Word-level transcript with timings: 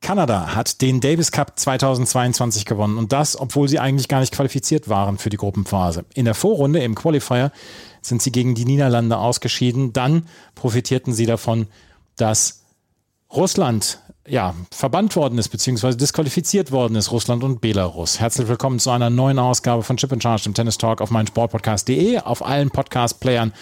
Kanada 0.00 0.54
hat 0.54 0.80
den 0.80 1.00
Davis 1.00 1.32
Cup 1.32 1.58
2022 1.58 2.64
gewonnen 2.64 2.98
und 2.98 3.12
das, 3.12 3.38
obwohl 3.38 3.68
sie 3.68 3.78
eigentlich 3.78 4.08
gar 4.08 4.20
nicht 4.20 4.32
qualifiziert 4.32 4.88
waren 4.88 5.18
für 5.18 5.28
die 5.28 5.36
Gruppenphase. 5.36 6.04
In 6.14 6.24
der 6.24 6.34
Vorrunde 6.34 6.80
im 6.80 6.94
Qualifier 6.94 7.52
sind 8.00 8.22
sie 8.22 8.32
gegen 8.32 8.54
die 8.54 8.64
Niederlande 8.64 9.18
ausgeschieden. 9.18 9.92
Dann 9.92 10.26
profitierten 10.54 11.12
sie 11.12 11.26
davon, 11.26 11.66
dass 12.16 12.62
Russland 13.32 14.00
ja, 14.28 14.54
verbannt 14.70 15.16
worden 15.16 15.38
ist, 15.38 15.48
beziehungsweise 15.48 15.96
disqualifiziert 15.96 16.70
worden 16.70 16.96
ist, 16.96 17.10
Russland 17.10 17.44
und 17.44 17.60
Belarus. 17.60 18.20
Herzlich 18.20 18.48
willkommen 18.48 18.78
zu 18.78 18.90
einer 18.90 19.10
neuen 19.10 19.38
Ausgabe 19.38 19.82
von 19.82 19.96
Chip 19.96 20.12
and 20.12 20.22
Charge, 20.22 20.44
dem 20.44 20.54
Tennis 20.54 20.78
Talk 20.78 21.00
auf 21.00 21.10
meinsportpodcast.de, 21.10 22.18
auf 22.18 22.44
allen 22.44 22.70
Podcast-Playern, 22.70 23.52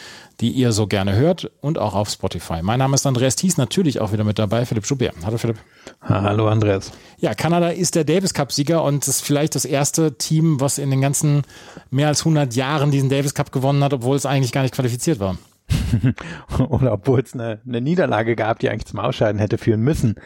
die 0.41 0.51
ihr 0.51 0.73
so 0.73 0.87
gerne 0.87 1.15
hört 1.15 1.51
und 1.61 1.79
auch 1.79 1.95
auf 1.95 2.11
Spotify. 2.11 2.63
Mein 2.63 2.79
Name 2.79 2.95
ist 2.95 3.07
Andreas 3.07 3.37
Thies, 3.37 3.57
natürlich 3.57 4.01
auch 4.01 4.13
wieder 4.13 4.25
mit 4.25 4.39
dabei, 4.39 4.67
Philipp 4.67 4.87
Schubert. 4.87 5.15
Hallo 5.25 5.39
Philipp. 5.39 5.57
Hallo 6.03 6.49
Andreas. 6.49 6.93
Ja, 7.19 7.35
Kanada 7.35 7.69
ist 7.69 7.95
der 7.95 8.05
Davis 8.05 8.35
Cup 8.35 8.53
Sieger 8.53 8.83
und 8.83 9.07
ist 9.07 9.23
vielleicht 9.23 9.55
das 9.55 9.65
erste 9.65 10.19
Team, 10.19 10.61
was 10.61 10.79
in 10.79 10.91
den 10.91 11.01
ganzen 11.01 11.43
mehr 11.91 12.09
als 12.09 12.21
100 12.21 12.55
Jahren 12.55 12.91
diesen 12.91 13.09
Davis 13.09 13.35
Cup 13.35 13.53
gewonnen 13.53 13.83
hat, 13.83 13.95
obwohl 13.95 14.17
es 14.17 14.27
eigentlich 14.27 14.53
gar 14.53 14.63
nicht 14.63 14.75
qualifiziert 14.75 15.21
war. 15.21 15.39
Oder 16.59 16.93
obwohl 16.93 17.21
es 17.21 17.35
eine, 17.35 17.61
eine 17.67 17.81
Niederlage 17.81 18.37
gab, 18.37 18.59
die 18.59 18.71
eigentlich 18.71 18.87
zum 18.87 19.01
Ausscheiden 19.01 19.41
hätte 19.41 19.59
führen 19.59 19.83
müssen. 19.83 20.17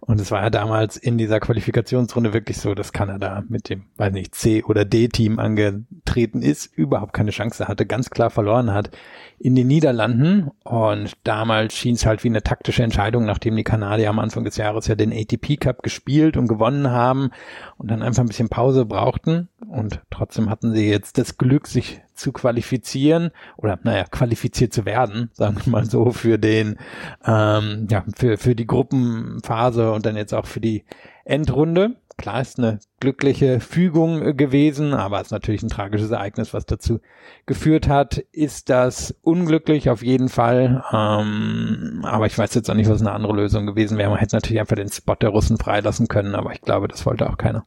Und 0.00 0.20
es 0.20 0.30
war 0.30 0.42
ja 0.42 0.50
damals 0.50 0.96
in 0.96 1.18
dieser 1.18 1.40
Qualifikationsrunde 1.40 2.32
wirklich 2.32 2.58
so, 2.58 2.74
dass 2.74 2.92
Kanada 2.92 3.44
mit 3.48 3.68
dem, 3.68 3.84
weiß 3.96 4.12
nicht, 4.12 4.34
C- 4.34 4.64
oder 4.64 4.84
D-Team 4.84 5.38
angetreten 5.38 6.42
ist, 6.42 6.66
überhaupt 6.66 7.12
keine 7.12 7.30
Chance 7.30 7.68
hatte, 7.68 7.86
ganz 7.86 8.10
klar 8.10 8.30
verloren 8.30 8.72
hat 8.72 8.90
in 9.38 9.54
den 9.54 9.66
Niederlanden. 9.66 10.50
Und 10.64 11.12
damals 11.24 11.74
schien 11.74 11.94
es 11.94 12.06
halt 12.06 12.24
wie 12.24 12.28
eine 12.28 12.42
taktische 12.42 12.82
Entscheidung, 12.82 13.24
nachdem 13.24 13.56
die 13.56 13.64
Kanadier 13.64 14.10
am 14.10 14.18
Anfang 14.18 14.44
des 14.44 14.56
Jahres 14.56 14.86
ja 14.86 14.94
den 14.94 15.12
ATP 15.12 15.56
Cup 15.56 15.82
gespielt 15.82 16.36
und 16.36 16.48
gewonnen 16.48 16.90
haben 16.90 17.30
und 17.76 17.90
dann 17.90 18.02
einfach 18.02 18.22
ein 18.22 18.28
bisschen 18.28 18.48
Pause 18.48 18.84
brauchten. 18.84 19.48
Und 19.68 20.00
trotzdem 20.10 20.50
hatten 20.50 20.74
sie 20.74 20.88
jetzt 20.88 21.18
das 21.18 21.38
Glück, 21.38 21.66
sich 21.66 22.00
zu 22.14 22.32
qualifizieren 22.32 23.30
oder 23.56 23.78
naja, 23.82 24.04
qualifiziert 24.04 24.72
zu 24.72 24.84
werden, 24.84 25.30
sagen 25.34 25.58
wir 25.64 25.70
mal 25.70 25.84
so, 25.84 26.10
für 26.10 26.38
den, 26.38 26.76
ähm, 27.24 27.86
ja, 27.90 28.04
für, 28.16 28.36
für 28.36 28.54
die 28.54 28.66
Gruppenphase 28.66 29.92
und 29.92 30.04
dann 30.04 30.16
jetzt 30.16 30.34
auch 30.34 30.46
für 30.46 30.60
die 30.60 30.84
Endrunde. 31.24 31.96
Klar 32.16 32.40
ist 32.40 32.58
eine 32.58 32.80
glückliche 33.00 33.60
Fügung 33.60 34.36
gewesen, 34.36 34.94
aber 34.94 35.20
es 35.20 35.28
ist 35.28 35.32
natürlich 35.32 35.62
ein 35.62 35.68
tragisches 35.68 36.10
Ereignis, 36.10 36.52
was 36.52 36.66
dazu 36.66 37.00
geführt 37.46 37.88
hat. 37.88 38.18
Ist 38.32 38.70
das 38.70 39.14
unglücklich 39.22 39.90
auf 39.90 40.02
jeden 40.02 40.28
Fall, 40.28 40.84
ähm, 40.92 42.00
aber 42.04 42.26
ich 42.26 42.36
weiß 42.36 42.54
jetzt 42.54 42.70
auch 42.70 42.74
nicht, 42.74 42.90
was 42.90 43.00
eine 43.00 43.12
andere 43.12 43.34
Lösung 43.34 43.66
gewesen 43.66 43.98
wäre. 43.98 44.10
Man 44.10 44.18
hätte 44.18 44.36
natürlich 44.36 44.60
einfach 44.60 44.76
den 44.76 44.90
Spot 44.90 45.14
der 45.14 45.30
Russen 45.30 45.58
freilassen 45.58 46.08
können, 46.08 46.34
aber 46.34 46.52
ich 46.52 46.60
glaube, 46.60 46.88
das 46.88 47.06
wollte 47.06 47.28
auch 47.28 47.38
keiner. 47.38 47.64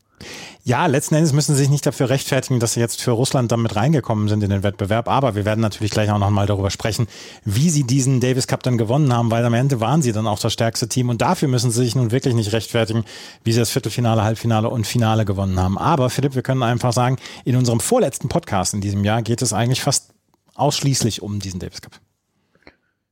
Ja, 0.63 0.85
letzten 0.85 1.15
Endes 1.15 1.33
müssen 1.33 1.55
sie 1.55 1.63
sich 1.63 1.69
nicht 1.71 1.85
dafür 1.85 2.09
rechtfertigen, 2.09 2.59
dass 2.59 2.75
sie 2.75 2.79
jetzt 2.79 3.01
für 3.01 3.11
Russland 3.11 3.51
damit 3.51 3.75
reingekommen 3.75 4.27
sind 4.27 4.43
in 4.43 4.51
den 4.51 4.61
Wettbewerb. 4.61 5.07
Aber 5.07 5.33
wir 5.33 5.43
werden 5.43 5.59
natürlich 5.59 5.91
gleich 5.91 6.11
auch 6.11 6.19
nochmal 6.19 6.45
darüber 6.45 6.69
sprechen, 6.69 7.07
wie 7.43 7.69
sie 7.71 7.83
diesen 7.83 8.19
Davis 8.19 8.45
Cup 8.45 8.61
dann 8.61 8.77
gewonnen 8.77 9.11
haben, 9.11 9.31
weil 9.31 9.43
am 9.43 9.55
Ende 9.55 9.79
waren 9.79 10.03
sie 10.03 10.11
dann 10.11 10.27
auch 10.27 10.37
das 10.37 10.53
stärkste 10.53 10.87
Team. 10.87 11.09
Und 11.09 11.21
dafür 11.21 11.47
müssen 11.47 11.71
sie 11.71 11.83
sich 11.83 11.95
nun 11.95 12.11
wirklich 12.11 12.35
nicht 12.35 12.53
rechtfertigen, 12.53 13.05
wie 13.43 13.53
sie 13.53 13.59
das 13.59 13.71
Viertelfinale, 13.71 14.23
Halbfinale 14.23 14.69
und 14.69 14.85
Finale 14.85 15.20
gewonnen 15.25 15.59
haben. 15.59 15.77
Aber 15.77 16.09
Philipp, 16.09 16.35
wir 16.35 16.41
können 16.41 16.63
einfach 16.63 16.93
sagen, 16.93 17.17
in 17.45 17.55
unserem 17.55 17.79
vorletzten 17.79 18.29
Podcast 18.29 18.73
in 18.73 18.81
diesem 18.81 19.03
Jahr 19.03 19.21
geht 19.21 19.41
es 19.41 19.53
eigentlich 19.53 19.81
fast 19.81 20.13
ausschließlich 20.55 21.21
um 21.21 21.39
diesen 21.39 21.59
Davis 21.59 21.81
Cup. 21.81 21.93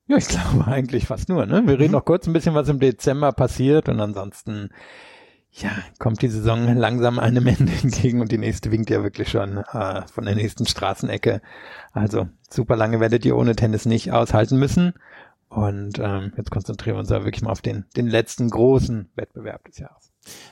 Ja, 0.07 0.17
ich 0.17 0.27
glaube 0.27 0.65
eigentlich 0.65 1.05
fast 1.05 1.29
nur. 1.29 1.45
Ne? 1.45 1.61
Wir 1.65 1.75
reden 1.75 1.91
mhm. 1.91 1.97
noch 1.97 2.05
kurz 2.05 2.25
ein 2.27 2.33
bisschen, 2.33 2.55
was 2.55 2.67
im 2.67 2.79
Dezember 2.79 3.31
passiert 3.31 3.89
und 3.89 3.99
ansonsten 3.99 4.69
ja, 5.51 5.69
kommt 5.97 6.21
die 6.21 6.27
Saison 6.27 6.75
langsam 6.75 7.19
einem 7.19 7.45
Ende 7.47 7.71
entgegen 7.71 8.21
und 8.21 8.31
die 8.31 8.37
nächste 8.37 8.71
winkt 8.71 8.89
ja 8.89 9.03
wirklich 9.03 9.29
schon 9.29 9.57
äh, 9.57 10.07
von 10.07 10.25
der 10.25 10.35
nächsten 10.35 10.65
Straßenecke. 10.65 11.41
Also 11.91 12.27
super 12.49 12.75
lange 12.75 12.99
werdet 12.99 13.25
ihr 13.25 13.37
ohne 13.37 13.55
Tennis 13.55 13.85
nicht 13.85 14.11
aushalten 14.11 14.57
müssen. 14.57 14.93
Und 15.49 15.97
ähm, 15.99 16.33
jetzt 16.37 16.51
konzentrieren 16.51 16.95
wir 16.95 16.99
uns 16.99 17.11
aber 17.11 17.25
wirklich 17.25 17.41
mal 17.41 17.51
auf 17.51 17.61
den, 17.61 17.85
den 17.95 18.07
letzten 18.07 18.49
großen 18.49 19.09
Wettbewerb 19.15 19.65
des 19.65 19.79
Jahres. 19.79 20.08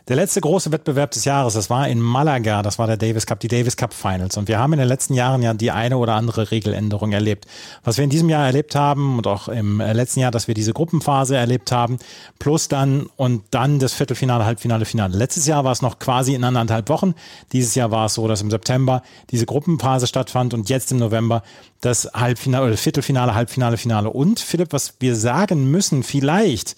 Der 0.08 0.16
letzte 0.16 0.40
große 0.40 0.72
Wettbewerb 0.72 1.12
des 1.12 1.26
Jahres, 1.26 1.56
das 1.56 1.70
war 1.70 1.90
in 1.90 2.00
Malaga, 2.00 2.62
das 2.62 2.80
war 2.80 2.88
der 2.88 2.96
Davis 2.96 3.26
Cup, 3.26 3.42
die 3.42 3.50
Davis 3.50 3.76
Cup 3.76 3.94
Finals. 3.94 4.38
Und 4.38 4.48
wir 4.48 4.58
haben 4.58 4.72
in 4.72 4.80
den 4.80 4.88
letzten 4.88 5.14
Jahren 5.14 5.42
ja 5.42 5.54
die 5.54 5.70
eine 5.70 5.98
oder 5.98 6.14
andere 6.14 6.50
Regeländerung 6.50 7.12
erlebt. 7.12 7.46
Was 7.84 7.98
wir 7.98 8.06
in 8.06 8.10
diesem 8.10 8.30
Jahr 8.30 8.46
erlebt 8.46 8.74
haben 8.74 9.18
und 9.18 9.28
auch 9.28 9.50
im 9.50 9.82
äh, 9.82 9.92
letzten 9.92 10.22
Jahr, 10.22 10.32
dass 10.32 10.48
wir 10.48 10.56
diese 10.56 10.72
Gruppenphase 10.72 11.36
erlebt 11.36 11.74
haben, 11.74 12.00
plus 12.40 12.70
dann 12.70 13.08
und 13.18 13.44
dann 13.52 13.80
das 13.80 13.92
Viertelfinale, 13.92 14.46
Halbfinale, 14.46 14.86
Finale. 14.86 15.18
Letztes 15.18 15.46
Jahr 15.46 15.66
war 15.66 15.74
es 15.74 15.82
noch 15.82 16.00
quasi 16.00 16.36
in 16.36 16.44
anderthalb 16.46 16.88
Wochen. 16.88 17.14
Dieses 17.52 17.76
Jahr 17.76 17.92
war 17.92 18.06
es 18.06 18.14
so, 18.14 18.30
dass 18.30 18.42
im 18.42 18.50
September 18.50 19.02
diese 19.32 19.46
Gruppenphase 19.46 20.08
stattfand 20.08 20.54
und 20.54 20.70
jetzt 20.70 20.90
im 20.94 21.00
November 21.00 21.44
das 21.82 22.10
Halbfinale 22.14 22.66
oder 22.66 22.78
Viertelfinale, 22.78 23.36
Halbfinale, 23.36 23.76
Finale. 23.76 24.10
Und 24.10 24.40
Philipp, 24.40 24.72
was 24.72 24.94
wir 25.02 25.18
sagen 25.18 25.70
müssen, 25.70 26.04
vielleicht 26.04 26.78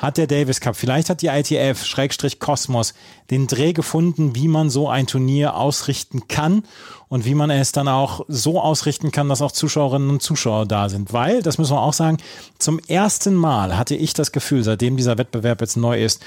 hat 0.00 0.16
der 0.16 0.26
Davis 0.26 0.60
Cup, 0.60 0.76
vielleicht 0.76 1.10
hat 1.10 1.20
die 1.20 1.26
ITF, 1.26 1.84
Schrägstrich 1.84 2.40
Kosmos, 2.40 2.94
den 3.30 3.46
Dreh 3.46 3.74
gefunden, 3.74 4.34
wie 4.34 4.48
man 4.48 4.70
so 4.70 4.88
ein 4.88 5.06
Turnier 5.06 5.56
ausrichten 5.56 6.26
kann 6.26 6.64
und 7.08 7.26
wie 7.26 7.34
man 7.34 7.50
es 7.50 7.72
dann 7.72 7.86
auch 7.86 8.24
so 8.26 8.60
ausrichten 8.60 9.12
kann, 9.12 9.28
dass 9.28 9.42
auch 9.42 9.52
Zuschauerinnen 9.52 10.08
und 10.08 10.22
Zuschauer 10.22 10.64
da 10.64 10.88
sind. 10.88 11.12
Weil, 11.12 11.42
das 11.42 11.58
müssen 11.58 11.74
wir 11.74 11.82
auch 11.82 11.92
sagen, 11.92 12.16
zum 12.58 12.78
ersten 12.78 13.34
Mal 13.34 13.76
hatte 13.76 13.94
ich 13.94 14.14
das 14.14 14.32
Gefühl, 14.32 14.62
seitdem 14.62 14.96
dieser 14.96 15.18
Wettbewerb 15.18 15.60
jetzt 15.60 15.76
neu 15.76 16.02
ist, 16.02 16.22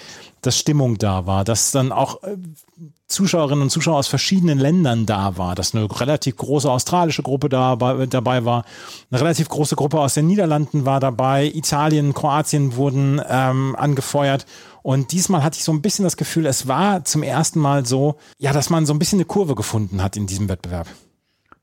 dass 0.45 0.57
Stimmung 0.57 0.97
da 0.97 1.25
war, 1.25 1.43
dass 1.43 1.71
dann 1.71 1.91
auch 1.91 2.21
äh, 2.23 2.37
Zuschauerinnen 3.07 3.63
und 3.63 3.69
Zuschauer 3.69 3.97
aus 3.97 4.07
verschiedenen 4.07 4.57
Ländern 4.57 5.05
da 5.05 5.37
war, 5.37 5.55
dass 5.55 5.75
eine 5.75 5.87
relativ 5.99 6.35
große 6.37 6.69
australische 6.69 7.21
Gruppe 7.21 7.49
da, 7.49 7.75
dabei 7.75 8.43
war, 8.45 8.65
eine 9.11 9.21
relativ 9.21 9.49
große 9.49 9.75
Gruppe 9.75 9.99
aus 9.99 10.15
den 10.15 10.27
Niederlanden 10.27 10.85
war 10.85 10.99
dabei, 10.99 11.51
Italien, 11.53 12.13
Kroatien 12.13 12.75
wurden 12.75 13.21
ähm, 13.27 13.75
angefeuert 13.77 14.45
und 14.81 15.11
diesmal 15.11 15.43
hatte 15.43 15.57
ich 15.57 15.63
so 15.63 15.71
ein 15.71 15.81
bisschen 15.81 16.03
das 16.03 16.17
Gefühl, 16.17 16.45
es 16.45 16.67
war 16.67 17.05
zum 17.05 17.23
ersten 17.23 17.59
Mal 17.59 17.85
so, 17.85 18.17
ja, 18.37 18.51
dass 18.51 18.69
man 18.69 18.85
so 18.85 18.93
ein 18.93 18.99
bisschen 18.99 19.17
eine 19.17 19.25
Kurve 19.25 19.55
gefunden 19.55 20.03
hat 20.03 20.17
in 20.17 20.27
diesem 20.27 20.49
Wettbewerb. 20.49 20.87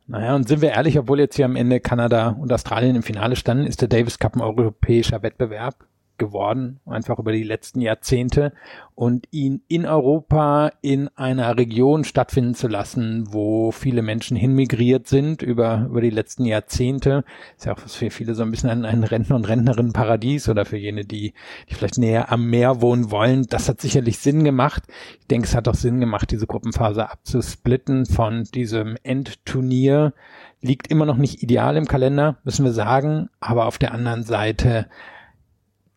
Naja, 0.07 0.35
und 0.35 0.49
sind 0.49 0.61
wir 0.61 0.71
ehrlich, 0.71 0.99
obwohl 0.99 1.21
jetzt 1.21 1.37
hier 1.37 1.45
am 1.45 1.55
Ende 1.55 1.79
Kanada 1.79 2.31
und 2.31 2.53
Australien 2.53 2.97
im 2.97 3.03
Finale 3.03 3.37
standen, 3.37 3.67
ist 3.67 3.81
der 3.81 3.89
Davis 3.89 4.19
Cup 4.19 4.35
ein 4.35 4.41
europäischer 4.41 5.23
Wettbewerb 5.23 5.77
geworden, 6.21 6.79
einfach 6.87 7.19
über 7.19 7.33
die 7.33 7.43
letzten 7.43 7.81
Jahrzehnte 7.81 8.53
und 8.95 9.27
ihn 9.31 9.63
in 9.67 9.87
Europa 9.87 10.71
in 10.83 11.09
einer 11.17 11.57
Region 11.57 12.05
stattfinden 12.05 12.55
zu 12.55 12.69
lassen, 12.69 13.25
wo 13.33 13.73
viele 13.73 14.03
Menschen 14.03 14.37
hinmigriert 14.37 15.09
sind 15.09 15.41
über, 15.41 15.87
über 15.89 16.03
die 16.03 16.11
letzten 16.11 16.45
Jahrzehnte. 16.45 17.25
Ist 17.57 17.65
ja 17.65 17.73
auch 17.73 17.79
für 17.79 18.11
viele 18.11 18.35
so 18.35 18.43
ein 18.43 18.51
bisschen 18.51 18.69
ein, 18.69 18.85
ein 18.85 19.03
Rentner- 19.03 19.37
und 19.37 19.49
Rentnerinnen-Paradies 19.49 20.51
oder 20.51 20.67
für 20.67 20.77
jene, 20.77 21.07
die, 21.07 21.33
die 21.71 21.75
vielleicht 21.75 21.97
näher 21.97 22.31
am 22.31 22.47
Meer 22.51 22.83
wohnen 22.83 23.11
wollen. 23.11 23.47
Das 23.49 23.71
hat 23.71 23.81
sicherlich 23.81 24.19
Sinn 24.19 24.45
gemacht. 24.45 24.85
Ich 25.19 25.27
denke, 25.29 25.49
es 25.49 25.57
hat 25.57 25.67
auch 25.67 25.75
Sinn 25.75 25.99
gemacht, 25.99 26.31
diese 26.31 26.47
Gruppenphase 26.47 27.11
abzusplitten 27.11 28.05
von 28.05 28.45
diesem 28.45 28.97
Endturnier. 29.03 30.13
Liegt 30.61 30.89
immer 30.89 31.07
noch 31.07 31.17
nicht 31.17 31.43
ideal 31.43 31.79
im 31.79 31.89
Kalender, 31.89 32.37
müssen 32.45 32.67
wir 32.67 32.73
sagen. 32.73 33.31
Aber 33.41 33.65
auf 33.65 33.79
der 33.79 33.93
anderen 33.93 34.25
Seite 34.25 34.89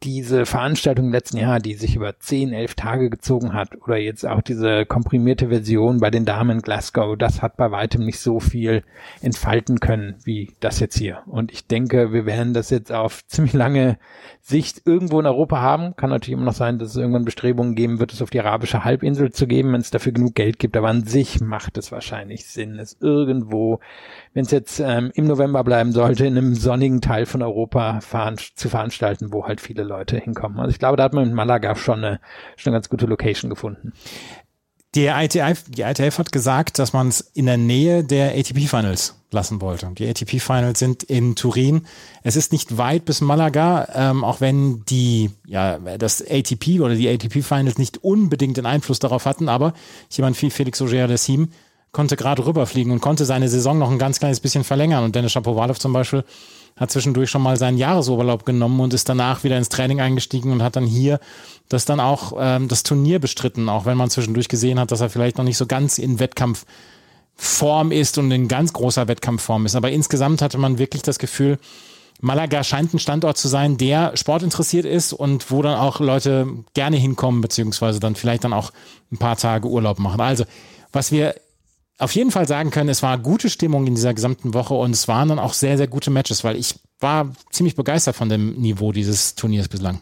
diese 0.04 0.46
Veranstaltung 0.46 1.06
im 1.06 1.12
letzten 1.14 1.38
Jahr, 1.38 1.60
die 1.60 1.76
sich 1.76 1.96
über 1.96 2.20
zehn, 2.20 2.52
elf 2.52 2.76
Tage 2.76 3.10
gezogen 3.10 3.54
hat, 3.54 3.82
oder 3.82 3.98
jetzt 3.98 4.26
auch 4.26 4.42
diese 4.42 4.86
komprimierte 4.86 5.48
Version 5.48 6.00
bei 6.00 6.10
den 6.10 6.26
Damen 6.26 6.62
Glasgow, 6.62 7.18
das 7.18 7.42
hat 7.42 7.56
bei 7.56 7.72
weitem 7.72 8.06
nicht 8.06 8.20
so 8.20 8.40
viel 8.40 8.84
entfalten 9.22 9.80
können 9.80 10.16
wie 10.26 10.52
das 10.60 10.80
jetzt 10.80 10.98
hier. 10.98 11.24
Und 11.26 11.52
ich 11.52 11.68
denke, 11.68 12.12
wir 12.12 12.26
werden 12.26 12.54
das 12.54 12.70
jetzt 12.70 12.92
auf 12.92 13.26
ziemlich 13.28 13.54
lange 13.54 13.98
Sicht 14.42 14.82
irgendwo 14.86 15.20
in 15.20 15.26
Europa 15.26 15.62
haben. 15.62 15.96
Kann 15.96 16.10
natürlich 16.10 16.38
immer 16.38 16.46
noch 16.46 16.54
sein, 16.54 16.80
dass 16.80 16.90
es 16.90 16.98
irgendwann 16.98 17.26
Bestrebungen 17.26 17.76
geben 17.76 18.00
wird, 18.00 18.12
es 18.12 18.22
auf 18.22 18.30
die 18.30 18.42
arabische 18.42 18.84
Halbinsel 18.84 19.32
zu 19.32 19.48
geben, 19.48 19.72
wenn 19.72 19.82
es 19.82 19.92
dafür 19.92 20.12
genug 20.12 20.36
Geld 20.36 20.60
gibt. 20.60 20.76
Aber 20.76 20.90
an 20.90 21.06
sich 21.06 21.40
macht 21.40 21.78
es 21.78 21.92
wahrscheinlich 21.92 22.46
Sinn, 22.46 22.78
es 22.78 22.98
irgendwo, 23.00 23.80
wenn 24.34 24.46
es 24.46 24.52
jetzt 24.52 24.80
ähm, 24.80 25.12
im 25.14 25.26
November 25.26 25.64
bleiben 25.64 25.92
sollte, 25.92 26.26
in 26.26 26.38
einem 26.38 26.56
sonnigen 26.56 27.02
Teil 27.02 27.26
von 27.26 27.42
Europa 27.42 28.02
veran 28.02 28.38
zu 28.56 28.70
veranstalten, 28.70 29.32
wo 29.32 29.46
halt 29.46 29.62
viele 29.62 29.84
Leute 29.84 30.18
hinkommen. 30.18 30.60
Also 30.60 30.72
ich 30.72 30.80
glaube, 30.80 30.98
da 30.98 31.04
hat 31.04 31.14
man 31.14 31.28
in 31.28 31.34
Malaga 31.34 31.76
schon 31.76 32.04
eine, 32.04 32.20
schon 32.56 32.72
eine 32.72 32.78
ganz 32.78 32.90
gute 32.90 33.06
Location 33.06 33.50
gefunden. 33.50 33.94
Die 34.96 35.08
ITF, 35.08 35.64
die 35.70 35.82
ITF 35.82 36.20
hat 36.20 36.32
gesagt, 36.32 36.78
dass 36.78 36.94
man 36.94 37.08
es 37.08 37.20
in 37.20 37.48
der 37.48 37.58
Nähe 37.58 38.04
der 38.04 38.38
ATP 38.38 38.68
Finals 38.68 39.16
lassen 39.32 39.60
wollte. 39.60 39.90
Die 39.98 40.08
ATP 40.08 40.40
Finals 40.40 40.78
sind 40.78 41.02
in 41.02 41.36
Turin. 41.36 41.88
Es 42.22 42.36
ist 42.36 42.52
nicht 42.52 42.78
weit 42.78 43.06
bis 43.06 43.20
Malaga, 43.20 43.88
ähm, 43.96 44.24
auch 44.24 44.40
wenn 44.40 44.86
die, 44.86 45.32
ja, 45.48 45.80
das 45.98 46.22
ATP 46.22 46.80
oder 46.80 46.94
die 46.94 47.10
ATP 47.10 47.42
Finals 47.42 47.80
nicht 47.80 48.04
unbedingt 48.04 48.58
den 48.58 48.68
Einfluss 48.68 49.00
darauf 49.00 49.26
hatten, 49.26 49.50
aber 49.50 49.74
jemand 50.12 50.40
wie 50.40 50.52
Felix 50.52 50.80
Auger-Aliassime 50.80 51.48
konnte 51.94 52.18
gerade 52.18 52.46
rüberfliegen 52.46 52.92
und 52.92 53.00
konnte 53.00 53.24
seine 53.24 53.48
Saison 53.48 53.78
noch 53.78 53.90
ein 53.90 54.00
ganz 54.00 54.20
kleines 54.20 54.42
bisschen 54.42 54.66
verlängern. 54.66 55.06
Und 55.06 55.16
Dennis 55.16 55.32
Shapovalov 55.32 55.80
zum 55.80 55.94
Beispiel 55.94 56.26
hat 56.76 56.92
zwischendurch 56.92 57.30
schon 57.30 57.44
mal 57.44 57.56
seinen 57.56 57.78
Jahresurlaub 57.78 58.46
genommen 58.46 58.80
und 58.80 58.94
ist 58.94 59.08
danach 59.08 59.44
wieder 59.44 59.58
ins 59.58 59.70
Training 59.70 60.02
eingestiegen 60.02 60.52
und 60.52 60.64
hat 60.64 60.76
dann 60.76 60.86
hier 60.86 61.20
das 61.70 61.86
dann 61.86 62.00
auch 62.00 62.34
ähm, 62.38 62.68
das 62.68 62.82
Turnier 62.84 63.20
bestritten, 63.20 63.70
auch 63.70 63.86
wenn 63.86 63.96
man 63.96 64.10
zwischendurch 64.10 64.50
gesehen 64.50 64.80
hat, 64.80 64.92
dass 64.92 65.02
er 65.02 65.12
vielleicht 65.12 65.38
noch 65.38 65.46
nicht 65.46 65.58
so 65.58 65.68
ganz 65.68 66.00
in 66.00 66.20
Wettkampfform 66.20 67.92
ist 67.92 68.18
und 68.18 68.32
in 68.32 68.48
ganz 68.48 68.74
großer 68.74 69.08
Wettkampfform 69.08 69.68
ist. 69.68 69.76
Aber 69.76 69.92
insgesamt 69.92 70.42
hatte 70.42 70.58
man 70.58 70.80
wirklich 70.80 71.04
das 71.04 71.20
Gefühl, 71.20 71.60
Malaga 72.22 72.64
scheint 72.64 72.94
ein 72.94 73.00
Standort 73.00 73.38
zu 73.38 73.48
sein, 73.48 73.78
der 73.78 74.16
sportinteressiert 74.16 74.86
ist 74.86 75.14
und 75.14 75.52
wo 75.52 75.62
dann 75.62 75.78
auch 75.78 76.00
Leute 76.00 76.48
gerne 76.74 76.98
hinkommen, 76.98 77.42
beziehungsweise 77.42 78.00
dann 78.00 78.16
vielleicht 78.16 78.46
dann 78.46 78.54
auch 78.54 78.72
ein 79.12 79.18
paar 79.18 79.36
Tage 79.36 79.68
Urlaub 79.68 80.00
machen. 80.00 80.22
Also, 80.22 80.46
was 80.92 81.12
wir 81.12 81.36
auf 82.00 82.16
jeden 82.16 82.32
Fall 82.32 82.48
sagen 82.48 82.72
können, 82.72 82.90
es 82.90 83.04
war 83.04 83.18
gute 83.18 83.50
Stimmung 83.50 83.88
in 83.88 83.96
dieser 83.96 84.14
gesamten 84.14 84.54
Woche 84.54 84.74
und 84.74 84.92
es 84.92 85.08
waren 85.08 85.30
dann 85.30 85.40
auch 85.40 85.54
sehr, 85.54 85.78
sehr 85.78 85.88
gute 85.88 86.12
Matches, 86.12 86.44
weil 86.44 86.56
ich 86.56 86.76
war 87.00 87.32
ziemlich 87.52 87.76
begeistert 87.76 88.16
von 88.16 88.30
dem 88.30 88.54
Niveau 88.56 88.92
dieses 88.92 89.36
Turniers 89.36 89.68
bislang. 89.68 90.02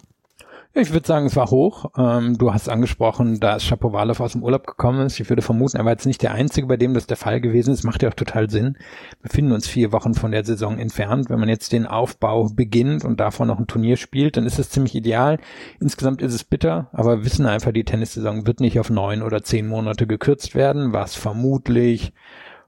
Ich 0.73 0.93
würde 0.93 1.05
sagen, 1.05 1.25
es 1.25 1.35
war 1.35 1.51
hoch. 1.51 1.91
Ähm, 1.97 2.37
du 2.37 2.53
hast 2.53 2.69
angesprochen, 2.69 3.41
dass 3.41 3.61
Shapovalov 3.61 4.21
aus 4.21 4.31
dem 4.31 4.43
Urlaub 4.43 4.65
gekommen 4.65 5.05
ist. 5.05 5.19
Ich 5.19 5.27
würde 5.27 5.41
vermuten, 5.41 5.75
er 5.75 5.83
war 5.83 5.91
jetzt 5.91 6.05
nicht 6.05 6.21
der 6.21 6.31
Einzige, 6.31 6.65
bei 6.65 6.77
dem 6.77 6.93
das 6.93 7.07
der 7.07 7.17
Fall 7.17 7.41
gewesen 7.41 7.73
ist. 7.73 7.83
Macht 7.83 8.03
ja 8.03 8.09
auch 8.09 8.13
total 8.13 8.49
Sinn. 8.49 8.77
Wir 9.19 9.29
befinden 9.29 9.51
uns 9.51 9.67
vier 9.67 9.91
Wochen 9.91 10.13
von 10.13 10.31
der 10.31 10.45
Saison 10.45 10.77
entfernt. 10.77 11.29
Wenn 11.29 11.41
man 11.41 11.49
jetzt 11.49 11.73
den 11.73 11.85
Aufbau 11.85 12.49
beginnt 12.53 13.03
und 13.03 13.19
davor 13.19 13.45
noch 13.45 13.59
ein 13.59 13.67
Turnier 13.67 13.97
spielt, 13.97 14.37
dann 14.37 14.45
ist 14.45 14.59
es 14.59 14.69
ziemlich 14.69 14.95
ideal. 14.95 15.39
Insgesamt 15.81 16.21
ist 16.21 16.33
es 16.33 16.45
bitter, 16.45 16.89
aber 16.93 17.17
wir 17.17 17.25
wissen 17.25 17.45
einfach, 17.45 17.73
die 17.73 17.83
Tennissaison 17.83 18.47
wird 18.47 18.61
nicht 18.61 18.79
auf 18.79 18.89
neun 18.89 19.23
oder 19.23 19.43
zehn 19.43 19.67
Monate 19.67 20.07
gekürzt 20.07 20.55
werden, 20.55 20.93
was 20.93 21.15
vermutlich 21.15 22.13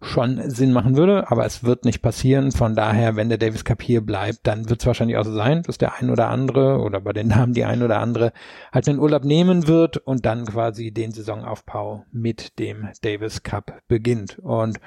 schon 0.04 0.50
Sinn 0.50 0.72
machen 0.72 0.96
würde, 0.96 1.30
aber 1.32 1.46
es 1.46 1.64
wird 1.64 1.86
nicht 1.86 2.02
passieren. 2.02 2.52
Von 2.52 2.76
daher, 2.76 3.16
wenn 3.16 3.30
der 3.30 3.38
Davis 3.38 3.66
Cup 3.66 3.82
hier 3.82 4.02
bleibt, 4.02 4.40
dann 4.44 4.70
wird 4.70 4.82
es 4.82 4.86
wahrscheinlich 4.86 5.18
auch 5.18 5.26
so 5.26 5.34
sein, 5.34 5.64
dass 5.64 5.78
der 5.78 5.96
ein 5.96 6.10
oder 6.10 6.30
andere 6.30 6.80
oder 6.80 7.02
bei 7.02 7.14
den 7.14 7.28
Namen 7.28 7.54
die 7.54 7.66
ein 7.66 7.84
oder 7.84 8.00
andere 8.00 8.34
halt 8.72 8.88
den 8.88 9.00
Urlaub 9.00 9.24
nehmen 9.24 9.68
wird 9.68 9.98
und 9.98 10.26
dann 10.26 10.46
quasi 10.46 10.92
den 10.92 11.12
Saisonaufbau 11.12 12.06
mit 12.12 12.60
dem 12.60 12.90
Davis 13.02 13.44
Cup 13.44 13.82
beginnt. 13.88 14.40
Und 14.40 14.80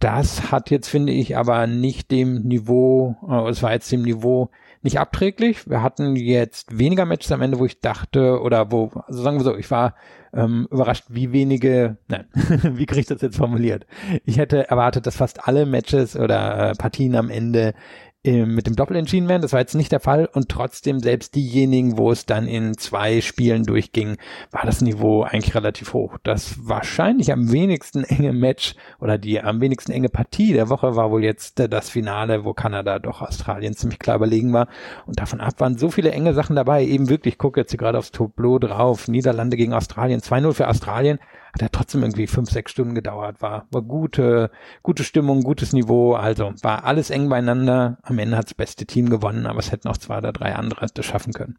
das 0.00 0.50
hat 0.50 0.70
jetzt, 0.70 0.88
finde 0.88 1.12
ich, 1.12 1.36
aber 1.36 1.66
nicht 1.66 2.10
dem 2.10 2.42
Niveau, 2.42 3.16
äh, 3.28 3.50
es 3.50 3.62
war 3.62 3.72
jetzt 3.72 3.92
dem 3.92 4.02
Niveau 4.02 4.50
nicht 4.82 4.98
abträglich. 4.98 5.68
Wir 5.68 5.82
hatten 5.82 6.16
jetzt 6.16 6.76
weniger 6.76 7.04
Matches 7.04 7.32
am 7.32 7.42
Ende, 7.42 7.58
wo 7.58 7.66
ich 7.66 7.80
dachte, 7.80 8.40
oder 8.40 8.72
wo, 8.72 8.90
also 9.06 9.22
sagen 9.22 9.38
wir 9.38 9.44
so, 9.44 9.56
ich 9.56 9.70
war 9.70 9.94
ähm, 10.32 10.68
überrascht, 10.70 11.04
wie 11.08 11.32
wenige, 11.32 11.98
nein, 12.08 12.26
wie 12.34 12.86
kriege 12.86 13.00
ich 13.00 13.06
das 13.06 13.20
jetzt 13.20 13.36
formuliert? 13.36 13.86
Ich 14.24 14.38
hätte 14.38 14.68
erwartet, 14.68 15.06
dass 15.06 15.16
fast 15.16 15.46
alle 15.46 15.66
Matches 15.66 16.16
oder 16.16 16.70
äh, 16.70 16.72
Partien 16.74 17.14
am 17.16 17.30
Ende 17.30 17.74
mit 18.22 18.66
dem 18.66 18.76
Doppel 18.76 18.96
entschieden 18.96 19.28
werden. 19.28 19.40
Das 19.40 19.54
war 19.54 19.60
jetzt 19.60 19.74
nicht 19.74 19.92
der 19.92 20.00
Fall 20.00 20.28
und 20.30 20.50
trotzdem 20.50 21.00
selbst 21.00 21.34
diejenigen, 21.34 21.96
wo 21.96 22.12
es 22.12 22.26
dann 22.26 22.46
in 22.46 22.76
zwei 22.76 23.22
Spielen 23.22 23.64
durchging, 23.64 24.18
war 24.50 24.66
das 24.66 24.82
Niveau 24.82 25.22
eigentlich 25.22 25.54
relativ 25.54 25.94
hoch. 25.94 26.18
Das 26.22 26.68
wahrscheinlich 26.68 27.32
am 27.32 27.50
wenigsten 27.50 28.04
enge 28.04 28.34
Match 28.34 28.74
oder 28.98 29.16
die 29.16 29.40
am 29.40 29.62
wenigsten 29.62 29.92
enge 29.92 30.10
Partie 30.10 30.52
der 30.52 30.68
Woche 30.68 30.96
war 30.96 31.10
wohl 31.10 31.24
jetzt 31.24 31.60
das 31.70 31.88
Finale, 31.88 32.44
wo 32.44 32.52
Kanada 32.52 32.98
doch 32.98 33.22
Australien 33.22 33.74
ziemlich 33.74 33.98
klar 33.98 34.16
überlegen 34.16 34.52
war. 34.52 34.68
Und 35.06 35.18
davon 35.18 35.40
ab 35.40 35.54
waren 35.58 35.78
so 35.78 35.90
viele 35.90 36.12
enge 36.12 36.34
Sachen 36.34 36.56
dabei. 36.56 36.84
Eben 36.84 37.08
wirklich, 37.08 37.34
ich 37.34 37.38
gucke 37.38 37.60
jetzt 37.60 37.70
hier 37.70 37.78
gerade 37.78 37.96
aufs 37.96 38.12
Tableau 38.12 38.58
drauf. 38.58 39.08
Niederlande 39.08 39.56
gegen 39.56 39.72
Australien, 39.72 40.20
2-0 40.20 40.52
für 40.52 40.68
Australien 40.68 41.18
hat 41.52 41.62
er 41.62 41.70
trotzdem 41.70 42.02
irgendwie 42.02 42.26
fünf, 42.26 42.50
sechs 42.50 42.72
Stunden 42.72 42.94
gedauert, 42.94 43.42
war, 43.42 43.66
war 43.70 43.82
gute, 43.82 44.50
gute 44.82 45.04
Stimmung, 45.04 45.42
gutes 45.42 45.72
Niveau, 45.72 46.14
also 46.14 46.52
war 46.62 46.84
alles 46.84 47.10
eng 47.10 47.28
beieinander. 47.28 47.98
Am 48.02 48.18
Ende 48.18 48.36
hat 48.36 48.46
das 48.46 48.54
beste 48.54 48.86
Team 48.86 49.10
gewonnen, 49.10 49.46
aber 49.46 49.58
es 49.58 49.72
hätten 49.72 49.88
auch 49.88 49.96
zwei 49.96 50.18
oder 50.18 50.32
drei 50.32 50.54
andere 50.54 50.86
das 50.92 51.06
schaffen 51.06 51.32
können. 51.32 51.58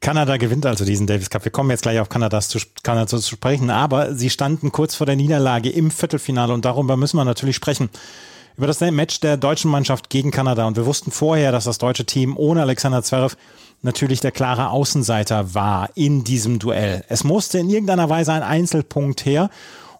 Kanada 0.00 0.36
gewinnt 0.36 0.66
also 0.66 0.84
diesen 0.84 1.06
Davis 1.06 1.30
Cup. 1.30 1.46
Wir 1.46 1.52
kommen 1.52 1.70
jetzt 1.70 1.80
gleich 1.80 1.98
auf 1.98 2.10
Kanadas 2.10 2.48
zu, 2.48 2.58
Kanada 2.82 3.06
zu 3.06 3.22
sprechen, 3.22 3.70
aber 3.70 4.14
sie 4.14 4.28
standen 4.28 4.70
kurz 4.70 4.94
vor 4.94 5.06
der 5.06 5.16
Niederlage 5.16 5.70
im 5.70 5.90
Viertelfinale 5.90 6.52
und 6.52 6.66
darüber 6.66 6.98
müssen 6.98 7.16
wir 7.16 7.24
natürlich 7.24 7.56
sprechen. 7.56 7.88
Über 8.56 8.66
das 8.66 8.80
Match 8.80 9.20
der 9.20 9.38
deutschen 9.38 9.70
Mannschaft 9.70 10.10
gegen 10.10 10.30
Kanada. 10.30 10.66
Und 10.66 10.76
wir 10.76 10.86
wussten 10.86 11.10
vorher, 11.10 11.52
dass 11.52 11.64
das 11.64 11.78
deutsche 11.78 12.04
Team 12.04 12.36
ohne 12.36 12.60
Alexander 12.60 13.02
Zverev 13.02 13.36
natürlich 13.84 14.20
der 14.20 14.32
klare 14.32 14.70
Außenseiter 14.70 15.54
war 15.54 15.90
in 15.94 16.24
diesem 16.24 16.58
Duell. 16.58 17.04
Es 17.08 17.22
musste 17.22 17.58
in 17.58 17.70
irgendeiner 17.70 18.10
Weise 18.10 18.32
ein 18.32 18.42
Einzelpunkt 18.42 19.24
her. 19.24 19.50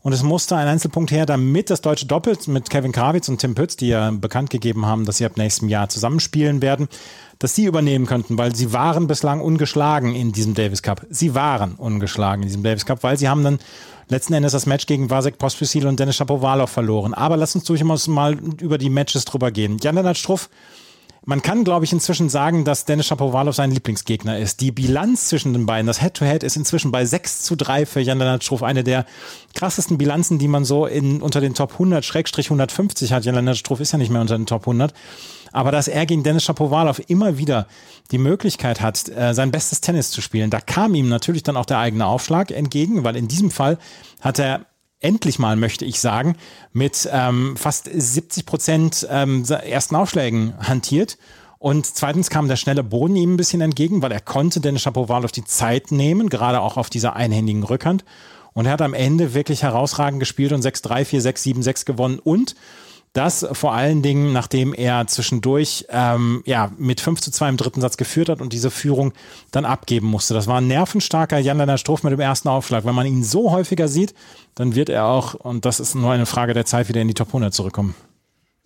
Und 0.02 0.12
es 0.12 0.22
musste 0.22 0.54
ein 0.54 0.68
Einzelpunkt 0.68 1.10
her, 1.12 1.24
damit 1.24 1.70
das 1.70 1.80
deutsche 1.80 2.04
Doppel 2.04 2.36
mit 2.48 2.68
Kevin 2.68 2.92
Krawitz 2.92 3.30
und 3.30 3.38
Tim 3.38 3.54
Pütz, 3.54 3.76
die 3.76 3.88
ja 3.88 4.10
bekannt 4.10 4.50
gegeben 4.50 4.84
haben, 4.84 5.06
dass 5.06 5.16
sie 5.16 5.24
ab 5.24 5.38
nächstem 5.38 5.70
Jahr 5.70 5.88
zusammenspielen 5.88 6.60
werden, 6.60 6.88
dass 7.38 7.54
sie 7.54 7.64
übernehmen 7.64 8.04
könnten, 8.04 8.36
weil 8.36 8.54
sie 8.54 8.74
waren 8.74 9.06
bislang 9.06 9.40
ungeschlagen 9.40 10.14
in 10.14 10.32
diesem 10.32 10.52
Davis 10.52 10.82
Cup. 10.82 11.06
Sie 11.08 11.34
waren 11.34 11.76
ungeschlagen 11.76 12.42
in 12.42 12.48
diesem 12.48 12.62
Davis 12.62 12.84
Cup, 12.84 13.02
weil 13.02 13.16
sie 13.16 13.30
haben 13.30 13.44
dann 13.44 13.58
letzten 14.08 14.34
Endes 14.34 14.52
das 14.52 14.66
Match 14.66 14.84
gegen 14.84 15.08
Vasek 15.08 15.38
Pospisil 15.38 15.86
und 15.86 15.98
Dennis 15.98 16.16
Shapovalov 16.16 16.68
verloren. 16.68 17.14
Aber 17.14 17.38
lass 17.38 17.54
uns 17.54 17.64
durchaus 17.64 18.06
mal 18.06 18.34
über 18.60 18.76
die 18.76 18.90
Matches 18.90 19.24
drüber 19.24 19.50
gehen. 19.52 19.78
Jan-Lennart 19.80 20.18
Struff 20.18 20.50
man 21.26 21.42
kann, 21.42 21.64
glaube 21.64 21.84
ich, 21.84 21.92
inzwischen 21.92 22.28
sagen, 22.28 22.64
dass 22.64 22.84
Dennis 22.84 23.06
Shapovalov 23.06 23.54
sein 23.54 23.70
Lieblingsgegner 23.70 24.38
ist. 24.38 24.60
Die 24.60 24.72
Bilanz 24.72 25.28
zwischen 25.28 25.52
den 25.52 25.64
beiden, 25.66 25.86
das 25.86 26.00
Head-to-Head 26.00 26.42
-Head 26.42 26.46
ist 26.46 26.56
inzwischen 26.56 26.92
bei 26.92 27.04
6 27.04 27.42
zu 27.42 27.56
3 27.56 27.86
für 27.86 28.00
Jan 28.00 28.18
Lennart 28.18 28.44
Struff. 28.44 28.62
Eine 28.62 28.84
der 28.84 29.06
krassesten 29.54 29.96
Bilanzen, 29.96 30.38
die 30.38 30.48
man 30.48 30.64
so 30.64 30.86
in, 30.86 31.22
unter 31.22 31.40
den 31.40 31.54
Top 31.54 31.72
100, 31.72 32.04
Schrägstrich 32.04 32.46
150 32.46 33.12
hat. 33.12 33.24
Jan 33.24 33.34
Lennart 33.34 33.56
Struff 33.56 33.80
ist 33.80 33.92
ja 33.92 33.98
nicht 33.98 34.10
mehr 34.10 34.20
unter 34.20 34.36
den 34.36 34.46
Top 34.46 34.62
100. 34.62 34.92
Aber 35.52 35.70
dass 35.70 35.88
er 35.88 36.04
gegen 36.04 36.24
Dennis 36.24 36.44
Shapovalov 36.44 37.00
immer 37.06 37.38
wieder 37.38 37.68
die 38.10 38.18
Möglichkeit 38.18 38.80
hat, 38.80 39.08
äh, 39.08 39.32
sein 39.34 39.50
bestes 39.50 39.80
Tennis 39.80 40.10
zu 40.10 40.20
spielen, 40.20 40.50
da 40.50 40.60
kam 40.60 40.94
ihm 40.94 41.08
natürlich 41.08 41.44
dann 41.44 41.56
auch 41.56 41.64
der 41.64 41.78
eigene 41.78 42.06
Aufschlag 42.06 42.50
entgegen, 42.50 43.04
weil 43.04 43.16
in 43.16 43.28
diesem 43.28 43.50
Fall 43.50 43.78
hat 44.20 44.38
er 44.40 44.66
endlich 45.04 45.38
mal, 45.38 45.54
möchte 45.56 45.84
ich 45.84 46.00
sagen, 46.00 46.36
mit 46.72 47.08
ähm, 47.12 47.56
fast 47.56 47.88
70 47.92 48.46
Prozent 48.46 49.06
ähm, 49.10 49.44
ersten 49.44 49.94
Aufschlägen 49.96 50.54
hantiert. 50.58 51.18
Und 51.58 51.86
zweitens 51.86 52.30
kam 52.30 52.48
der 52.48 52.56
schnelle 52.56 52.82
Boden 52.82 53.16
ihm 53.16 53.34
ein 53.34 53.36
bisschen 53.36 53.60
entgegen, 53.60 54.02
weil 54.02 54.12
er 54.12 54.20
konnte 54.20 54.60
Dennis 54.60 54.82
Shapovalov 54.82 55.32
die 55.32 55.44
Zeit 55.44 55.92
nehmen, 55.92 56.28
gerade 56.28 56.60
auch 56.60 56.76
auf 56.76 56.90
dieser 56.90 57.16
einhändigen 57.16 57.62
Rückhand. 57.62 58.04
Und 58.54 58.66
er 58.66 58.72
hat 58.72 58.82
am 58.82 58.94
Ende 58.94 59.34
wirklich 59.34 59.62
herausragend 59.62 60.20
gespielt 60.20 60.52
und 60.52 60.64
6-3, 60.64 61.04
4-6, 61.04 61.62
7-6 61.62 61.84
gewonnen. 61.84 62.18
Und 62.18 62.54
das 63.14 63.46
vor 63.52 63.72
allen 63.72 64.02
Dingen, 64.02 64.32
nachdem 64.32 64.74
er 64.74 65.06
zwischendurch 65.06 65.86
ähm, 65.88 66.42
ja, 66.46 66.72
mit 66.76 67.00
5 67.00 67.20
zu 67.20 67.30
2 67.30 67.48
im 67.48 67.56
dritten 67.56 67.80
Satz 67.80 67.96
geführt 67.96 68.28
hat 68.28 68.40
und 68.40 68.52
diese 68.52 68.72
Führung 68.72 69.12
dann 69.52 69.64
abgeben 69.64 70.08
musste. 70.08 70.34
Das 70.34 70.48
war 70.48 70.60
ein 70.60 70.66
nervenstarker 70.66 71.38
Jan-Lennart 71.38 71.78
Struff 71.78 72.02
mit 72.02 72.12
dem 72.12 72.20
ersten 72.20 72.48
Aufschlag. 72.48 72.84
Wenn 72.84 72.94
man 72.94 73.06
ihn 73.06 73.22
so 73.22 73.52
häufiger 73.52 73.86
sieht, 73.86 74.14
dann 74.56 74.74
wird 74.74 74.88
er 74.88 75.06
auch, 75.06 75.34
und 75.34 75.64
das 75.64 75.78
ist 75.78 75.94
nur 75.94 76.10
eine 76.10 76.26
Frage 76.26 76.54
der 76.54 76.66
Zeit, 76.66 76.88
wieder 76.88 77.00
in 77.00 77.08
die 77.08 77.14
Top 77.14 77.28
100 77.28 77.54
zurückkommen. 77.54 77.94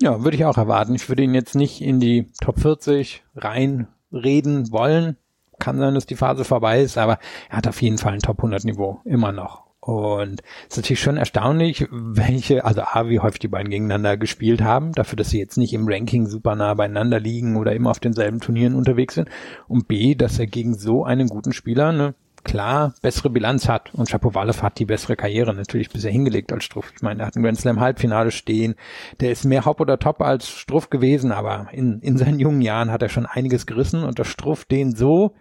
Ja, 0.01 0.25
würde 0.25 0.37
ich 0.37 0.47
auch 0.47 0.57
erwarten. 0.57 0.95
Ich 0.95 1.11
würde 1.11 1.23
ihn 1.23 1.35
jetzt 1.35 1.55
nicht 1.55 1.83
in 1.83 2.01
die 2.01 2.33
Top 2.41 2.59
40 2.59 3.23
reinreden 3.37 4.73
wollen. 4.73 5.19
Kann 5.59 5.79
sein, 5.79 5.95
dass 5.95 6.07
die 6.07 6.17
Phase 6.17 6.45
vorbei 6.45 6.81
ist, 6.81 6.97
aber 6.97 7.19
er 7.51 7.59
hat 7.59 7.69
auf 7.69 7.83
jeden 7.83 7.99
Fall 7.99 8.15
ein 8.15 8.21
Top 8.21 8.39
100 8.39 8.65
Niveau. 8.65 9.01
Immer 9.05 9.33
noch. 9.33 9.68
Und 9.89 10.43
es 10.69 10.73
ist 10.73 10.77
natürlich 10.77 11.01
schon 11.01 11.17
erstaunlich, 11.17 11.87
welche, 11.91 12.63
also 12.67 12.83
A, 12.83 13.09
wie 13.09 13.21
häufig 13.21 13.39
die 13.39 13.49
beiden 13.49 13.71
gegeneinander 13.71 14.19
gespielt 14.19 14.61
haben, 14.61 14.93
dafür, 14.93 15.17
dass 15.17 15.31
sie 15.31 15.39
jetzt 15.39 15.57
nicht 15.57 15.73
im 15.73 15.89
Ranking 15.89 16.27
super 16.27 16.55
nah 16.57 16.75
beieinander 16.75 17.19
liegen 17.19 17.57
oder 17.57 17.73
immer 17.73 17.91
auf 17.91 17.99
denselben 17.99 18.41
Turnieren 18.41 18.75
unterwegs 18.75 19.15
sind. 19.15 19.31
Und 19.67 19.89
B, 19.89 20.15
dass 20.15 20.39
er 20.39 20.47
gegen 20.47 20.75
so 20.75 21.05
einen 21.07 21.29
guten 21.29 21.55
Spieler 21.55 21.89
eine 21.89 22.15
klar 22.45 22.93
bessere 23.01 23.31
Bilanz 23.31 23.67
hat. 23.67 23.95
Und 23.95 24.11
Shapovalov 24.11 24.63
hat 24.63 24.79
die 24.79 24.85
bessere 24.85 25.17
Karriere 25.17 25.55
natürlich 25.55 25.89
bisher 25.89 26.13
hingelegt 26.13 26.53
als 26.53 26.65
Struff. 26.65 26.93
Ich 26.95 27.01
meine, 27.01 27.23
er 27.23 27.29
hat 27.29 27.37
ein 27.37 27.43
Grand 27.43 27.59
Slam 27.59 27.81
Halbfinale 27.81 28.31
stehen. 28.31 28.75
Der 29.21 29.33
ist 29.33 29.47
mehr 29.47 29.65
Hop 29.65 29.81
oder 29.81 29.99
Top 29.99 30.21
als 30.21 30.51
Struff 30.51 30.91
gewesen, 30.91 31.33
aber 31.33 31.69
in, 31.73 32.01
in 32.01 32.19
seinen 32.19 32.41
jungen 32.41 32.61
Jahren 32.61 32.93
hat 32.93 33.01
er 33.01 33.09
schon 33.09 33.25
einiges 33.25 33.65
gerissen 33.65 34.05
und 34.05 34.19
der 34.19 34.25
Struff 34.25 34.67
den 34.67 34.95
so 34.95 35.35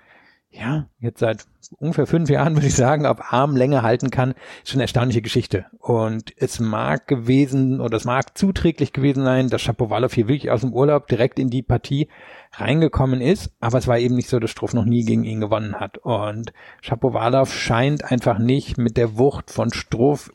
ja, 0.59 0.87
jetzt 0.99 1.19
seit 1.19 1.45
ungefähr 1.77 2.07
fünf 2.07 2.29
Jahren, 2.29 2.55
würde 2.55 2.67
ich 2.67 2.75
sagen, 2.75 3.05
auf 3.05 3.33
Armlänge 3.33 3.81
halten 3.81 4.09
kann, 4.09 4.31
ist 4.63 4.69
schon 4.69 4.77
eine 4.77 4.83
erstaunliche 4.83 5.21
Geschichte. 5.21 5.65
Und 5.79 6.33
es 6.37 6.59
mag 6.59 7.07
gewesen 7.07 7.81
oder 7.81 7.97
es 7.97 8.05
mag 8.05 8.37
zuträglich 8.37 8.93
gewesen 8.93 9.23
sein, 9.23 9.49
dass 9.49 9.61
Shapovalov 9.61 10.13
hier 10.13 10.27
wirklich 10.27 10.51
aus 10.51 10.61
dem 10.61 10.73
Urlaub 10.73 11.07
direkt 11.07 11.39
in 11.39 11.49
die 11.49 11.63
Partie 11.63 12.07
reingekommen 12.53 13.21
ist, 13.21 13.51
aber 13.59 13.77
es 13.77 13.87
war 13.87 13.99
eben 13.99 14.15
nicht 14.15 14.29
so, 14.29 14.39
dass 14.39 14.51
Struff 14.51 14.73
noch 14.73 14.85
nie 14.85 15.03
gegen 15.03 15.23
ihn 15.23 15.41
gewonnen 15.41 15.75
hat. 15.75 15.97
Und 15.99 16.53
Shapovalov 16.81 17.53
scheint 17.53 18.03
einfach 18.09 18.39
nicht 18.39 18.77
mit 18.77 18.97
der 18.97 19.17
Wucht 19.17 19.51
von 19.51 19.71
Struff 19.71 20.31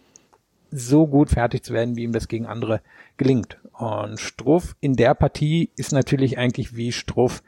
so 0.71 1.07
gut 1.07 1.31
fertig 1.31 1.64
zu 1.64 1.73
werden, 1.73 1.97
wie 1.97 2.05
ihm 2.05 2.12
das 2.12 2.29
gegen 2.29 2.47
andere 2.47 2.81
gelingt. 3.17 3.59
Und 3.73 4.21
Struff 4.21 4.76
in 4.81 4.95
der 4.95 5.14
Partie 5.14 5.71
ist 5.76 5.93
natürlich 5.93 6.38
eigentlich 6.38 6.76
wie 6.76 6.93
Struff 6.93 7.43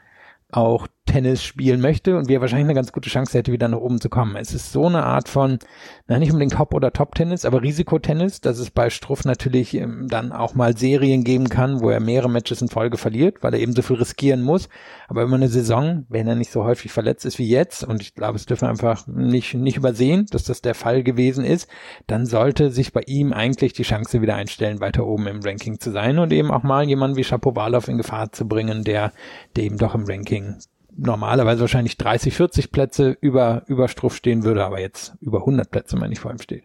auch 0.51 0.87
Tennis 1.05 1.43
spielen 1.43 1.81
möchte 1.81 2.17
und 2.17 2.27
wie 2.27 2.33
er 2.33 2.41
wahrscheinlich 2.41 2.65
eine 2.65 2.73
ganz 2.73 2.91
gute 2.91 3.09
Chance 3.09 3.37
hätte, 3.37 3.51
wieder 3.51 3.67
nach 3.67 3.77
oben 3.77 4.01
zu 4.01 4.09
kommen. 4.09 4.35
Es 4.35 4.53
ist 4.53 4.71
so 4.71 4.87
eine 4.87 5.03
Art 5.03 5.29
von, 5.29 5.59
na 6.07 6.19
nicht 6.19 6.31
unbedingt 6.31 6.53
Top- 6.53 6.73
oder 6.73 6.91
Top-Tennis, 6.91 7.45
aber 7.45 7.61
Risikotennis, 7.61 8.41
dass 8.41 8.59
es 8.59 8.71
bei 8.71 8.89
Struff 8.89 9.23
natürlich 9.23 9.75
ähm, 9.75 10.07
dann 10.09 10.31
auch 10.31 10.55
mal 10.55 10.75
Serien 10.75 11.23
geben 11.23 11.47
kann, 11.47 11.81
wo 11.81 11.89
er 11.89 11.99
mehrere 11.99 12.29
Matches 12.29 12.61
in 12.61 12.69
Folge 12.69 12.97
verliert, 12.97 13.43
weil 13.43 13.53
er 13.53 13.59
eben 13.59 13.73
so 13.73 13.81
viel 13.81 13.97
riskieren 13.97 14.41
muss. 14.41 14.67
Aber 15.07 15.21
immer 15.21 15.35
eine 15.35 15.47
Saison, 15.47 16.05
wenn 16.09 16.27
er 16.27 16.35
nicht 16.35 16.51
so 16.51 16.63
häufig 16.63 16.91
verletzt 16.91 17.25
ist 17.25 17.39
wie 17.39 17.47
jetzt, 17.47 17.83
und 17.83 18.01
ich 18.01 18.15
glaube, 18.15 18.35
es 18.35 18.45
dürfen 18.45 18.65
wir 18.65 18.69
einfach 18.69 19.07
nicht, 19.07 19.53
nicht 19.53 19.77
übersehen, 19.77 20.25
dass 20.31 20.43
das 20.43 20.61
der 20.61 20.75
Fall 20.75 21.03
gewesen 21.03 21.45
ist, 21.45 21.69
dann 22.07 22.25
sollte 22.25 22.71
sich 22.71 22.91
bei 22.91 23.01
ihm 23.05 23.31
eigentlich 23.31 23.73
die 23.73 23.83
Chance 23.83 24.21
wieder 24.21 24.35
einstellen, 24.35 24.81
weiter 24.81 25.05
oben 25.05 25.27
im 25.27 25.41
Ranking 25.41 25.79
zu 25.79 25.91
sein 25.91 26.19
und 26.19 26.33
eben 26.33 26.51
auch 26.51 26.63
mal 26.63 26.83
jemanden 26.87 27.17
wie 27.17 27.23
Shapovalov 27.23 27.87
in 27.87 27.97
Gefahr 27.97 28.31
zu 28.31 28.47
bringen, 28.47 28.83
der, 28.83 29.13
der 29.55 29.63
eben 29.63 29.77
doch 29.77 29.95
im 29.95 30.05
Ranking 30.05 30.55
normalerweise 30.97 31.61
wahrscheinlich 31.61 31.97
30, 31.97 32.33
40 32.33 32.71
Plätze 32.71 33.17
über, 33.21 33.63
über 33.67 33.87
Struff 33.87 34.15
stehen 34.15 34.43
würde, 34.43 34.65
aber 34.65 34.79
jetzt 34.79 35.13
über 35.21 35.39
100 35.39 35.69
Plätze, 35.69 35.97
meine 35.97 36.13
ich, 36.13 36.19
vor 36.19 36.31
ihm 36.31 36.41
steht. 36.41 36.63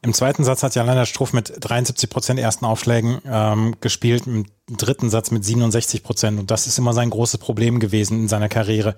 Im 0.00 0.14
zweiten 0.14 0.44
Satz 0.44 0.62
hat 0.62 0.74
ja 0.76 0.84
Leonard 0.84 1.08
Struff 1.08 1.32
mit 1.32 1.52
73 1.58 2.08
Prozent 2.08 2.38
ersten 2.38 2.64
Aufschlägen 2.64 3.20
ähm, 3.26 3.74
gespielt, 3.80 4.26
im 4.26 4.46
dritten 4.68 5.10
Satz 5.10 5.32
mit 5.32 5.44
67 5.44 6.04
Prozent. 6.04 6.38
Und 6.38 6.52
das 6.52 6.68
ist 6.68 6.78
immer 6.78 6.92
sein 6.92 7.10
großes 7.10 7.38
Problem 7.38 7.80
gewesen 7.80 8.20
in 8.20 8.28
seiner 8.28 8.48
Karriere, 8.48 8.94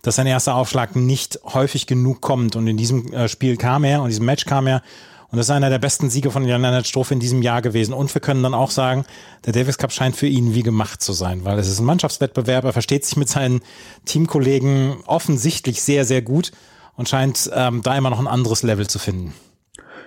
dass 0.00 0.16
sein 0.16 0.26
erster 0.26 0.54
Aufschlag 0.54 0.96
nicht 0.96 1.40
häufig 1.44 1.86
genug 1.86 2.22
kommt. 2.22 2.56
Und 2.56 2.66
in 2.66 2.78
diesem 2.78 3.12
äh, 3.12 3.28
Spiel 3.28 3.58
kam 3.58 3.84
er, 3.84 3.98
und 3.98 4.06
in 4.06 4.10
diesem 4.10 4.24
Match 4.24 4.46
kam 4.46 4.66
er 4.66 4.82
und 5.30 5.36
das 5.36 5.46
ist 5.46 5.50
einer 5.50 5.70
der 5.70 5.78
besten 5.78 6.10
Siege 6.10 6.32
von 6.32 6.44
Jan-Lennart 6.44 6.86
Struff 6.86 7.12
in 7.12 7.20
diesem 7.20 7.40
Jahr 7.40 7.62
gewesen. 7.62 7.94
Und 7.94 8.12
wir 8.12 8.20
können 8.20 8.42
dann 8.42 8.54
auch 8.54 8.70
sagen, 8.70 9.04
der 9.46 9.52
Davis 9.52 9.78
Cup 9.78 9.92
scheint 9.92 10.16
für 10.16 10.26
ihn 10.26 10.54
wie 10.54 10.64
gemacht 10.64 11.02
zu 11.02 11.12
sein, 11.12 11.44
weil 11.44 11.58
es 11.58 11.68
ist 11.68 11.78
ein 11.78 11.84
Mannschaftswettbewerb. 11.84 12.64
Er 12.64 12.72
versteht 12.72 13.04
sich 13.04 13.16
mit 13.16 13.28
seinen 13.28 13.60
Teamkollegen 14.06 14.96
offensichtlich 15.06 15.82
sehr, 15.82 16.04
sehr 16.04 16.22
gut 16.22 16.50
und 16.96 17.08
scheint 17.08 17.48
ähm, 17.54 17.82
da 17.82 17.96
immer 17.96 18.10
noch 18.10 18.18
ein 18.18 18.26
anderes 18.26 18.64
Level 18.64 18.88
zu 18.88 18.98
finden. 18.98 19.32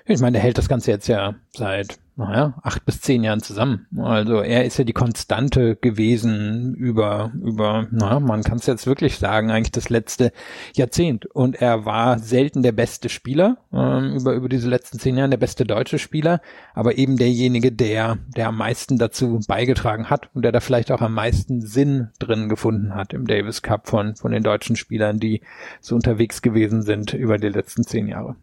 Ich 0.06 0.20
meine, 0.20 0.34
der 0.34 0.42
hält 0.42 0.58
das 0.58 0.68
Ganze 0.68 0.92
jetzt 0.92 1.08
ja 1.08 1.36
seit 1.52 1.98
naja, 2.16 2.54
acht 2.62 2.86
bis 2.86 3.02
zehn 3.02 3.24
Jahren 3.24 3.42
zusammen. 3.42 3.88
Also 3.98 4.42
er 4.42 4.66
ist 4.66 4.78
ja 4.78 4.84
die 4.84 4.94
Konstante 4.94 5.76
gewesen 5.76 6.76
über, 6.76 7.32
über, 7.42 7.88
naja, 7.90 8.20
man 8.20 8.44
kann 8.44 8.60
es 8.60 8.68
jetzt 8.68 8.86
wirklich 8.86 9.18
sagen, 9.18 9.50
eigentlich 9.50 9.72
das 9.72 9.90
letzte 9.90 10.32
Jahrzehnt. 10.76 11.26
Und 11.26 11.60
er 11.60 11.86
war 11.86 12.20
selten 12.20 12.62
der 12.62 12.72
beste 12.72 13.10
Spieler, 13.10 13.58
ähm, 13.74 14.16
über, 14.16 14.34
über 14.34 14.48
diese 14.48 14.70
letzten 14.70 15.00
zehn 15.00 15.18
Jahre, 15.18 15.32
der 15.32 15.38
beste 15.38 15.66
deutsche 15.66 15.98
Spieler, 15.98 16.40
aber 16.76 16.98
eben 17.00 17.18
derjenige, 17.18 17.72
der, 17.72 18.20
der 18.36 18.50
am 18.50 18.58
meisten 18.58 19.00
dazu 19.00 19.40
beigetragen 19.48 20.12
hat 20.12 20.30
und 20.36 20.44
der 20.44 20.52
da 20.52 20.60
vielleicht 20.60 20.92
auch 20.92 21.02
am 21.02 21.16
meisten 21.16 21.62
Sinn 21.62 22.10
drin 22.20 22.48
gefunden 22.48 22.94
hat 22.94 23.14
im 23.14 23.26
Davis 23.26 23.64
Cup 23.64 23.88
von, 23.88 24.16
von 24.16 24.32
den 24.32 24.44
deutschen 24.44 24.76
Spielern, 24.76 25.20
die 25.20 25.42
so 25.82 25.96
unterwegs 25.96 26.44
gewesen 26.44 26.84
sind 26.84 27.14
über 27.14 27.40
die 27.40 27.50
letzten 27.50 27.84
zehn 27.84 28.08
Jahre. 28.08 28.36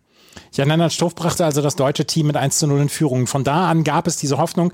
Jan-Lennart 0.52 0.92
Stoff 0.92 1.14
brachte 1.14 1.44
also 1.44 1.62
das 1.62 1.76
deutsche 1.76 2.06
Team 2.06 2.26
mit 2.26 2.37
1 2.37 2.58
zu 2.58 2.66
0 2.66 2.80
in 2.80 2.88
Führung. 2.88 3.26
Von 3.26 3.44
da 3.44 3.70
an 3.70 3.84
gab 3.84 4.06
es 4.06 4.16
diese 4.16 4.38
Hoffnung, 4.38 4.72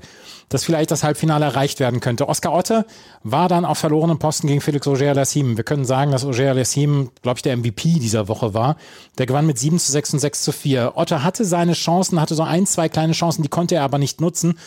dass 0.49 0.63
vielleicht 0.63 0.91
das 0.91 1.03
Halbfinale 1.03 1.45
erreicht 1.45 1.79
werden 1.79 1.99
könnte. 1.99 2.27
Oskar 2.27 2.53
Otte 2.53 2.85
war 3.23 3.47
dann 3.47 3.65
auf 3.65 3.77
verlorenen 3.77 4.17
Posten 4.17 4.47
gegen 4.47 4.61
Felix 4.61 4.87
Auger-Aliassime. 4.87 5.57
Wir 5.57 5.63
können 5.63 5.85
sagen, 5.85 6.11
dass 6.11 6.25
Auger-Aliassime, 6.25 7.09
glaube 7.21 7.37
ich, 7.37 7.43
der 7.43 7.55
MVP 7.57 7.99
dieser 7.99 8.27
Woche 8.27 8.53
war. 8.53 8.77
Der 9.17 9.25
gewann 9.25 9.45
mit 9.45 9.59
7 9.59 9.77
zu 9.77 9.91
6 9.91 10.13
und 10.13 10.19
6 10.19 10.43
zu 10.43 10.51
4. 10.51 10.93
Otte 10.95 11.23
hatte 11.23 11.45
seine 11.45 11.73
Chancen, 11.73 12.19
hatte 12.21 12.35
so 12.35 12.43
ein, 12.43 12.65
zwei 12.65 12.89
kleine 12.89 13.13
Chancen, 13.13 13.43
die 13.43 13.49
konnte 13.49 13.75
er 13.75 13.83
aber 13.83 13.97
nicht 13.97 14.21
nutzen. 14.21 14.57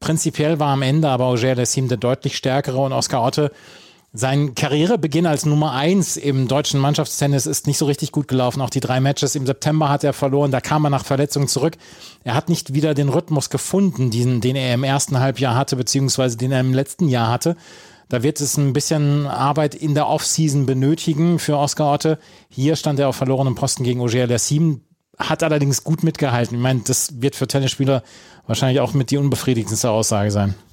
Prinzipiell 0.00 0.60
war 0.60 0.68
am 0.68 0.82
Ende 0.82 1.08
aber 1.08 1.26
Auger-Aliassime 1.26 1.88
der 1.88 1.98
deutlich 1.98 2.36
stärkere 2.36 2.78
und 2.78 2.92
Oskar 2.92 3.22
Otte 3.22 3.50
sein 4.16 4.54
Karrierebeginn 4.54 5.26
als 5.26 5.44
Nummer 5.44 5.72
eins 5.72 6.16
im 6.16 6.46
deutschen 6.46 6.78
Mannschaftstennis 6.78 7.46
ist 7.46 7.66
nicht 7.66 7.78
so 7.78 7.86
richtig 7.86 8.12
gut 8.12 8.28
gelaufen. 8.28 8.60
Auch 8.60 8.70
die 8.70 8.78
drei 8.78 9.00
Matches 9.00 9.34
im 9.34 9.44
September 9.44 9.88
hat 9.88 10.04
er 10.04 10.12
verloren. 10.12 10.52
Da 10.52 10.60
kam 10.60 10.84
er 10.84 10.90
nach 10.90 11.04
Verletzung 11.04 11.48
zurück. 11.48 11.76
Er 12.22 12.36
hat 12.36 12.48
nicht 12.48 12.74
wieder 12.74 12.94
den 12.94 13.08
Rhythmus 13.08 13.50
gefunden, 13.50 14.12
den, 14.12 14.40
den 14.40 14.54
er 14.54 14.72
im 14.72 14.84
ersten 14.84 15.18
Halbjahr 15.18 15.56
hatte, 15.56 15.74
beziehungsweise 15.74 16.36
den 16.36 16.52
er 16.52 16.60
im 16.60 16.72
letzten 16.72 17.08
Jahr 17.08 17.28
hatte. 17.28 17.56
Da 18.08 18.22
wird 18.22 18.40
es 18.40 18.56
ein 18.56 18.72
bisschen 18.72 19.26
Arbeit 19.26 19.74
in 19.74 19.94
der 19.94 20.06
Offseason 20.06 20.64
benötigen 20.64 21.40
für 21.40 21.58
Oscar 21.58 21.92
Otte. 21.92 22.18
Hier 22.48 22.76
stand 22.76 23.00
er 23.00 23.08
auf 23.08 23.16
verlorenem 23.16 23.56
Posten 23.56 23.82
gegen 23.82 24.00
Ogier 24.00 24.28
Lassim 24.28 24.82
hat 25.18 25.42
allerdings 25.42 25.84
gut 25.84 26.02
mitgehalten. 26.02 26.56
Ich 26.56 26.62
meine, 26.62 26.80
das 26.86 27.20
wird 27.22 27.36
für 27.36 27.46
Tennisspieler 27.46 28.02
wahrscheinlich 28.46 28.80
auch 28.80 28.94
mit 28.94 29.10
die 29.10 29.18
unbefriedigendste 29.18 29.90
Aussage 29.90 30.30
sein. 30.30 30.54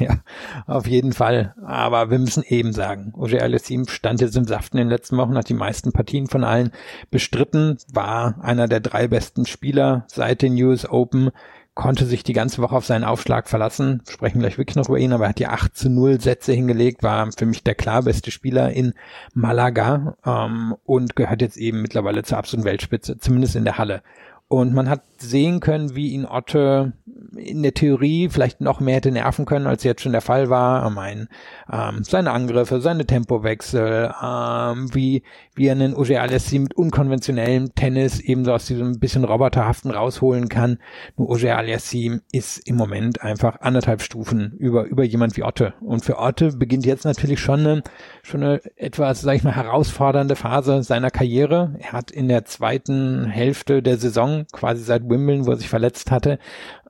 Ja, 0.00 0.18
auf 0.66 0.88
jeden 0.88 1.12
Fall. 1.12 1.54
Aber 1.64 2.10
wir 2.10 2.18
müssen 2.18 2.42
eben 2.42 2.72
sagen, 2.72 3.12
Ogier 3.16 3.44
Alessim 3.44 3.86
stand 3.86 4.20
jetzt 4.20 4.36
im 4.36 4.44
Saften 4.44 4.78
in 4.78 4.88
den 4.88 4.90
letzten 4.90 5.16
Wochen, 5.16 5.36
hat 5.36 5.48
die 5.48 5.54
meisten 5.54 5.92
Partien 5.92 6.26
von 6.26 6.42
allen 6.42 6.72
bestritten, 7.12 7.78
war 7.92 8.34
einer 8.42 8.66
der 8.66 8.80
drei 8.80 9.06
besten 9.06 9.46
Spieler 9.46 10.04
seit 10.08 10.42
den 10.42 10.60
US 10.60 10.88
Open, 10.88 11.30
konnte 11.76 12.06
sich 12.06 12.24
die 12.24 12.32
ganze 12.32 12.62
Woche 12.62 12.74
auf 12.74 12.86
seinen 12.86 13.04
Aufschlag 13.04 13.48
verlassen. 13.48 14.02
Sprechen 14.08 14.40
gleich 14.40 14.56
wirklich 14.56 14.76
noch 14.76 14.88
über 14.88 14.98
ihn, 14.98 15.12
aber 15.12 15.26
er 15.26 15.28
hat 15.28 15.38
die 15.38 15.46
8 15.46 15.76
zu 15.76 15.90
0 15.90 16.20
Sätze 16.22 16.54
hingelegt, 16.54 17.02
war 17.02 17.30
für 17.36 17.44
mich 17.44 17.62
der 17.62 17.74
klar 17.74 18.02
beste 18.02 18.30
Spieler 18.30 18.72
in 18.72 18.94
Malaga 19.34 20.16
ähm, 20.24 20.74
und 20.84 21.16
gehört 21.16 21.42
jetzt 21.42 21.58
eben 21.58 21.82
mittlerweile 21.82 22.22
zur 22.22 22.38
absoluten 22.38 22.64
Weltspitze, 22.64 23.18
zumindest 23.18 23.56
in 23.56 23.64
der 23.64 23.76
Halle. 23.76 24.02
Und 24.48 24.72
man 24.72 24.88
hat 24.88 25.02
sehen 25.22 25.60
können, 25.60 25.94
wie 25.94 26.10
ihn 26.10 26.26
Otte 26.26 26.92
in 27.36 27.62
der 27.62 27.74
Theorie 27.74 28.28
vielleicht 28.28 28.60
noch 28.60 28.80
mehr 28.80 28.96
hätte 28.96 29.10
nerven 29.10 29.44
können, 29.44 29.66
als 29.66 29.84
jetzt 29.84 30.02
schon 30.02 30.12
der 30.12 30.20
Fall 30.20 30.50
war. 30.50 30.86
Ich 30.86 30.94
meine, 30.94 31.28
ähm, 31.70 32.02
seine 32.02 32.32
Angriffe, 32.32 32.80
seine 32.80 33.06
Tempowechsel, 33.06 34.12
ähm, 34.22 34.94
wie, 34.94 35.22
wie 35.54 35.66
er 35.66 35.72
einen 35.72 35.96
Uge 35.96 36.20
Alessi 36.20 36.58
mit 36.58 36.74
unkonventionellem 36.74 37.74
Tennis 37.74 38.20
eben 38.20 38.44
so 38.44 38.52
aus 38.52 38.66
diesem 38.66 38.98
bisschen 38.98 39.24
roboterhaften 39.24 39.90
rausholen 39.90 40.48
kann. 40.48 40.78
Nur 41.16 41.30
Uge 41.30 41.54
Alessi 41.54 42.20
ist 42.32 42.66
im 42.68 42.76
Moment 42.76 43.22
einfach 43.22 43.60
anderthalb 43.60 44.02
Stufen 44.02 44.52
über, 44.58 44.84
über 44.84 45.04
jemand 45.04 45.36
wie 45.36 45.42
Otte. 45.42 45.74
Und 45.80 46.04
für 46.04 46.18
Otte 46.18 46.52
beginnt 46.56 46.86
jetzt 46.86 47.04
natürlich 47.04 47.40
schon 47.40 47.60
eine, 47.60 47.82
schon 48.22 48.42
eine 48.42 48.60
etwas, 48.76 49.20
sag 49.20 49.36
ich 49.36 49.44
mal, 49.44 49.54
herausfordernde 49.54 50.36
Phase 50.36 50.82
seiner 50.82 51.10
Karriere. 51.10 51.76
Er 51.78 51.92
hat 51.92 52.10
in 52.10 52.28
der 52.28 52.44
zweiten 52.44 53.26
Hälfte 53.26 53.82
der 53.82 53.98
Saison, 53.98 54.46
quasi 54.52 54.82
seit 54.82 55.05
Wimbledon, 55.08 55.46
wo 55.46 55.50
er 55.50 55.56
sich 55.56 55.68
verletzt 55.68 56.10
hatte, 56.10 56.38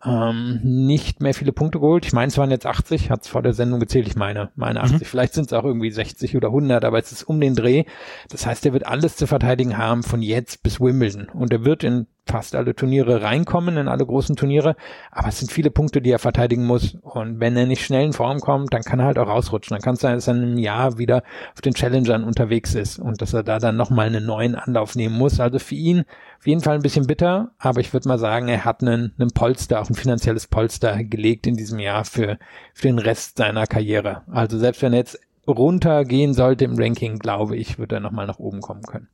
ähm, 0.04 0.60
nicht 0.62 1.20
mehr 1.20 1.34
viele 1.34 1.52
Punkte 1.52 1.80
geholt. 1.80 2.06
Ich 2.06 2.12
meine, 2.12 2.28
es 2.28 2.38
waren 2.38 2.50
jetzt 2.50 2.66
80, 2.66 3.10
hat 3.10 3.22
es 3.22 3.28
vor 3.28 3.42
der 3.42 3.52
Sendung 3.52 3.80
gezählt. 3.80 4.06
Ich 4.06 4.16
meine, 4.16 4.50
meine 4.54 4.80
80. 4.82 5.00
Mhm. 5.00 5.04
Vielleicht 5.04 5.34
sind 5.34 5.46
es 5.46 5.52
auch 5.52 5.64
irgendwie 5.64 5.90
60 5.90 6.36
oder 6.36 6.48
100, 6.48 6.84
aber 6.84 6.98
es 6.98 7.12
ist 7.12 7.24
um 7.24 7.40
den 7.40 7.54
Dreh. 7.54 7.84
Das 8.28 8.46
heißt, 8.46 8.66
er 8.66 8.72
wird 8.72 8.86
alles 8.86 9.16
zu 9.16 9.26
verteidigen 9.26 9.78
haben 9.78 10.02
von 10.02 10.22
jetzt 10.22 10.62
bis 10.62 10.80
Wimbledon. 10.80 11.28
Und 11.28 11.52
er 11.52 11.64
wird 11.64 11.84
in 11.84 12.06
fast 12.26 12.54
alle 12.54 12.74
Turniere 12.74 13.22
reinkommen, 13.22 13.76
in 13.76 13.88
alle 13.88 14.04
großen 14.04 14.36
Turniere. 14.36 14.76
Aber 15.10 15.28
es 15.28 15.38
sind 15.38 15.52
viele 15.52 15.70
Punkte, 15.70 16.02
die 16.02 16.10
er 16.10 16.18
verteidigen 16.18 16.66
muss. 16.66 16.96
Und 17.02 17.40
wenn 17.40 17.56
er 17.56 17.66
nicht 17.66 17.84
schnell 17.84 18.06
in 18.06 18.12
Form 18.12 18.40
kommt, 18.40 18.74
dann 18.74 18.82
kann 18.82 18.98
er 18.98 19.06
halt 19.06 19.18
auch 19.18 19.28
rausrutschen. 19.28 19.74
Dann 19.74 19.82
kann 19.82 19.94
es 19.94 20.00
sein, 20.00 20.14
dass 20.14 20.28
er 20.28 20.34
in 20.34 20.42
einem 20.42 20.58
Jahr 20.58 20.98
wieder 20.98 21.22
auf 21.54 21.60
den 21.60 21.74
Challengern 21.74 22.24
unterwegs 22.24 22.74
ist 22.74 22.98
und 22.98 23.22
dass 23.22 23.32
er 23.32 23.42
da 23.42 23.58
dann 23.58 23.76
nochmal 23.76 24.06
einen 24.06 24.26
neuen 24.26 24.54
Anlauf 24.54 24.96
nehmen 24.96 25.16
muss. 25.16 25.40
Also 25.40 25.58
für 25.58 25.74
ihn 25.74 26.04
auf 26.38 26.46
jeden 26.46 26.60
Fall 26.60 26.74
ein 26.74 26.82
bisschen 26.82 27.06
bitter, 27.06 27.52
aber 27.58 27.80
ich 27.80 27.92
würde 27.92 28.08
mal 28.08 28.18
sagen, 28.18 28.48
er 28.48 28.64
hat 28.64 28.82
einen, 28.82 29.14
einen 29.18 29.30
Polster, 29.30 29.80
auch 29.80 29.88
ein 29.88 29.94
finanzielles 29.94 30.46
Polster 30.48 31.02
gelegt 31.04 31.46
in 31.46 31.56
diesem 31.56 31.78
Jahr 31.78 32.04
für, 32.04 32.38
für 32.74 32.88
den 32.88 32.98
Rest 32.98 33.38
seiner 33.38 33.66
Karriere. 33.66 34.22
Also 34.30 34.58
selbst 34.58 34.82
wenn 34.82 34.92
er 34.92 34.98
jetzt 35.00 35.18
runtergehen 35.46 36.34
sollte 36.34 36.64
im 36.64 36.76
Ranking, 36.76 37.18
glaube 37.18 37.56
ich, 37.56 37.78
wird 37.78 37.92
er 37.92 38.00
nochmal 38.00 38.26
nach 38.26 38.38
oben 38.38 38.60
kommen 38.60 38.82
können. 38.82 39.08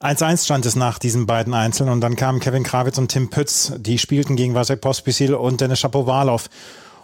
1-1 0.00 0.44
stand 0.44 0.64
es 0.64 0.76
nach 0.76 1.00
diesen 1.00 1.26
beiden 1.26 1.54
Einzeln 1.54 1.88
und 1.88 2.00
dann 2.00 2.14
kamen 2.14 2.38
Kevin 2.38 2.62
Krawitz 2.62 2.98
und 2.98 3.08
Tim 3.08 3.30
Pütz, 3.30 3.72
die 3.78 3.98
spielten 3.98 4.36
gegen 4.36 4.54
Vasek 4.54 4.80
Pospisil 4.80 5.34
und 5.34 5.60
Dennis 5.60 5.80
Shapovalov 5.80 6.48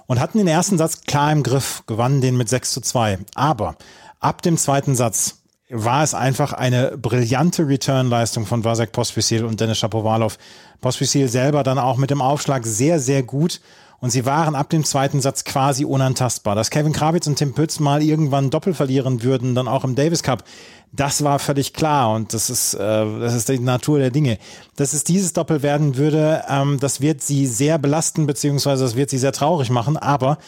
und 0.07 0.21
hatten 0.21 0.39
den 0.39 0.47
ersten 0.47 0.79
Satz 0.79 1.01
klar 1.01 1.33
im 1.33 1.43
Griff, 1.43 1.83
gewannen 1.89 2.21
den 2.21 2.37
mit 2.37 2.49
6 2.49 2.71
zu 2.71 2.81
2. 2.81 3.19
Aber 3.35 3.75
ab 4.21 4.43
dem 4.43 4.57
zweiten 4.57 4.95
Satz 4.95 5.39
war 5.71 6.05
es 6.05 6.15
einfach 6.15 6.53
eine 6.53 6.97
brillante 6.97 7.67
Return-Leistung 7.67 8.47
von 8.47 8.63
Vasek 8.63 8.93
Pospisil 8.93 9.45
und 9.45 9.61
Dennis 9.61 9.79
Shapovalov. 9.79 10.39
Pospisil 10.81 11.27
selber 11.27 11.65
dann 11.65 11.81
auch 11.81 11.97
mit 11.97 12.11
dem 12.11 12.23
Aufschlag 12.23 12.65
sehr, 12.65 13.01
sehr 13.01 13.25
gut. 13.25 13.61
Und 14.01 14.11
sie 14.11 14.27
waren 14.27 14.55
ab 14.55 14.71
dem 14.71 14.85
zweiten 14.85 15.21
Satz 15.21 15.45
quasi 15.45 15.85
unantastbar. 15.85 16.55
Dass 16.55 16.71
Kevin 16.71 16.93
Krawitz 16.93 17.27
und 17.27 17.37
Tim 17.37 17.55
Pütz 17.55 17.81
mal 17.81 18.03
irgendwann 18.03 18.51
Doppel 18.51 18.75
verlieren 18.75 19.23
würden, 19.23 19.55
dann 19.55 19.69
auch 19.69 19.85
im 19.85 19.95
Davis 19.95 20.23
Cup, 20.23 20.45
das 20.93 21.25
war 21.25 21.39
völlig 21.39 21.73
klar. 21.73 22.13
Und 22.15 22.35
das 22.35 22.51
ist, 22.51 22.75
äh, 22.75 22.79
das 22.79 23.35
ist 23.35 23.49
die 23.49 23.59
Natur 23.59 23.99
der 23.99 24.11
Dinge. 24.11 24.39
Dass 24.77 24.93
es 24.93 25.05
dieses 25.05 25.33
Doppel 25.33 25.63
werden 25.63 25.97
würde, 25.97 26.45
ähm, 26.49 26.79
das 26.81 27.01
wird 27.01 27.23
sie 27.23 27.47
sehr 27.47 27.79
belasten, 27.79 28.27
beziehungsweise 28.27 28.85
das 28.85 28.97
wird 28.97 29.11
sie 29.11 29.19
sehr 29.19 29.33
traurig 29.33 29.71
machen. 29.71 29.97
Aber 29.97 30.39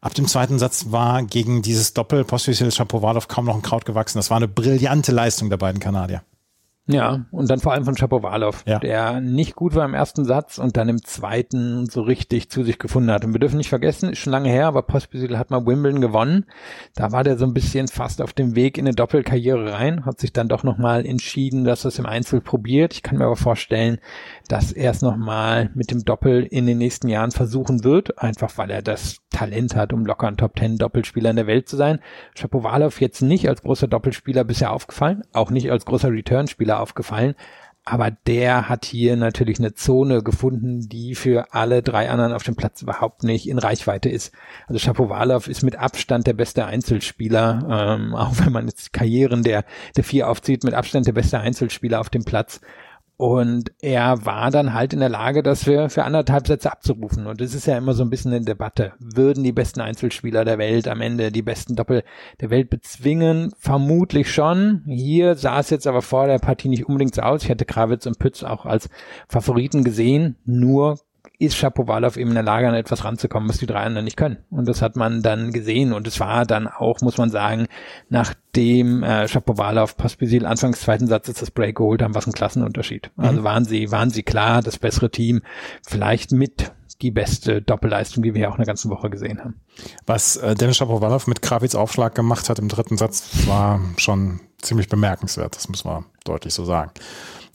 Ab 0.00 0.14
dem 0.14 0.28
zweiten 0.28 0.58
Satz 0.60 0.86
war 0.90 1.24
gegen 1.24 1.62
dieses 1.62 1.92
Doppel 1.92 2.22
Pospisil 2.22 2.70
Shapovalov 2.70 3.26
kaum 3.26 3.46
noch 3.46 3.56
ein 3.56 3.62
Kraut 3.62 3.84
gewachsen. 3.84 4.18
Das 4.18 4.30
war 4.30 4.36
eine 4.36 4.46
brillante 4.46 5.10
Leistung 5.10 5.50
der 5.50 5.56
beiden 5.56 5.80
Kanadier. 5.80 6.22
Ja, 6.88 7.26
und 7.32 7.50
dann 7.50 7.58
vor 7.58 7.72
allem 7.72 7.84
von 7.84 7.96
Shapovalov, 7.96 8.62
ja. 8.64 8.78
der 8.78 9.20
nicht 9.20 9.56
gut 9.56 9.74
war 9.74 9.84
im 9.84 9.94
ersten 9.94 10.24
Satz 10.24 10.58
und 10.58 10.76
dann 10.76 10.88
im 10.88 11.02
zweiten 11.02 11.86
so 11.86 12.02
richtig 12.02 12.48
zu 12.48 12.62
sich 12.62 12.78
gefunden 12.78 13.10
hat. 13.10 13.24
Und 13.24 13.32
wir 13.32 13.40
dürfen 13.40 13.56
nicht 13.56 13.70
vergessen, 13.70 14.10
ist 14.10 14.18
schon 14.18 14.32
lange 14.32 14.50
her, 14.50 14.68
aber 14.68 14.82
Pospisil 14.82 15.36
hat 15.36 15.50
mal 15.50 15.66
Wimbledon 15.66 16.00
gewonnen. 16.00 16.44
Da 16.94 17.10
war 17.10 17.24
der 17.24 17.38
so 17.38 17.44
ein 17.44 17.54
bisschen 17.54 17.88
fast 17.88 18.22
auf 18.22 18.32
dem 18.34 18.54
Weg 18.54 18.78
in 18.78 18.86
eine 18.86 18.94
Doppelkarriere 18.94 19.72
rein, 19.72 20.04
hat 20.04 20.20
sich 20.20 20.32
dann 20.32 20.48
doch 20.48 20.62
nochmal 20.62 21.04
entschieden, 21.04 21.64
dass 21.64 21.84
er 21.84 21.88
es 21.88 21.98
im 21.98 22.06
Einzel 22.06 22.40
probiert. 22.40 22.94
Ich 22.94 23.02
kann 23.02 23.18
mir 23.18 23.24
aber 23.24 23.36
vorstellen, 23.36 23.98
dass 24.46 24.70
er 24.70 24.92
es 24.92 25.02
nochmal 25.02 25.70
mit 25.74 25.90
dem 25.90 26.04
Doppel 26.04 26.44
in 26.44 26.66
den 26.66 26.78
nächsten 26.78 27.08
Jahren 27.08 27.32
versuchen 27.32 27.82
wird, 27.82 28.22
einfach 28.22 28.58
weil 28.58 28.70
er 28.70 28.82
das 28.82 29.18
Talent 29.30 29.74
hat, 29.74 29.92
um 29.92 30.06
locker 30.06 30.28
ein 30.28 30.36
Top 30.36 30.54
Ten 30.54 30.78
Doppelspieler 30.78 31.30
in 31.30 31.36
der 31.36 31.48
Welt 31.48 31.68
zu 31.68 31.76
sein. 31.76 31.98
Shapovalov 32.36 33.00
jetzt 33.00 33.22
nicht 33.22 33.48
als 33.48 33.62
großer 33.62 33.88
Doppelspieler 33.88 34.44
bisher 34.44 34.72
aufgefallen, 34.72 35.24
auch 35.32 35.50
nicht 35.50 35.70
als 35.72 35.84
großer 35.84 36.12
Returnspieler 36.12 36.75
aufgefallen, 36.80 37.34
aber 37.88 38.10
der 38.10 38.68
hat 38.68 38.84
hier 38.84 39.16
natürlich 39.16 39.60
eine 39.60 39.72
Zone 39.74 40.24
gefunden, 40.24 40.88
die 40.88 41.14
für 41.14 41.54
alle 41.54 41.84
drei 41.84 42.10
anderen 42.10 42.32
auf 42.32 42.42
dem 42.42 42.56
Platz 42.56 42.82
überhaupt 42.82 43.22
nicht 43.22 43.48
in 43.48 43.60
Reichweite 43.60 44.08
ist. 44.08 44.34
Also 44.66 44.80
Shapovalov 44.80 45.46
ist 45.46 45.62
mit 45.62 45.76
Abstand 45.76 46.26
der 46.26 46.32
beste 46.32 46.66
Einzelspieler, 46.66 47.96
ähm, 47.96 48.14
auch 48.16 48.32
wenn 48.38 48.52
man 48.52 48.66
jetzt 48.66 48.92
Karrieren 48.92 49.44
der, 49.44 49.64
der 49.96 50.02
vier 50.02 50.28
aufzieht, 50.28 50.64
mit 50.64 50.74
Abstand 50.74 51.06
der 51.06 51.12
beste 51.12 51.38
Einzelspieler 51.38 52.00
auf 52.00 52.10
dem 52.10 52.24
Platz. 52.24 52.60
Und 53.18 53.72
er 53.80 54.26
war 54.26 54.50
dann 54.50 54.74
halt 54.74 54.92
in 54.92 55.00
der 55.00 55.08
Lage, 55.08 55.42
das 55.42 55.64
für, 55.64 55.88
für 55.88 56.04
anderthalb 56.04 56.46
Sätze 56.46 56.70
abzurufen. 56.70 57.26
Und 57.26 57.40
das 57.40 57.54
ist 57.54 57.66
ja 57.66 57.78
immer 57.78 57.94
so 57.94 58.02
ein 58.02 58.10
bisschen 58.10 58.32
eine 58.32 58.44
Debatte. 58.44 58.92
Würden 58.98 59.42
die 59.42 59.52
besten 59.52 59.80
Einzelspieler 59.80 60.44
der 60.44 60.58
Welt 60.58 60.86
am 60.86 61.00
Ende 61.00 61.32
die 61.32 61.42
besten 61.42 61.76
Doppel 61.76 62.02
der 62.40 62.50
Welt 62.50 62.68
bezwingen? 62.68 63.54
Vermutlich 63.58 64.30
schon. 64.30 64.82
Hier 64.86 65.34
sah 65.34 65.60
es 65.60 65.70
jetzt 65.70 65.86
aber 65.86 66.02
vor 66.02 66.26
der 66.26 66.38
Partie 66.38 66.68
nicht 66.68 66.86
unbedingt 66.86 67.14
so 67.14 67.22
aus. 67.22 67.42
Ich 67.42 67.48
hätte 67.48 67.64
Krawitz 67.64 68.04
und 68.04 68.18
Pütz 68.18 68.42
auch 68.42 68.66
als 68.66 68.90
Favoriten 69.28 69.82
gesehen. 69.82 70.36
Nur 70.44 70.98
ist 71.38 71.56
Shapovalov 71.56 72.16
eben 72.16 72.30
in 72.30 72.34
der 72.34 72.42
Lage, 72.42 72.68
an 72.68 72.74
etwas 72.74 73.04
ranzukommen, 73.04 73.48
was 73.48 73.58
die 73.58 73.66
drei 73.66 73.80
anderen 73.80 74.04
nicht 74.04 74.16
können. 74.16 74.38
Und 74.50 74.66
das 74.66 74.80
hat 74.80 74.96
man 74.96 75.22
dann 75.22 75.52
gesehen. 75.52 75.92
Und 75.92 76.06
es 76.06 76.18
war 76.18 76.46
dann 76.46 76.66
auch, 76.66 77.00
muss 77.02 77.18
man 77.18 77.30
sagen, 77.30 77.66
nachdem 78.08 79.02
äh, 79.02 79.28
Shapovalov 79.28 79.96
Pospisil 79.96 80.46
anfangs 80.46 80.80
zweiten 80.80 81.06
Satzes 81.06 81.36
das 81.36 81.50
Break 81.50 81.76
geholt 81.76 82.02
haben, 82.02 82.14
was 82.14 82.26
ein 82.26 82.32
Klassenunterschied. 82.32 83.10
Mhm. 83.16 83.24
Also 83.24 83.44
waren 83.44 83.64
sie, 83.64 83.90
waren 83.90 84.10
sie 84.10 84.22
klar 84.22 84.62
das 84.62 84.78
bessere 84.78 85.10
Team, 85.10 85.42
vielleicht 85.86 86.32
mit 86.32 86.72
die 87.02 87.10
beste 87.10 87.60
Doppelleistung, 87.60 88.22
die 88.22 88.32
wir 88.34 88.42
ja 88.42 88.50
auch 88.50 88.56
eine 88.56 88.64
ganze 88.64 88.88
Woche 88.88 89.10
gesehen 89.10 89.40
haben. 89.40 89.60
Was 90.06 90.36
äh, 90.36 90.54
Dennis 90.54 90.78
Shapovalov 90.78 91.26
mit 91.26 91.42
Kravitz 91.42 91.74
Aufschlag 91.74 92.14
gemacht 92.14 92.48
hat 92.48 92.58
im 92.58 92.68
dritten 92.68 92.96
Satz, 92.96 93.46
war 93.46 93.80
schon 93.98 94.40
ziemlich 94.62 94.88
bemerkenswert. 94.88 95.54
Das 95.54 95.68
muss 95.68 95.84
man 95.84 96.06
deutlich 96.24 96.54
so 96.54 96.64
sagen. 96.64 96.92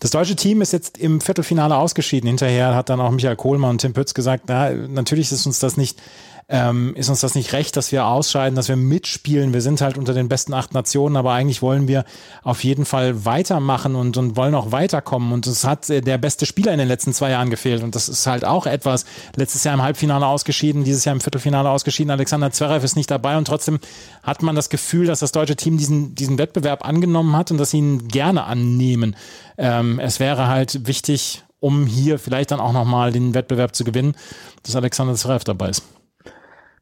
Das 0.02 0.10
deutsche 0.10 0.36
Team 0.36 0.64
ist 0.64 0.74
jetzt 0.74 0.98
im 0.98 1.22
Viertelfinale 1.22 1.78
ausgeschieden. 1.78 2.28
Hinterher 2.28 2.74
hat 2.74 2.90
dann 2.90 3.00
auch 3.00 3.12
Michael 3.12 3.36
Kohlmann 3.36 3.70
und 3.72 3.82
Tim 3.82 3.94
Pütz 3.94 4.16
gesagt, 4.16 4.46
na, 4.48 4.72
natürlich 4.72 5.32
ist 5.32 5.46
uns 5.46 5.60
das 5.60 5.78
nicht 5.78 6.02
ähm, 6.48 6.94
ist 6.96 7.10
uns 7.10 7.22
das 7.22 7.36
nicht 7.36 7.54
recht, 7.54 7.78
dass 7.78 7.92
wir 7.92 8.06
ausscheiden, 8.06 8.56
dass 8.56 8.68
wir 8.68 8.76
mitspielen. 8.76 9.54
Wir 9.54 9.62
sind 9.62 9.80
halt 9.80 9.98
unter 9.98 10.14
den 10.14 10.28
besten 10.28 10.54
acht 10.54 10.74
Nationen, 10.74 11.16
aber 11.16 11.32
eigentlich 11.32 11.62
wollen 11.62 11.88
wir 11.88 12.04
auf 12.44 12.64
jeden 12.64 12.86
Fall 12.86 13.26
weitermachen 13.26 13.96
und, 13.96 14.18
und 14.18 14.36
wollen 14.36 14.54
auch 14.54 14.72
weiterkommen. 14.72 15.32
Und 15.32 15.48
es 15.48 15.64
hat 15.64 15.88
der 15.88 16.18
beste 16.18 16.46
Spieler 16.46 16.74
in 16.74 16.80
den 16.80 16.90
letzten 16.90 17.14
zwei 17.14 17.32
Jahren 17.32 17.50
gefehlt. 17.50 17.84
Und 17.84 17.96
das 17.96 18.10
ist 18.10 18.28
halt 18.28 18.44
auch 18.44 18.66
etwas. 18.66 19.06
Letztes 19.36 19.64
Jahr 19.64 19.74
im 19.74 19.82
Halbfinale 19.82 20.26
ausgeschieden, 20.26 20.84
dieses 20.84 21.06
Jahr 21.06 21.16
im 21.16 21.22
Viertelfinale 21.22 21.70
ausgeschieden. 21.70 22.12
Alexander 22.12 22.52
Zverev 22.52 22.84
ist 22.84 22.98
nicht 22.98 23.10
dabei 23.10 23.38
und 23.38 23.46
trotzdem 23.46 23.80
hat 24.24 24.42
man 24.42 24.56
das 24.56 24.70
Gefühl, 24.70 25.08
dass 25.08 25.20
das 25.20 25.32
deutsche 25.32 25.56
Team 25.56 25.78
diesen, 25.78 26.16
diesen 26.16 26.38
Wettbewerb 26.38 26.86
angenommen 26.86 27.36
hat 27.38 27.52
und 27.52 27.60
dass 27.60 27.72
sie 27.72 27.78
ihn 27.78 28.10
gerne 28.10 28.44
annehmen. 28.44 29.16
Ähm, 29.58 30.00
es 30.00 30.20
wäre 30.20 30.48
halt 30.48 30.86
wichtig, 30.86 31.44
um 31.62 31.86
hier 31.86 32.20
vielleicht 32.20 32.52
dann 32.52 32.60
auch 32.60 32.74
nochmal 32.74 33.12
den 33.14 33.34
Wettbewerb 33.34 33.74
zu 33.74 33.86
gewinnen, 33.86 34.16
dass 34.64 34.76
Alexander 34.76 35.16
Zverev 35.16 35.44
dabei 35.46 35.70
ist 35.70 35.84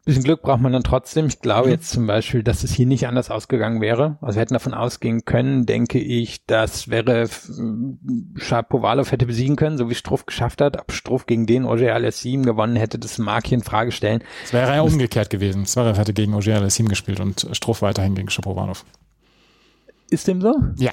bisschen 0.09 0.23
Glück 0.23 0.41
braucht 0.41 0.61
man 0.61 0.73
dann 0.73 0.83
trotzdem. 0.83 1.27
Ich 1.27 1.39
glaube 1.39 1.67
mhm. 1.67 1.73
jetzt 1.73 1.89
zum 1.91 2.07
Beispiel, 2.07 2.43
dass 2.43 2.63
es 2.63 2.73
hier 2.73 2.85
nicht 2.85 3.07
anders 3.07 3.29
ausgegangen 3.29 3.79
wäre. 3.79 4.17
Also 4.21 4.35
wir 4.35 4.41
hätten 4.41 4.53
davon 4.53 4.73
ausgehen 4.73 5.23
können, 5.23 5.65
denke 5.65 5.99
ich, 5.99 6.45
dass 6.45 6.89
wäre 6.89 7.29
Shapovalov 8.35 9.11
hätte 9.11 9.25
besiegen 9.25 9.55
können, 9.55 9.77
so 9.77 9.89
wie 9.89 9.95
Struff 9.95 10.25
geschafft 10.25 10.61
hat. 10.61 10.79
Ob 10.79 10.91
Struff 10.91 11.25
gegen 11.25 11.45
den 11.45 11.65
Ogier 11.65 11.93
Alessim 11.93 12.43
gewonnen 12.43 12.75
hätte, 12.75 12.99
das 12.99 13.17
mag 13.17 13.47
hier 13.47 13.57
in 13.57 13.63
Frage 13.63 13.91
stellen. 13.91 14.23
Es 14.43 14.53
wäre 14.53 14.75
ja 14.75 14.81
umgekehrt 14.81 15.29
gewesen. 15.29 15.65
Zverev 15.65 15.99
hätte 15.99 16.13
gegen 16.13 16.33
Ogier 16.33 16.55
Alessim 16.55 16.87
gespielt 16.87 17.19
und 17.19 17.47
Struff 17.53 17.81
weiterhin 17.81 18.15
gegen 18.15 18.29
Shapovalov. 18.29 18.85
Ist 20.09 20.27
dem 20.27 20.41
so? 20.41 20.55
Ja. 20.77 20.91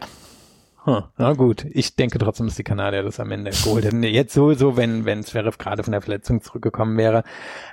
Hm, 0.86 1.02
na 1.18 1.32
gut, 1.32 1.66
ich 1.68 1.96
denke 1.96 2.16
trotzdem, 2.18 2.46
dass 2.46 2.54
die 2.54 2.62
Kanadier 2.62 3.02
das 3.02 3.18
am 3.18 3.32
Ende 3.32 3.50
geholt 3.50 3.84
hätten. 3.84 4.04
Jetzt 4.04 4.34
sowieso, 4.34 4.76
wenn, 4.76 5.04
wenn 5.04 5.24
Zverev 5.24 5.58
gerade 5.58 5.82
von 5.82 5.90
der 5.90 6.00
Verletzung 6.00 6.42
zurückgekommen 6.42 6.96
wäre. 6.96 7.24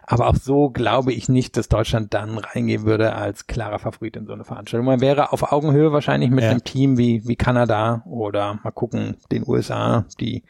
Aber 0.08 0.28
auch 0.28 0.36
so 0.36 0.71
glaube 0.71 1.13
ich 1.13 1.30
nicht, 1.30 1.56
dass 1.56 1.69
Deutschland 1.69 2.15
dann 2.15 2.39
reingehen 2.39 2.86
würde 2.86 3.13
als 3.13 3.45
klarer 3.45 3.78
Favorit 3.78 4.15
in 4.15 4.26
so 4.26 4.34
eine 4.34 4.45
Veranstaltung. 4.45 4.88
Man 4.88 4.99
wäre 4.99 5.32
auf 5.32 5.52
Augenhöhe 5.52 5.91
wahrscheinlich 5.91 6.32
mit 6.32 6.43
ja. 6.43 6.49
einem 6.49 6.63
Team 6.63 6.97
wie, 6.97 7.28
wie 7.28 7.36
Kanada 7.36 8.02
oder 8.08 8.60
mal 8.63 8.71
gucken, 8.71 9.15
den 9.32 9.43
USA, 9.47 10.06
die 10.19 10.41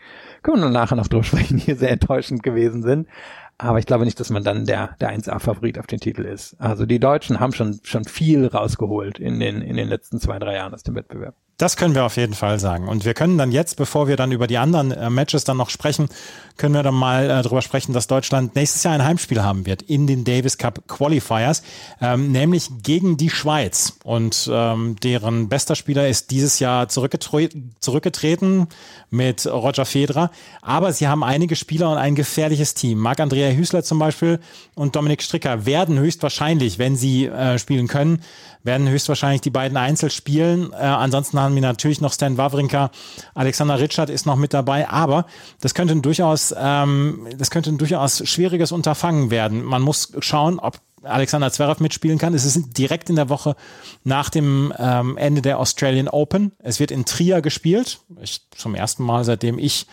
können 0.42 0.64
wir 0.64 0.70
nachher 0.70 0.96
noch 0.96 1.08
drüber 1.08 1.24
sprechen, 1.26 1.58
hier 1.58 1.76
sehr 1.76 1.92
enttäuschend 1.92 2.44
gewesen 2.44 2.82
sind. 2.82 3.10
Aber 3.58 3.78
ich 3.78 3.86
glaube 3.86 4.06
nicht, 4.06 4.22
dass 4.22 4.30
man 4.30 4.46
dann 4.46 4.66
der, 4.66 4.96
der 5.02 5.14
1A-Favorit 5.14 5.80
auf 5.80 5.88
den 5.88 6.00
Titel 6.00 6.24
ist. 6.24 6.56
Also 6.60 6.86
die 6.86 7.00
Deutschen 7.00 7.42
haben 7.42 7.52
schon, 7.52 7.82
schon 7.84 8.06
viel 8.06 8.48
rausgeholt 8.48 9.20
in 9.20 9.42
den, 9.42 9.62
in 9.62 9.76
den 9.76 9.90
letzten 9.90 10.20
zwei, 10.20 10.40
drei 10.40 10.56
Jahren 10.56 10.74
aus 10.74 10.84
dem 10.84 10.96
Wettbewerb. 10.96 11.36
Das 11.58 11.78
können 11.78 11.94
wir 11.94 12.04
auf 12.04 12.18
jeden 12.18 12.34
Fall 12.34 12.60
sagen. 12.60 12.88
Und 12.88 13.06
wir 13.06 13.14
können 13.14 13.38
dann 13.38 13.52
jetzt, 13.52 13.78
bevor 13.78 14.08
wir 14.08 14.18
dann 14.18 14.32
über 14.32 14.48
die 14.48 14.58
anderen 14.58 14.92
äh, 14.92 15.10
Matches 15.12 15.44
dann 15.44 15.58
noch 15.58 15.70
sprechen, 15.70 16.10
können 16.58 16.74
wir 16.74 16.82
dann 16.84 16.96
mal 16.96 17.26
äh, 17.26 17.44
darüber 17.44 17.62
sprechen, 17.62 17.94
dass 17.94 18.08
Deutschland 18.08 18.56
nächstes 18.56 18.84
Jahr 18.84 18.94
ein 18.94 19.04
Heimspiel 19.04 19.44
haben 19.44 19.66
wird 19.66 19.84
in 19.84 20.08
den 20.08 20.24
Davis 20.24 20.58
Cup 20.58 20.88
Qualifiers, 20.88 21.62
ähm, 22.02 22.32
nämlich 22.32 22.70
gegen 22.82 23.18
die 23.18 23.30
Schweiz. 23.30 23.98
Und 24.04 24.50
ähm, 24.52 24.96
deren 25.04 25.48
bester 25.48 25.76
Spieler 25.76 26.08
ist 26.08 26.32
dieses 26.32 26.60
Jahr 26.60 26.90
zurückgetre 26.90 27.50
zurückgetreten 27.80 28.68
mit 29.12 29.46
Roger 29.46 29.86
Federer. 29.86 30.32
Aber 30.62 30.92
sie 30.92 31.08
haben 31.08 31.24
einige 31.24 31.56
Spieler 31.56 31.92
und 31.92 31.98
ein 31.98 32.16
gefährliches 32.16 32.74
Team. 32.74 32.98
Marc-Andrea 33.00 33.52
Hüßler 33.52 33.84
zum 33.84 34.00
Beispiel 34.00 34.40
und 34.76 34.96
Dominik 34.96 35.22
Stricker 35.22 35.66
werden 35.66 36.00
höchstwahrscheinlich, 36.00 36.80
wenn 36.80 36.96
sie 36.96 37.28
äh, 37.28 37.60
spielen 37.60 37.88
können, 37.88 38.22
werden 38.64 38.88
höchstwahrscheinlich 38.88 39.42
die 39.42 39.50
beiden 39.50 39.78
Einzel 39.78 40.10
spielen. 40.10 40.72
Äh, 40.72 40.78
ansonsten 40.78 41.38
haben 41.44 41.56
wir 41.56 41.62
natürlich 41.62 42.02
noch 42.02 42.14
Stan 42.14 42.38
Wawrinka, 42.38 42.92
Alexander 43.36 43.80
Ritschard 43.80 44.10
ist 44.10 44.26
noch 44.26 44.36
mit 44.36 44.54
dabei, 44.54 44.90
aber 44.90 45.26
das 45.62 45.74
könnte 45.74 45.94
ein 45.94 46.02
durchaus, 46.02 46.54
ähm, 46.58 47.28
das 47.38 47.52
könnte 47.52 47.72
ein 47.72 47.78
durchaus 47.78 48.28
schwieriges 48.28 48.72
Unterfangen 48.72 49.30
werden. 49.30 49.64
Man 49.64 49.82
muss 49.82 50.14
schauen, 50.20 50.60
ob 50.60 50.80
Alexander 51.04 51.52
Zverev 51.52 51.82
mitspielen 51.82 52.18
kann. 52.18 52.34
Es 52.34 52.46
ist 52.46 52.78
direkt 52.78 53.10
in 53.10 53.16
der 53.16 53.30
Woche 53.30 53.56
nach 54.04 54.30
dem 54.30 54.74
ähm, 54.78 55.18
Ende 55.18 55.42
der 55.42 55.60
Australian 55.60 56.08
Open. 56.08 56.54
Es 56.60 56.80
wird 56.80 56.92
in 56.92 57.06
Trier 57.06 57.42
gespielt. 57.42 58.00
Ich, 58.22 58.42
zum 58.52 58.76
ersten 58.76 59.04
Mal, 59.04 59.24
seitdem 59.24 59.60
ich 59.60 59.88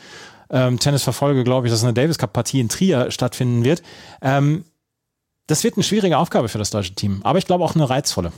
ähm, 0.50 0.78
Tennis 0.78 1.02
verfolge, 1.02 1.44
glaube 1.44 1.66
ich, 1.66 1.72
dass 1.72 1.82
eine 1.82 1.94
Davis 1.94 2.18
Cup 2.18 2.32
Partie 2.32 2.60
in 2.60 2.68
Trier 2.68 3.10
stattfinden 3.10 3.64
wird. 3.64 3.82
Ähm, 4.22 4.64
das 5.46 5.64
wird 5.64 5.76
eine 5.76 5.84
schwierige 5.84 6.18
Aufgabe 6.18 6.48
für 6.48 6.58
das 6.58 6.70
deutsche 6.70 6.94
Team, 6.94 7.20
aber 7.24 7.38
ich 7.38 7.46
glaube 7.46 7.64
auch 7.64 7.74
eine 7.74 7.90
reizvolle. 7.90 8.32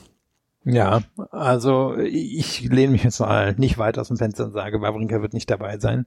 Ja, 0.65 1.03
also 1.31 1.97
ich 1.99 2.63
lehne 2.63 2.93
mich 2.93 3.03
jetzt 3.03 3.19
mal 3.21 3.55
nicht 3.59 3.79
weit 3.79 3.99
aus 3.99 4.09
dem 4.09 4.17
Fenster 4.17 4.45
und 4.45 4.53
sage, 4.53 4.81
Wawrinka 4.81 5.21
wird 5.21 5.35
nicht 5.35 5.51
dabei 5.51 5.79
sein. 5.79 6.07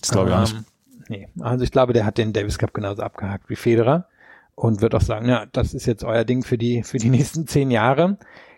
Das 0.00 0.10
glaube 0.10 0.30
ich 0.30 0.36
ähm, 0.36 0.40
nicht. 0.42 0.64
Nee, 1.08 1.28
also 1.40 1.64
ich 1.64 1.70
glaube, 1.70 1.92
der 1.92 2.06
hat 2.06 2.16
den 2.16 2.32
Davis 2.32 2.58
Cup 2.58 2.72
genauso 2.72 3.02
abgehakt 3.02 3.50
wie 3.50 3.56
Federer 3.56 4.08
und 4.54 4.80
wird 4.80 4.94
auch 4.94 5.02
sagen, 5.02 5.28
ja, 5.28 5.46
das 5.52 5.74
ist 5.74 5.86
jetzt 5.86 6.04
euer 6.04 6.24
Ding 6.24 6.44
für 6.44 6.56
die, 6.56 6.82
für 6.82 6.98
die 6.98 7.10
nächsten 7.10 7.46
zehn 7.46 7.70
Jahre. 7.70 8.16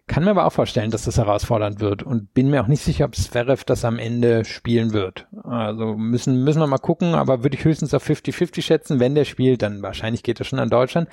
Kann 0.08 0.22
mir 0.22 0.30
aber 0.30 0.46
auch 0.46 0.52
vorstellen, 0.52 0.92
dass 0.92 1.04
das 1.04 1.18
herausfordernd 1.18 1.80
wird 1.80 2.04
und 2.04 2.32
bin 2.32 2.48
mir 2.48 2.62
auch 2.62 2.68
nicht 2.68 2.82
sicher, 2.82 3.06
ob 3.06 3.16
Zverev 3.16 3.64
das 3.64 3.84
am 3.84 3.98
Ende 3.98 4.44
spielen 4.44 4.92
wird. 4.92 5.26
Also 5.42 5.96
müssen, 5.96 6.44
müssen 6.44 6.60
wir 6.60 6.68
mal 6.68 6.78
gucken, 6.78 7.16
aber 7.16 7.42
würde 7.42 7.56
ich 7.56 7.64
höchstens 7.64 7.92
auf 7.92 8.08
50-50 8.08 8.62
schätzen. 8.62 9.00
Wenn 9.00 9.16
der 9.16 9.24
spielt, 9.24 9.62
dann 9.62 9.82
wahrscheinlich 9.82 10.22
geht 10.22 10.38
er 10.38 10.44
schon 10.44 10.60
an 10.60 10.70
Deutschland. 10.70 11.08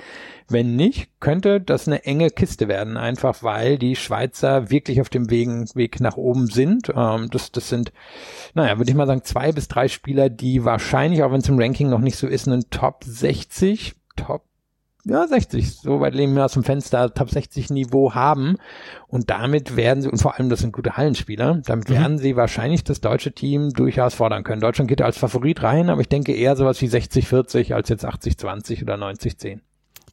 Wenn 0.48 0.76
nicht, 0.76 1.08
könnte 1.18 1.60
das 1.60 1.88
eine 1.88 2.04
enge 2.04 2.30
Kiste 2.30 2.68
werden, 2.68 2.96
einfach 2.96 3.42
weil 3.42 3.78
die 3.78 3.96
Schweizer 3.96 4.70
wirklich 4.70 5.00
auf 5.00 5.08
dem 5.08 5.28
Weg, 5.28 5.48
Weg 5.74 5.98
nach 5.98 6.16
oben 6.16 6.46
sind. 6.46 6.92
Ähm, 6.94 7.30
das, 7.32 7.50
das 7.50 7.68
sind, 7.68 7.92
naja, 8.54 8.78
würde 8.78 8.92
ich 8.92 8.96
mal 8.96 9.08
sagen, 9.08 9.24
zwei 9.24 9.50
bis 9.50 9.66
drei 9.66 9.88
Spieler, 9.88 10.30
die 10.30 10.64
wahrscheinlich, 10.64 11.24
auch 11.24 11.32
wenn 11.32 11.40
es 11.40 11.48
im 11.48 11.58
Ranking 11.58 11.90
noch 11.90 11.98
nicht 11.98 12.16
so 12.16 12.28
ist, 12.28 12.46
einen 12.46 12.70
Top 12.70 13.02
60, 13.02 13.96
Top 14.14 14.44
ja, 15.04 15.26
60, 15.26 15.76
so 15.76 16.00
weit 16.00 16.14
lehnen 16.14 16.34
wir 16.34 16.44
aus 16.44 16.54
dem 16.54 16.64
Fenster, 16.64 17.12
Top 17.12 17.30
60 17.30 17.70
Niveau 17.70 18.14
haben. 18.14 18.56
Und 19.06 19.30
damit 19.30 19.76
werden 19.76 20.02
sie, 20.02 20.08
und 20.08 20.20
vor 20.20 20.34
allem 20.34 20.48
das 20.48 20.60
sind 20.60 20.72
gute 20.72 20.96
Hallenspieler, 20.96 21.60
damit 21.64 21.90
mhm. 21.90 21.94
werden 21.94 22.18
sie 22.18 22.36
wahrscheinlich 22.36 22.84
das 22.84 23.00
deutsche 23.00 23.32
Team 23.32 23.70
durchaus 23.70 24.14
fordern 24.14 24.44
können. 24.44 24.60
Deutschland 24.60 24.88
geht 24.88 25.02
als 25.02 25.18
Favorit 25.18 25.62
rein, 25.62 25.90
aber 25.90 26.00
ich 26.00 26.08
denke 26.08 26.32
eher 26.34 26.56
sowas 26.56 26.80
wie 26.80 26.88
60-40 26.88 27.74
als 27.74 27.90
jetzt 27.90 28.06
80-20 28.06 28.82
oder 28.82 28.94
90-10. 28.94 29.60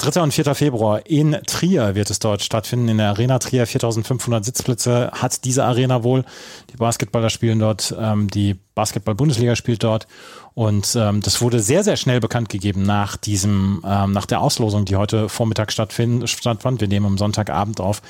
3. 0.01 0.21
und 0.21 0.33
4. 0.33 0.55
Februar 0.55 1.05
in 1.05 1.37
Trier 1.45 1.93
wird 1.93 2.09
es 2.09 2.17
dort 2.17 2.41
stattfinden, 2.41 2.89
in 2.89 2.97
der 2.97 3.09
Arena 3.09 3.37
Trier. 3.37 3.67
4500 3.67 4.43
Sitzplätze 4.43 5.11
hat 5.13 5.45
diese 5.45 5.63
Arena 5.63 6.03
wohl. 6.03 6.25
Die 6.73 6.77
Basketballer 6.77 7.29
spielen 7.29 7.59
dort, 7.59 7.95
ähm, 7.99 8.27
die 8.27 8.55
Basketball-Bundesliga 8.73 9.55
spielt 9.55 9.83
dort. 9.83 10.07
Und 10.55 10.95
ähm, 10.95 11.21
das 11.21 11.41
wurde 11.41 11.59
sehr, 11.59 11.83
sehr 11.83 11.97
schnell 11.97 12.19
bekannt 12.19 12.49
gegeben 12.49 12.81
nach 12.81 13.15
diesem, 13.15 13.83
ähm, 13.85 14.11
nach 14.11 14.25
der 14.25 14.41
Auslosung, 14.41 14.85
die 14.85 14.95
heute 14.95 15.29
Vormittag 15.29 15.71
stattfind, 15.71 16.27
stattfand. 16.27 16.81
Wir 16.81 16.87
nehmen 16.87 17.05
am 17.05 17.17
Sonntagabend 17.17 17.79
auf. 17.79 18.01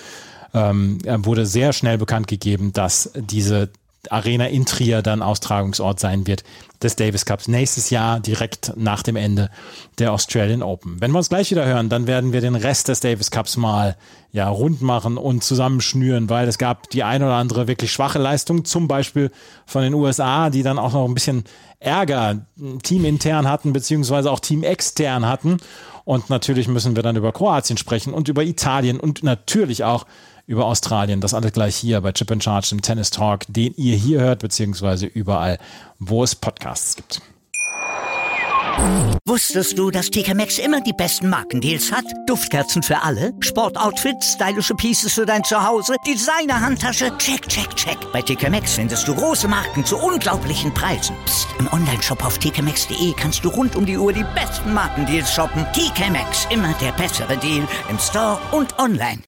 Ähm, 0.53 0.99
wurde 1.05 1.45
sehr 1.45 1.73
schnell 1.73 1.97
bekannt 1.97 2.27
gegeben, 2.27 2.73
dass 2.73 3.11
diese 3.15 3.69
Arena 4.09 4.47
in 4.47 4.65
Trier 4.65 5.01
dann 5.01 5.21
Austragungsort 5.21 5.99
sein 5.99 6.25
wird 6.27 6.43
des 6.81 6.95
Davis 6.95 7.25
Cups 7.25 7.47
nächstes 7.47 7.89
Jahr 7.89 8.19
direkt 8.19 8.73
nach 8.75 9.03
dem 9.03 9.15
Ende 9.15 9.49
der 9.99 10.11
Australian 10.13 10.63
Open. 10.63 10.99
Wenn 10.99 11.11
wir 11.11 11.19
uns 11.19 11.29
gleich 11.29 11.51
wieder 11.51 11.65
hören, 11.65 11.89
dann 11.89 12.07
werden 12.07 12.33
wir 12.33 12.41
den 12.41 12.55
Rest 12.55 12.87
des 12.87 12.99
Davis 13.01 13.29
Cups 13.29 13.57
mal 13.57 13.95
ja 14.31 14.47
rund 14.47 14.81
machen 14.81 15.17
und 15.17 15.43
zusammenschnüren, 15.43 16.29
weil 16.29 16.47
es 16.47 16.57
gab 16.57 16.89
die 16.89 17.03
ein 17.03 17.21
oder 17.21 17.35
andere 17.35 17.67
wirklich 17.67 17.91
schwache 17.91 18.17
Leistung, 18.17 18.65
zum 18.65 18.87
Beispiel 18.87 19.29
von 19.65 19.83
den 19.83 19.93
USA, 19.93 20.49
die 20.49 20.63
dann 20.63 20.79
auch 20.79 20.93
noch 20.93 21.05
ein 21.05 21.13
bisschen 21.13 21.43
Ärger 21.79 22.45
teamintern 22.83 23.47
hatten, 23.47 23.73
beziehungsweise 23.73 24.31
auch 24.31 24.39
teamextern 24.39 25.27
hatten. 25.27 25.57
Und 26.03 26.29
natürlich 26.29 26.67
müssen 26.67 26.95
wir 26.95 27.03
dann 27.03 27.15
über 27.15 27.31
Kroatien 27.31 27.77
sprechen 27.77 28.13
und 28.13 28.27
über 28.27 28.43
Italien 28.43 28.99
und 28.99 29.23
natürlich 29.23 29.83
auch 29.83 30.05
über 30.47 30.65
Australien. 30.65 31.21
Das 31.21 31.33
alles 31.33 31.53
gleich 31.53 31.75
hier 31.75 32.01
bei 32.01 32.11
Chip 32.11 32.31
and 32.31 32.43
Charge 32.43 32.69
im 32.71 32.81
Tennis 32.81 33.09
Talk, 33.09 33.41
den 33.47 33.73
ihr 33.75 33.95
hier 33.95 34.21
hört, 34.21 34.39
beziehungsweise 34.39 35.05
überall, 35.05 35.57
wo 35.99 36.23
es 36.23 36.35
Podcasts 36.35 36.95
gibt. 36.95 37.21
Wusstest 39.25 39.77
du, 39.77 39.91
dass 39.91 40.09
TK 40.09 40.33
Maxx 40.33 40.57
immer 40.57 40.81
die 40.81 40.93
besten 40.93 41.29
Markendeals 41.29 41.91
hat? 41.91 42.05
Duftkerzen 42.25 42.81
für 42.81 43.01
alle, 43.01 43.31
Sportoutfits, 43.39 44.33
stylische 44.33 44.73
Pieces 44.73 45.13
für 45.13 45.25
dein 45.25 45.43
Zuhause, 45.43 45.95
Designer-Handtasche, 46.07 47.15
check, 47.17 47.47
check, 47.47 47.75
check. 47.75 47.97
Bei 48.11 48.21
TK 48.21 48.49
Maxx 48.49 48.73
findest 48.73 49.07
du 49.07 49.13
große 49.13 49.47
Marken 49.47 49.85
zu 49.85 49.97
unglaublichen 49.97 50.73
Preisen. 50.73 51.15
Psst. 51.25 51.47
im 51.59 51.71
Onlineshop 51.71 52.25
auf 52.25 52.37
tkmaxx.de 52.39 53.13
kannst 53.15 53.45
du 53.45 53.49
rund 53.49 53.75
um 53.75 53.85
die 53.85 53.97
Uhr 53.97 54.13
die 54.13 54.25
besten 54.35 54.73
Markendeals 54.73 55.31
shoppen. 55.31 55.65
TK 55.73 56.09
Maxx, 56.11 56.47
immer 56.49 56.73
der 56.81 56.91
bessere 56.93 57.37
Deal 57.37 57.67
im 57.89 57.99
Store 57.99 58.39
und 58.51 58.77
online. 58.79 59.19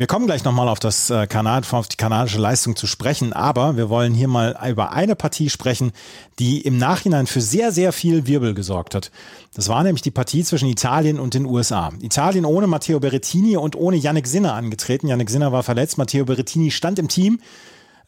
Wir 0.00 0.06
kommen 0.06 0.24
gleich 0.24 0.44
nochmal 0.44 0.70
auf 0.70 0.80
das 0.80 1.10
äh, 1.10 1.26
Kanal, 1.26 1.60
auf 1.72 1.86
die 1.86 1.98
kanadische 1.98 2.38
Leistung 2.38 2.74
zu 2.74 2.86
sprechen, 2.86 3.34
aber 3.34 3.76
wir 3.76 3.90
wollen 3.90 4.14
hier 4.14 4.28
mal 4.28 4.58
über 4.66 4.92
eine 4.92 5.14
Partie 5.14 5.50
sprechen, 5.50 5.92
die 6.38 6.62
im 6.62 6.78
Nachhinein 6.78 7.26
für 7.26 7.42
sehr, 7.42 7.70
sehr 7.70 7.92
viel 7.92 8.26
Wirbel 8.26 8.54
gesorgt 8.54 8.94
hat. 8.94 9.10
Das 9.52 9.68
war 9.68 9.82
nämlich 9.82 10.00
die 10.00 10.10
Partie 10.10 10.42
zwischen 10.42 10.70
Italien 10.70 11.20
und 11.20 11.34
den 11.34 11.44
USA. 11.44 11.92
Italien 12.00 12.46
ohne 12.46 12.66
Matteo 12.66 12.98
Berrettini 12.98 13.58
und 13.58 13.76
ohne 13.76 13.98
Yannick 13.98 14.26
Sinner 14.26 14.54
angetreten. 14.54 15.06
Yannick 15.06 15.28
Sinner 15.28 15.52
war 15.52 15.62
verletzt, 15.62 15.98
Matteo 15.98 16.24
Berrettini 16.24 16.70
stand 16.70 16.98
im 16.98 17.08
Team. 17.08 17.38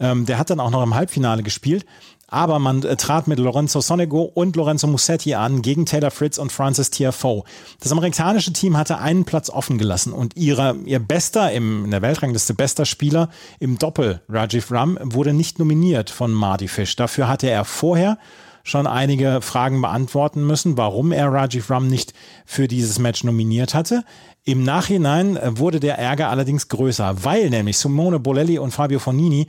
Ähm, 0.01 0.25
der 0.25 0.39
hat 0.39 0.49
dann 0.49 0.61
auch 0.61 0.71
noch 0.71 0.83
im 0.83 0.95
Halbfinale 0.95 1.43
gespielt. 1.43 1.85
Aber 2.33 2.59
man 2.59 2.83
äh, 2.83 2.97
trat 2.97 3.29
mit 3.29 3.39
Lorenzo 3.39 3.83
Sonego 3.83 4.23
und 4.23 4.57
Lorenzo 4.57 4.87
Musetti 4.87 5.35
an 5.35 5.61
gegen 5.61 5.85
Taylor 5.85 6.11
Fritz 6.11 6.39
und 6.39 6.51
Francis 6.51 6.89
Tiafoe. 6.89 7.45
Das 7.79 7.93
amerikanische 7.93 8.55
Team 8.55 8.79
hatte 8.79 8.99
einen 8.99 9.27
Platz 9.27 9.51
offen 9.51 9.77
gelassen 9.77 10.15
und 10.15 10.35
ihre, 10.37 10.77
ihr 10.87 10.99
bester, 10.99 11.53
im, 11.53 11.85
in 11.85 11.91
der 11.91 12.01
Weltrangliste 12.01 12.55
bester 12.55 12.87
Spieler 12.87 13.29
im 13.61 13.79
Doppel, 13.79 14.23
Rajiv 14.31 14.73
Ram, 14.73 14.99
wurde 15.03 15.35
nicht 15.35 15.59
nominiert 15.59 16.09
von 16.09 16.33
Marty 16.33 16.69
Fish. 16.69 16.97
Dafür 16.97 17.29
hatte 17.29 17.51
er 17.51 17.67
vorher 17.67 18.17
schon 18.65 18.87
einige 18.87 19.41
Fragen 19.43 19.83
beantworten 19.83 20.47
müssen, 20.47 20.79
warum 20.79 21.13
er 21.13 21.31
Rajiv 21.31 21.69
Ram 21.69 21.87
nicht 21.89 22.15
für 22.47 22.67
dieses 22.67 22.99
Match 22.99 23.25
nominiert 23.25 23.75
hatte. 23.75 24.05
Im 24.45 24.63
Nachhinein 24.65 25.37
äh, 25.37 25.59
wurde 25.59 25.81
der 25.81 25.99
Ärger 25.99 26.31
allerdings 26.31 26.69
größer, 26.69 27.25
weil 27.25 27.51
nämlich 27.51 27.79
Simone 27.79 28.19
Bolelli 28.19 28.59
und 28.59 28.73
Fabio 28.73 28.99
Fonini 28.99 29.49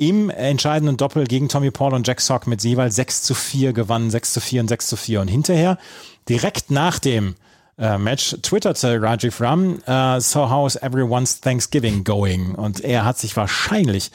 im 0.00 0.30
entscheidenden 0.30 0.96
Doppel 0.96 1.24
gegen 1.24 1.50
Tommy 1.50 1.70
Paul 1.70 1.92
und 1.92 2.08
Jack 2.08 2.22
Sock 2.22 2.46
mit 2.46 2.64
jeweils 2.64 2.96
6 2.96 3.22
zu 3.22 3.34
4 3.34 3.74
gewannen, 3.74 4.10
6 4.10 4.32
zu 4.32 4.40
4 4.40 4.62
und 4.62 4.68
6 4.68 4.86
zu 4.88 4.96
4. 4.96 5.20
Und 5.20 5.28
hinterher, 5.28 5.76
direkt 6.26 6.70
nach 6.70 6.98
dem 6.98 7.34
äh, 7.76 7.98
Match, 7.98 8.34
twitterte 8.40 9.00
Rajiv 9.02 9.42
Ram, 9.42 9.82
uh, 9.86 10.18
so 10.18 10.50
how's 10.50 10.76
everyone's 10.76 11.42
Thanksgiving 11.42 12.02
going? 12.02 12.54
Und 12.54 12.80
er 12.80 13.04
hat 13.04 13.18
sich 13.18 13.36
wahrscheinlich 13.36 14.10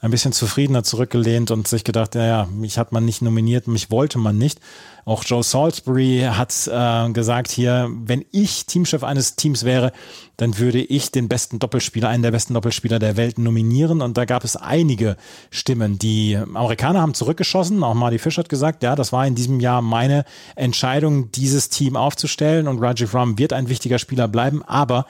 ein 0.00 0.10
bisschen 0.10 0.32
zufriedener 0.32 0.82
zurückgelehnt 0.82 1.52
und 1.52 1.68
sich 1.68 1.84
gedacht, 1.84 2.16
ja, 2.16 2.26
ja, 2.26 2.48
mich 2.52 2.76
hat 2.76 2.90
man 2.90 3.04
nicht 3.04 3.22
nominiert, 3.22 3.68
mich 3.68 3.92
wollte 3.92 4.18
man 4.18 4.38
nicht. 4.38 4.58
Auch 5.08 5.24
Joe 5.24 5.42
Salisbury 5.42 6.28
hat 6.30 6.52
äh, 6.70 7.10
gesagt 7.12 7.50
hier, 7.50 7.88
wenn 7.90 8.26
ich 8.30 8.66
Teamchef 8.66 9.02
eines 9.02 9.36
Teams 9.36 9.64
wäre, 9.64 9.92
dann 10.36 10.58
würde 10.58 10.80
ich 10.80 11.10
den 11.10 11.28
besten 11.28 11.58
Doppelspieler, 11.58 12.10
einen 12.10 12.22
der 12.22 12.30
besten 12.30 12.52
Doppelspieler 12.52 12.98
der 12.98 13.16
Welt 13.16 13.38
nominieren. 13.38 14.02
Und 14.02 14.18
da 14.18 14.26
gab 14.26 14.44
es 14.44 14.56
einige 14.56 15.16
Stimmen. 15.50 15.98
Die 15.98 16.36
Amerikaner 16.36 17.00
haben 17.00 17.14
zurückgeschossen. 17.14 17.82
Auch 17.82 17.94
Marty 17.94 18.18
Fish 18.18 18.36
hat 18.36 18.50
gesagt, 18.50 18.82
ja, 18.82 18.96
das 18.96 19.10
war 19.10 19.26
in 19.26 19.34
diesem 19.34 19.60
Jahr 19.60 19.80
meine 19.80 20.26
Entscheidung, 20.56 21.32
dieses 21.32 21.70
Team 21.70 21.96
aufzustellen. 21.96 22.68
Und 22.68 22.78
Rajiv 22.78 23.14
Ram 23.14 23.38
wird 23.38 23.54
ein 23.54 23.70
wichtiger 23.70 23.98
Spieler 23.98 24.28
bleiben. 24.28 24.62
Aber 24.62 25.06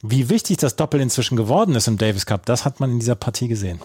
wie 0.00 0.30
wichtig 0.30 0.56
das 0.56 0.76
Doppel 0.76 0.98
inzwischen 1.02 1.36
geworden 1.36 1.74
ist 1.74 1.88
im 1.88 1.98
Davis 1.98 2.24
Cup, 2.24 2.46
das 2.46 2.64
hat 2.64 2.80
man 2.80 2.90
in 2.90 3.00
dieser 3.00 3.16
Partie 3.16 3.48
gesehen. 3.48 3.80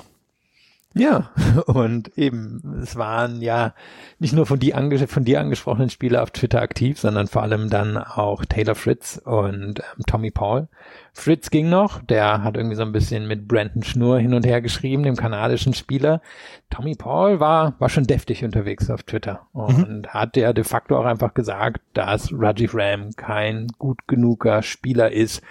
Ja, 0.94 1.30
und 1.68 2.18
eben, 2.18 2.82
es 2.84 2.98
waren 2.98 3.42
ja 3.42 3.74
nicht 4.20 4.34
nur 4.34 4.46
von, 4.46 4.60
die 4.60 4.74
ange 4.74 5.08
von 5.08 5.24
dir 5.24 5.40
angesprochenen 5.40 5.90
Spieler 5.90 6.22
auf 6.22 6.32
Twitter 6.32 6.62
aktiv, 6.62 7.00
sondern 7.00 7.28
vor 7.28 7.44
allem 7.44 7.70
dann 7.70 7.98
auch 7.98 8.44
Taylor 8.44 8.76
Fritz 8.76 9.22
und 9.24 9.80
ähm, 9.80 10.04
Tommy 10.06 10.32
Paul. 10.32 10.68
Fritz 11.14 11.50
ging 11.50 11.70
noch, 11.70 12.02
der 12.02 12.44
hat 12.44 12.56
irgendwie 12.56 12.76
so 12.76 12.84
ein 12.84 12.94
bisschen 12.94 13.28
mit 13.28 13.48
Brandon 13.48 13.84
Schnur 13.84 14.20
hin 14.20 14.34
und 14.34 14.46
her 14.46 14.62
geschrieben, 14.62 15.04
dem 15.04 15.18
kanadischen 15.18 15.74
Spieler. 15.74 16.22
Tommy 16.70 16.96
Paul 16.96 17.40
war, 17.40 17.76
war 17.80 17.90
schon 17.90 18.06
deftig 18.06 18.44
unterwegs 18.44 18.90
auf 18.90 19.04
Twitter 19.04 19.48
und 19.52 19.90
mhm. 19.90 20.08
hat 20.08 20.38
ja 20.38 20.54
de 20.54 20.64
facto 20.64 20.98
auch 20.98 21.06
einfach 21.06 21.34
gesagt, 21.34 21.82
dass 21.94 22.32
Rajiv 22.34 22.74
Ram 22.76 23.12
kein 23.16 23.68
gut 23.78 24.08
genuger 24.08 24.62
Spieler 24.62 25.12
ist, 25.12 25.42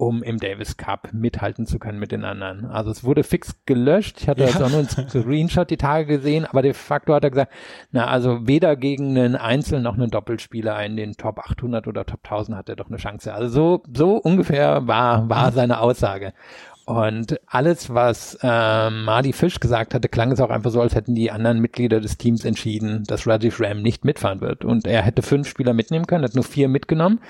um 0.00 0.22
im 0.22 0.38
Davis 0.38 0.78
Cup 0.78 1.10
mithalten 1.12 1.66
zu 1.66 1.78
können 1.78 1.98
mit 1.98 2.10
den 2.10 2.24
anderen. 2.24 2.64
Also 2.64 2.90
es 2.90 3.04
wurde 3.04 3.22
fix 3.22 3.54
gelöscht. 3.66 4.22
Ich 4.22 4.28
hatte 4.28 4.40
ja. 4.40 4.48
jetzt 4.48 4.62
auch 4.62 4.70
nur 4.70 4.78
einen 4.78 4.88
Screenshot 4.88 5.68
die 5.68 5.76
Tage 5.76 6.06
gesehen, 6.06 6.46
aber 6.46 6.62
de 6.62 6.72
facto 6.72 7.12
hat 7.12 7.22
er 7.22 7.30
gesagt, 7.30 7.52
na 7.92 8.06
also 8.06 8.46
weder 8.46 8.76
gegen 8.76 9.10
einen 9.18 9.36
Einzel 9.36 9.82
noch 9.82 9.94
einen 9.94 10.10
Doppelspieler 10.10 10.82
in 10.84 10.96
den 10.96 11.12
Top 11.12 11.38
800 11.38 11.86
oder 11.86 12.06
Top 12.06 12.20
1000 12.24 12.56
hat 12.56 12.68
er 12.70 12.76
doch 12.76 12.88
eine 12.88 12.96
Chance. 12.96 13.34
Also 13.34 13.48
so, 13.48 13.82
so 13.94 14.16
ungefähr 14.16 14.86
war, 14.86 15.28
war 15.28 15.52
seine 15.52 15.80
Aussage. 15.80 16.32
Und 16.90 17.38
alles, 17.46 17.94
was 17.94 18.36
ähm, 18.42 19.04
Marty 19.04 19.32
Fish 19.32 19.60
gesagt 19.60 19.94
hatte, 19.94 20.08
klang 20.08 20.32
es 20.32 20.40
auch 20.40 20.50
einfach 20.50 20.72
so, 20.72 20.80
als 20.80 20.96
hätten 20.96 21.14
die 21.14 21.30
anderen 21.30 21.60
Mitglieder 21.60 22.00
des 22.00 22.18
Teams 22.18 22.44
entschieden, 22.44 23.04
dass 23.04 23.28
Rajiv 23.28 23.60
Ram 23.60 23.80
nicht 23.80 24.04
mitfahren 24.04 24.40
wird. 24.40 24.64
Und 24.64 24.88
er 24.88 25.02
hätte 25.02 25.22
fünf 25.22 25.48
Spieler 25.48 25.72
mitnehmen 25.72 26.08
können, 26.08 26.24
hat 26.24 26.34
nur 26.34 26.42
vier 26.42 26.66
mitgenommen. 26.66 27.20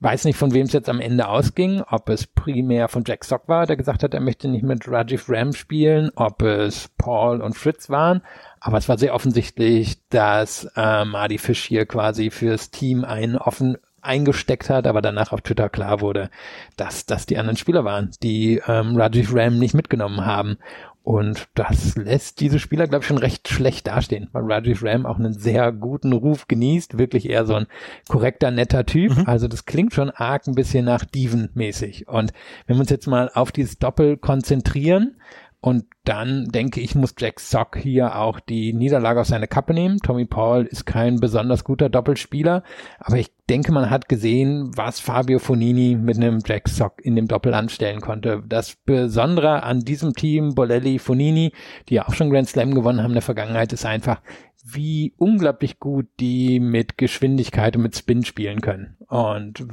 Weiß 0.00 0.24
nicht, 0.24 0.38
von 0.38 0.54
wem 0.54 0.64
es 0.64 0.72
jetzt 0.72 0.88
am 0.88 0.98
Ende 0.98 1.28
ausging, 1.28 1.82
ob 1.90 2.08
es 2.08 2.26
primär 2.26 2.88
von 2.88 3.04
Jack 3.06 3.26
Sock 3.26 3.48
war, 3.48 3.66
der 3.66 3.76
gesagt 3.76 4.02
hat, 4.02 4.14
er 4.14 4.20
möchte 4.20 4.48
nicht 4.48 4.64
mit 4.64 4.88
Rajiv 4.88 5.28
Ram 5.28 5.52
spielen, 5.52 6.10
ob 6.16 6.40
es 6.40 6.88
Paul 6.96 7.42
und 7.42 7.54
Fritz 7.54 7.90
waren. 7.90 8.22
Aber 8.60 8.78
es 8.78 8.88
war 8.88 8.96
sehr 8.96 9.14
offensichtlich, 9.14 9.98
dass 10.08 10.70
äh, 10.74 11.04
Marty 11.04 11.36
Fish 11.36 11.64
hier 11.64 11.84
quasi 11.84 12.30
fürs 12.30 12.70
Team 12.70 13.04
einen 13.04 13.36
offen 13.36 13.76
eingesteckt 14.02 14.68
hat, 14.68 14.86
aber 14.86 15.00
danach 15.00 15.32
auf 15.32 15.40
Twitter 15.40 15.68
klar 15.68 16.00
wurde, 16.00 16.30
dass 16.76 17.06
das 17.06 17.26
die 17.26 17.38
anderen 17.38 17.56
Spieler 17.56 17.84
waren, 17.84 18.10
die 18.22 18.60
ähm, 18.66 18.96
Rajiv 18.96 19.34
Ram 19.34 19.58
nicht 19.58 19.74
mitgenommen 19.74 20.26
haben. 20.26 20.58
Und 21.04 21.48
das 21.54 21.96
lässt 21.96 22.40
diese 22.40 22.60
Spieler, 22.60 22.86
glaube 22.86 23.02
ich, 23.02 23.08
schon 23.08 23.18
recht 23.18 23.48
schlecht 23.48 23.88
dastehen, 23.88 24.28
weil 24.32 24.50
Rajiv 24.50 24.84
Ram 24.84 25.04
auch 25.04 25.18
einen 25.18 25.32
sehr 25.32 25.72
guten 25.72 26.12
Ruf 26.12 26.46
genießt, 26.46 26.98
wirklich 26.98 27.28
eher 27.28 27.44
so 27.44 27.54
ein 27.54 27.66
korrekter, 28.08 28.50
netter 28.52 28.86
Typ. 28.86 29.16
Mhm. 29.16 29.24
Also 29.26 29.48
das 29.48 29.64
klingt 29.64 29.94
schon 29.94 30.10
arg 30.10 30.46
ein 30.46 30.54
bisschen 30.54 30.84
nach 30.84 31.04
Diven-mäßig. 31.04 32.06
Und 32.06 32.32
wenn 32.66 32.76
wir 32.76 32.80
uns 32.80 32.90
jetzt 32.90 33.08
mal 33.08 33.30
auf 33.34 33.50
dieses 33.50 33.78
Doppel 33.78 34.16
konzentrieren, 34.16 35.16
und 35.64 35.84
dann 36.04 36.46
denke 36.46 36.80
ich, 36.80 36.96
muss 36.96 37.14
Jack 37.16 37.38
Sock 37.38 37.78
hier 37.78 38.16
auch 38.18 38.40
die 38.40 38.72
Niederlage 38.72 39.20
auf 39.20 39.28
seine 39.28 39.46
Kappe 39.46 39.72
nehmen. 39.72 39.98
Tommy 39.98 40.24
Paul 40.24 40.64
ist 40.64 40.86
kein 40.86 41.20
besonders 41.20 41.62
guter 41.62 41.88
Doppelspieler, 41.88 42.64
aber 42.98 43.18
ich 43.18 43.30
denke, 43.52 43.70
man 43.70 43.90
hat 43.90 44.08
gesehen, 44.08 44.70
was 44.76 44.98
Fabio 44.98 45.38
Fonini 45.38 45.94
mit 45.94 46.16
einem 46.16 46.38
Jack 46.44 46.70
Sock 46.70 47.04
in 47.04 47.16
dem 47.16 47.28
Doppel 47.28 47.52
anstellen 47.52 48.00
konnte. 48.00 48.42
Das 48.48 48.76
Besondere 48.86 49.62
an 49.62 49.80
diesem 49.80 50.14
Team, 50.14 50.54
Bolelli, 50.54 50.98
Fonini, 50.98 51.52
die 51.88 51.94
ja 51.96 52.08
auch 52.08 52.14
schon 52.14 52.30
Grand 52.30 52.48
Slam 52.48 52.74
gewonnen 52.74 53.00
haben 53.00 53.10
in 53.10 53.16
der 53.16 53.22
Vergangenheit, 53.22 53.72
ist 53.74 53.84
einfach, 53.84 54.22
wie 54.64 55.12
unglaublich 55.16 55.80
gut 55.80 56.06
die 56.20 56.60
mit 56.60 56.96
Geschwindigkeit 56.96 57.76
und 57.76 57.82
mit 57.82 57.96
Spin 57.96 58.24
spielen 58.24 58.60
können. 58.60 58.96
Und 59.08 59.66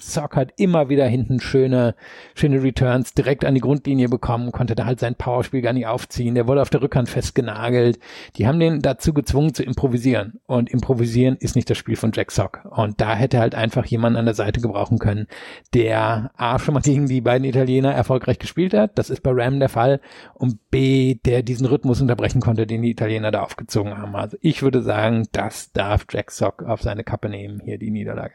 Sock 0.00 0.36
hat 0.36 0.52
immer 0.56 0.88
wieder 0.88 1.06
hinten 1.06 1.40
schöne, 1.40 1.94
schöne 2.34 2.62
Returns 2.62 3.12
direkt 3.12 3.44
an 3.44 3.54
die 3.54 3.60
Grundlinie 3.60 4.08
bekommen, 4.08 4.52
konnte 4.52 4.74
da 4.74 4.86
halt 4.86 5.00
sein 5.00 5.16
Powerspiel 5.16 5.60
gar 5.60 5.72
nicht 5.72 5.86
aufziehen. 5.86 6.34
Der 6.34 6.46
wurde 6.46 6.62
auf 6.62 6.70
der 6.70 6.80
Rückhand 6.80 7.10
festgenagelt. 7.10 7.98
Die 8.36 8.46
haben 8.46 8.60
den 8.60 8.80
dazu 8.80 9.12
gezwungen 9.12 9.54
zu 9.54 9.62
improvisieren. 9.62 10.40
Und 10.46 10.70
improvisieren 10.70 11.36
ist 11.38 11.56
nicht 11.56 11.68
das 11.68 11.76
Spiel 11.76 11.96
von 11.96 12.12
Jack 12.14 12.30
Sock. 12.30 12.64
Und 12.70 13.00
da 13.00 13.14
hätte 13.14 13.40
halt 13.40 13.54
einfach 13.54 13.84
jemand 13.84 14.16
an 14.16 14.24
der 14.24 14.34
Seite 14.34 14.60
gebrauchen 14.60 14.98
können, 14.98 15.26
der 15.74 16.30
A 16.36 16.58
schon 16.58 16.74
mal 16.74 16.80
gegen 16.80 17.08
die 17.08 17.20
beiden 17.20 17.44
Italiener 17.44 17.92
erfolgreich 17.92 18.38
gespielt 18.38 18.72
hat. 18.72 18.96
Das 18.98 19.10
ist 19.10 19.22
bei 19.22 19.32
Ram 19.32 19.58
der 19.58 19.68
Fall. 19.68 20.00
Und 20.32 20.70
B, 20.70 21.16
der 21.26 21.42
diesen 21.42 21.66
Rhythmus 21.66 22.00
unterbrechen 22.00 22.40
konnte, 22.40 22.66
den 22.66 22.82
die 22.82 22.92
Italiener 22.92 23.32
da 23.32 23.42
aufgezogen 23.42 23.98
haben. 23.98 24.27
Ich 24.40 24.62
würde 24.62 24.82
sagen, 24.82 25.26
das 25.32 25.72
darf 25.72 26.06
Jack 26.10 26.30
Sock 26.30 26.62
auf 26.62 26.82
seine 26.82 27.04
Kappe 27.04 27.28
nehmen, 27.28 27.60
hier 27.60 27.78
die 27.78 27.90
Niederlage. 27.90 28.34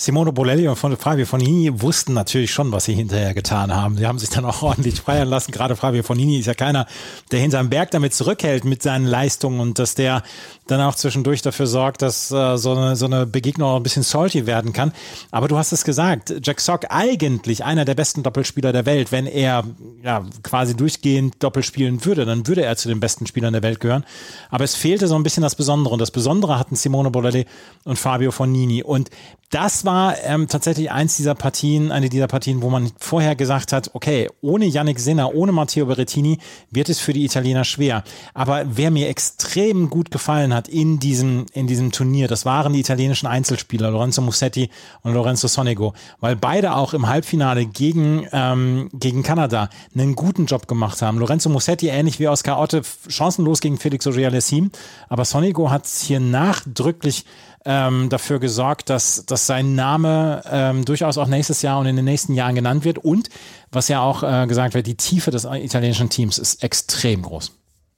Simone 0.00 0.32
Bolelli 0.32 0.66
und 0.66 0.76
Fabio 0.76 1.26
Fonini 1.26 1.82
wussten 1.82 2.14
natürlich 2.14 2.50
schon, 2.50 2.72
was 2.72 2.86
sie 2.86 2.94
hinterher 2.94 3.34
getan 3.34 3.70
haben. 3.70 3.98
Sie 3.98 4.06
haben 4.06 4.18
sich 4.18 4.30
dann 4.30 4.46
auch 4.46 4.62
ordentlich 4.62 5.02
feiern 5.02 5.28
lassen. 5.28 5.52
Gerade 5.52 5.76
Fabio 5.76 6.02
Fonini 6.02 6.38
ist 6.38 6.46
ja 6.46 6.54
keiner, 6.54 6.86
der 7.32 7.40
hinterm 7.40 7.68
Berg 7.68 7.90
damit 7.90 8.14
zurückhält 8.14 8.64
mit 8.64 8.82
seinen 8.82 9.04
Leistungen 9.04 9.60
und 9.60 9.78
dass 9.78 9.94
der 9.94 10.22
dann 10.68 10.80
auch 10.80 10.94
zwischendurch 10.94 11.42
dafür 11.42 11.66
sorgt, 11.66 12.00
dass 12.00 12.30
äh, 12.30 12.56
so, 12.56 12.72
eine, 12.72 12.96
so 12.96 13.04
eine 13.04 13.26
Begegnung 13.26 13.68
auch 13.68 13.76
ein 13.76 13.82
bisschen 13.82 14.02
salty 14.02 14.46
werden 14.46 14.72
kann. 14.72 14.92
Aber 15.32 15.48
du 15.48 15.58
hast 15.58 15.70
es 15.70 15.84
gesagt, 15.84 16.32
Jack 16.42 16.62
Sock 16.62 16.86
eigentlich 16.88 17.62
einer 17.62 17.84
der 17.84 17.94
besten 17.94 18.22
Doppelspieler 18.22 18.72
der 18.72 18.86
Welt. 18.86 19.12
Wenn 19.12 19.26
er 19.26 19.64
ja 20.02 20.24
quasi 20.42 20.74
durchgehend 20.74 21.42
Doppel 21.42 21.62
spielen 21.62 22.02
würde, 22.06 22.24
dann 22.24 22.46
würde 22.46 22.64
er 22.64 22.74
zu 22.76 22.88
den 22.88 23.00
besten 23.00 23.26
Spielern 23.26 23.52
der 23.52 23.62
Welt 23.62 23.80
gehören. 23.80 24.06
Aber 24.48 24.64
es 24.64 24.76
fehlte 24.76 25.08
so 25.08 25.14
ein 25.14 25.24
bisschen 25.24 25.42
das 25.42 25.56
Besondere. 25.56 25.92
Und 25.92 26.00
das 26.00 26.10
Besondere 26.10 26.58
hatten 26.58 26.74
Simone 26.74 27.10
Bolelli 27.10 27.44
und 27.84 27.98
Fabio 27.98 28.30
Fonini. 28.30 28.82
Und 28.82 29.10
das 29.50 29.84
war 29.84 29.89
ähm, 30.24 30.48
tatsächlich 30.48 30.90
eins 30.90 31.16
dieser 31.16 31.34
Partien, 31.34 31.90
eine 31.92 32.08
dieser 32.08 32.26
Partien, 32.26 32.62
wo 32.62 32.70
man 32.70 32.90
vorher 32.98 33.34
gesagt 33.36 33.72
hat, 33.72 33.90
okay, 33.94 34.28
ohne 34.40 34.66
Yannick 34.66 35.00
Sinner, 35.00 35.34
ohne 35.34 35.52
Matteo 35.52 35.86
Berrettini 35.86 36.38
wird 36.70 36.88
es 36.88 37.00
für 37.00 37.12
die 37.12 37.24
Italiener 37.24 37.64
schwer. 37.64 38.04
Aber 38.34 38.64
wer 38.66 38.90
mir 38.90 39.08
extrem 39.08 39.90
gut 39.90 40.10
gefallen 40.10 40.54
hat 40.54 40.68
in 40.68 40.98
diesem, 40.98 41.46
in 41.52 41.66
diesem 41.66 41.92
Turnier, 41.92 42.28
das 42.28 42.44
waren 42.44 42.72
die 42.72 42.80
italienischen 42.80 43.26
Einzelspieler, 43.26 43.90
Lorenzo 43.90 44.22
Mussetti 44.22 44.70
und 45.02 45.14
Lorenzo 45.14 45.48
Sonego, 45.48 45.94
weil 46.20 46.36
beide 46.36 46.74
auch 46.76 46.94
im 46.94 47.08
Halbfinale 47.08 47.66
gegen, 47.66 48.26
ähm, 48.32 48.90
gegen 48.92 49.22
Kanada 49.22 49.70
einen 49.94 50.14
guten 50.14 50.46
Job 50.46 50.68
gemacht 50.68 51.02
haben. 51.02 51.18
Lorenzo 51.18 51.48
Mussetti, 51.48 51.88
ähnlich 51.88 52.18
wie 52.18 52.28
Oscar 52.28 52.60
Otte, 52.60 52.82
chancenlos 53.08 53.60
gegen 53.60 53.78
Felix 53.78 54.06
Auger-Aliassime, 54.06 54.70
aber 55.08 55.24
Sonego 55.24 55.70
hat 55.70 55.86
hier 55.86 56.20
nachdrücklich 56.20 57.24
ähm, 57.64 58.08
dafür 58.08 58.38
gesorgt, 58.38 58.88
dass, 58.90 59.26
dass 59.26 59.46
sein 59.46 59.74
Name 59.74 60.42
ähm, 60.50 60.84
durchaus 60.84 61.18
auch 61.18 61.26
nächstes 61.26 61.62
Jahr 61.62 61.78
und 61.78 61.86
in 61.86 61.96
den 61.96 62.04
nächsten 62.04 62.34
Jahren 62.34 62.54
genannt 62.54 62.84
wird. 62.84 62.98
Und 62.98 63.28
was 63.70 63.88
ja 63.88 64.00
auch 64.00 64.22
äh, 64.22 64.46
gesagt 64.46 64.74
wird, 64.74 64.86
die 64.86 64.96
Tiefe 64.96 65.30
des 65.30 65.44
italienischen 65.44 66.08
Teams 66.08 66.38
ist 66.38 66.62
extrem 66.62 67.22
groß. 67.22 67.52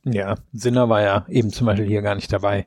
Ja, 0.05 0.35
Sinner 0.53 0.89
war 0.89 1.03
ja 1.03 1.25
eben 1.29 1.53
zum 1.53 1.67
Beispiel 1.67 1.87
hier 1.87 2.03
gar 2.03 2.17
nicht 2.17 2.33
dabei. 2.33 2.67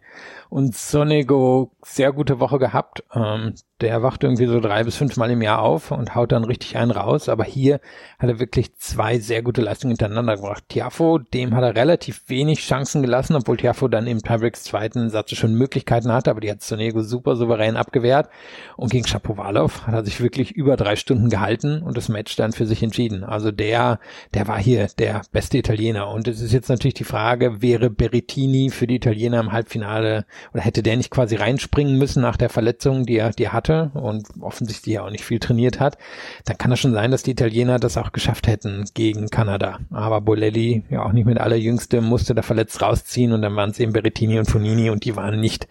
Und 0.49 0.75
Sonego 0.75 1.71
sehr 1.84 2.12
gute 2.12 2.39
Woche 2.39 2.60
gehabt. 2.60 3.03
Ähm, 3.13 3.55
der 3.81 4.01
wacht 4.01 4.23
irgendwie 4.23 4.45
so 4.45 4.62
drei 4.62 4.86
bis 4.86 4.95
fünf 4.95 5.17
Mal 5.17 5.29
im 5.31 5.41
Jahr 5.41 5.62
auf 5.62 5.91
und 5.91 6.15
haut 6.15 6.31
dann 6.31 6.45
richtig 6.45 6.77
einen 6.77 6.91
raus. 6.91 7.27
Aber 7.27 7.43
hier 7.43 7.81
hat 8.19 8.29
er 8.29 8.39
wirklich 8.39 8.73
zwei 8.77 9.19
sehr 9.19 9.43
gute 9.43 9.62
Leistungen 9.62 9.91
hintereinander 9.91 10.38
gebracht. 10.38 10.63
Tiafo, 10.69 11.17
dem 11.17 11.53
hat 11.53 11.63
er 11.63 11.75
relativ 11.75 12.23
wenig 12.27 12.62
Chancen 12.62 13.01
gelassen, 13.01 13.36
obwohl 13.36 13.58
Tiafo 13.58 13.89
dann 13.89 14.08
im 14.08 14.23
Tiebreaks 14.23 14.63
zweiten 14.63 15.10
Satz 15.10 15.36
schon 15.36 15.55
Möglichkeiten 15.55 16.13
hatte, 16.13 16.31
aber 16.31 16.39
die 16.39 16.49
hat 16.49 16.62
Sonego 16.62 17.01
super 17.01 17.36
souverän 17.36 17.75
abgewehrt. 17.75 18.29
Und 18.77 18.91
gegen 18.91 19.08
Shapovalov 19.08 19.86
hat 19.86 19.93
er 19.93 20.05
sich 20.05 20.21
wirklich 20.21 20.51
über 20.51 20.77
drei 20.77 20.95
Stunden 20.95 21.29
gehalten 21.29 21.81
und 21.81 21.97
das 21.97 22.08
Match 22.08 22.34
dann 22.38 22.53
für 22.53 22.65
sich 22.65 22.81
entschieden. 22.81 23.25
Also 23.25 23.51
der, 23.51 23.99
der 24.34 24.47
war 24.47 24.58
hier 24.58 24.88
der 24.99 25.23
beste 25.34 25.58
Italiener. 25.58 26.10
Und 26.10 26.29
es 26.29 26.39
ist 26.39 26.53
jetzt 26.53 26.69
natürlich 26.69 26.93
die 26.93 27.03
Frage, 27.03 27.62
wäre 27.62 27.89
Berrettini 27.89 28.69
für 28.69 28.88
die 28.88 28.95
Italiener 28.95 29.41
im 29.41 29.51
Halbfinale 29.51 30.25
oder 30.53 30.62
hätte 30.62 30.84
der 30.84 30.97
nicht 30.97 31.12
quasi 31.12 31.36
reinspringen 31.36 31.97
müssen 31.97 32.21
nach 32.21 32.38
der 32.38 32.49
Verletzung, 32.49 33.05
die 33.05 33.17
er, 33.17 33.31
die 33.31 33.45
er 33.45 33.53
hatte 33.53 33.91
und 33.93 34.27
offensichtlich 34.41 34.95
ja 34.95 35.03
auch 35.03 35.10
nicht 35.10 35.23
viel 35.23 35.39
trainiert 35.39 35.79
hat, 35.79 35.97
dann 36.45 36.58
kann 36.58 36.71
es 36.71 36.79
schon 36.79 36.93
sein, 36.93 37.12
dass 37.12 37.23
die 37.23 37.31
Italiener 37.31 37.79
das 37.79 37.97
auch 37.97 38.12
geschafft 38.12 38.47
hätten 38.47 38.86
gegen 38.93 39.29
Kanada. 39.29 39.79
Aber 39.91 40.21
Bolelli, 40.21 40.84
ja 40.89 41.03
auch 41.03 41.12
nicht 41.12 41.25
mit 41.25 41.39
allerjüngste, 41.39 42.01
musste 42.01 42.36
da 42.36 42.41
verletzt 42.41 42.81
rausziehen 42.81 43.34
und 43.34 43.41
dann 43.41 43.55
waren 43.55 43.69
es 43.69 43.79
eben 43.79 43.93
Berettini 43.93 44.39
und 44.39 44.49
Fonini 44.49 44.89
und 44.89 45.05
die 45.05 45.15
waren 45.15 45.39
nicht 45.39 45.67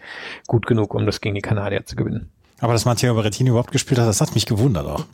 gut 0.47 0.65
genug, 0.65 0.93
um 0.93 1.05
das 1.05 1.21
gegen 1.21 1.35
die 1.35 1.41
Kanadier 1.41 1.85
zu 1.85 1.95
gewinnen. 1.95 2.29
Aber 2.59 2.73
dass 2.73 2.85
Matteo 2.85 3.13
Berettini 3.13 3.49
überhaupt 3.49 3.71
gespielt 3.71 3.99
hat, 3.99 4.07
das 4.07 4.21
hat 4.21 4.33
mich 4.33 4.45
gewundert 4.45 4.85
auch 4.85 5.05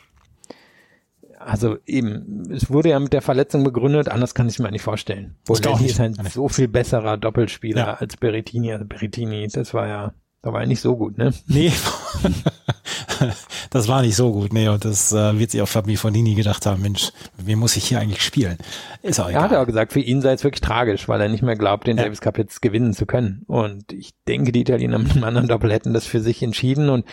also 1.46 1.78
eben, 1.86 2.50
es 2.52 2.70
wurde 2.70 2.90
ja 2.90 3.00
mit 3.00 3.14
der 3.14 3.22
Verletzung 3.22 3.64
begründet, 3.64 4.10
anders 4.10 4.34
kann 4.34 4.48
ich 4.48 4.60
mir 4.60 4.72
nicht 4.72 4.84
vorstellen. 4.84 5.36
Bolelli 5.46 5.86
ist 5.86 6.00
ein 6.00 6.16
so 6.30 6.50
viel 6.50 6.68
besserer 6.68 7.18
Doppelspieler 7.18 7.82
ja. 7.82 7.94
als 7.96 8.18
Berettini. 8.18 8.74
Also 8.74 8.86
Berettini, 8.86 9.48
das 9.48 9.74
war 9.74 9.88
ja, 9.88 10.14
da 10.42 10.54
war 10.54 10.62
ja 10.62 10.68
nicht 10.68 10.82
so 10.82 10.96
gut, 10.96 11.18
ne? 11.18 11.34
Nee, 11.48 11.72
das 13.70 13.88
war 13.88 14.02
nicht 14.02 14.16
so 14.16 14.32
gut, 14.32 14.54
nee, 14.54 14.68
und 14.68 14.84
das 14.86 15.12
äh, 15.14 15.38
wird 15.38 15.52
sich 15.52 15.62
auch 15.62 15.68
Fabi 15.68 15.98
Fonini 15.98 16.36
gedacht 16.36 16.66
haben, 16.66 16.82
Mensch, 16.82 17.12
wie 17.38 17.56
muss 17.56 17.76
ich 17.76 17.86
hier 17.86 18.00
eigentlich 18.00 18.24
spielen? 18.24 18.58
Ist 19.02 19.20
auch 19.20 19.30
egal. 19.30 19.44
Er 19.44 19.50
hat 19.50 19.58
auch 19.58 19.66
gesagt, 19.66 19.94
für 19.94 20.00
ihn 20.00 20.22
sei 20.22 20.34
es 20.34 20.44
wirklich 20.44 20.62
tragisch, 20.62 21.08
weil 21.08 21.22
er 21.22 21.30
nicht 21.30 21.44
mehr 21.44 21.56
glaubt, 21.56 21.88
den 21.88 21.98
ja. 21.98 22.04
Davis 22.04 22.22
Cup 22.22 22.38
jetzt 22.38 22.62
gewinnen 22.62 22.94
zu 22.94 23.06
können. 23.06 23.44
Und 23.48 23.92
ich 23.94 24.12
denke, 24.28 24.52
die 24.52 24.62
Italiener 24.62 25.00
mit 25.00 25.12
einem 25.12 25.24
anderen 25.24 25.48
Doppel 25.48 25.72
hätten 25.72 25.94
das 25.94 26.06
für 26.06 26.22
sich 26.22 26.42
entschieden 26.42 26.90
und 26.90 27.06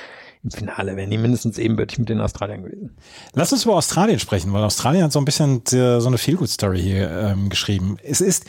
im 0.45 0.51
Finale 0.51 0.97
wären 0.97 1.11
die 1.11 1.19
mindestens 1.19 1.59
ebenbürtig 1.59 1.99
mit 1.99 2.09
den 2.09 2.21
Australiern 2.21 2.63
gewesen. 2.63 2.97
Lass 3.35 3.53
uns 3.53 3.65
über 3.65 3.75
Australien 3.75 4.19
sprechen, 4.19 4.53
weil 4.53 4.63
Australien 4.63 5.05
hat 5.05 5.13
so 5.13 5.19
ein 5.19 5.25
bisschen 5.25 5.63
so 5.67 6.07
eine 6.07 6.19
Feel-Good-Story 6.19 6.81
hier 6.81 7.11
ähm, 7.11 7.49
geschrieben. 7.49 7.97
Es 8.03 8.21
ist 8.21 8.45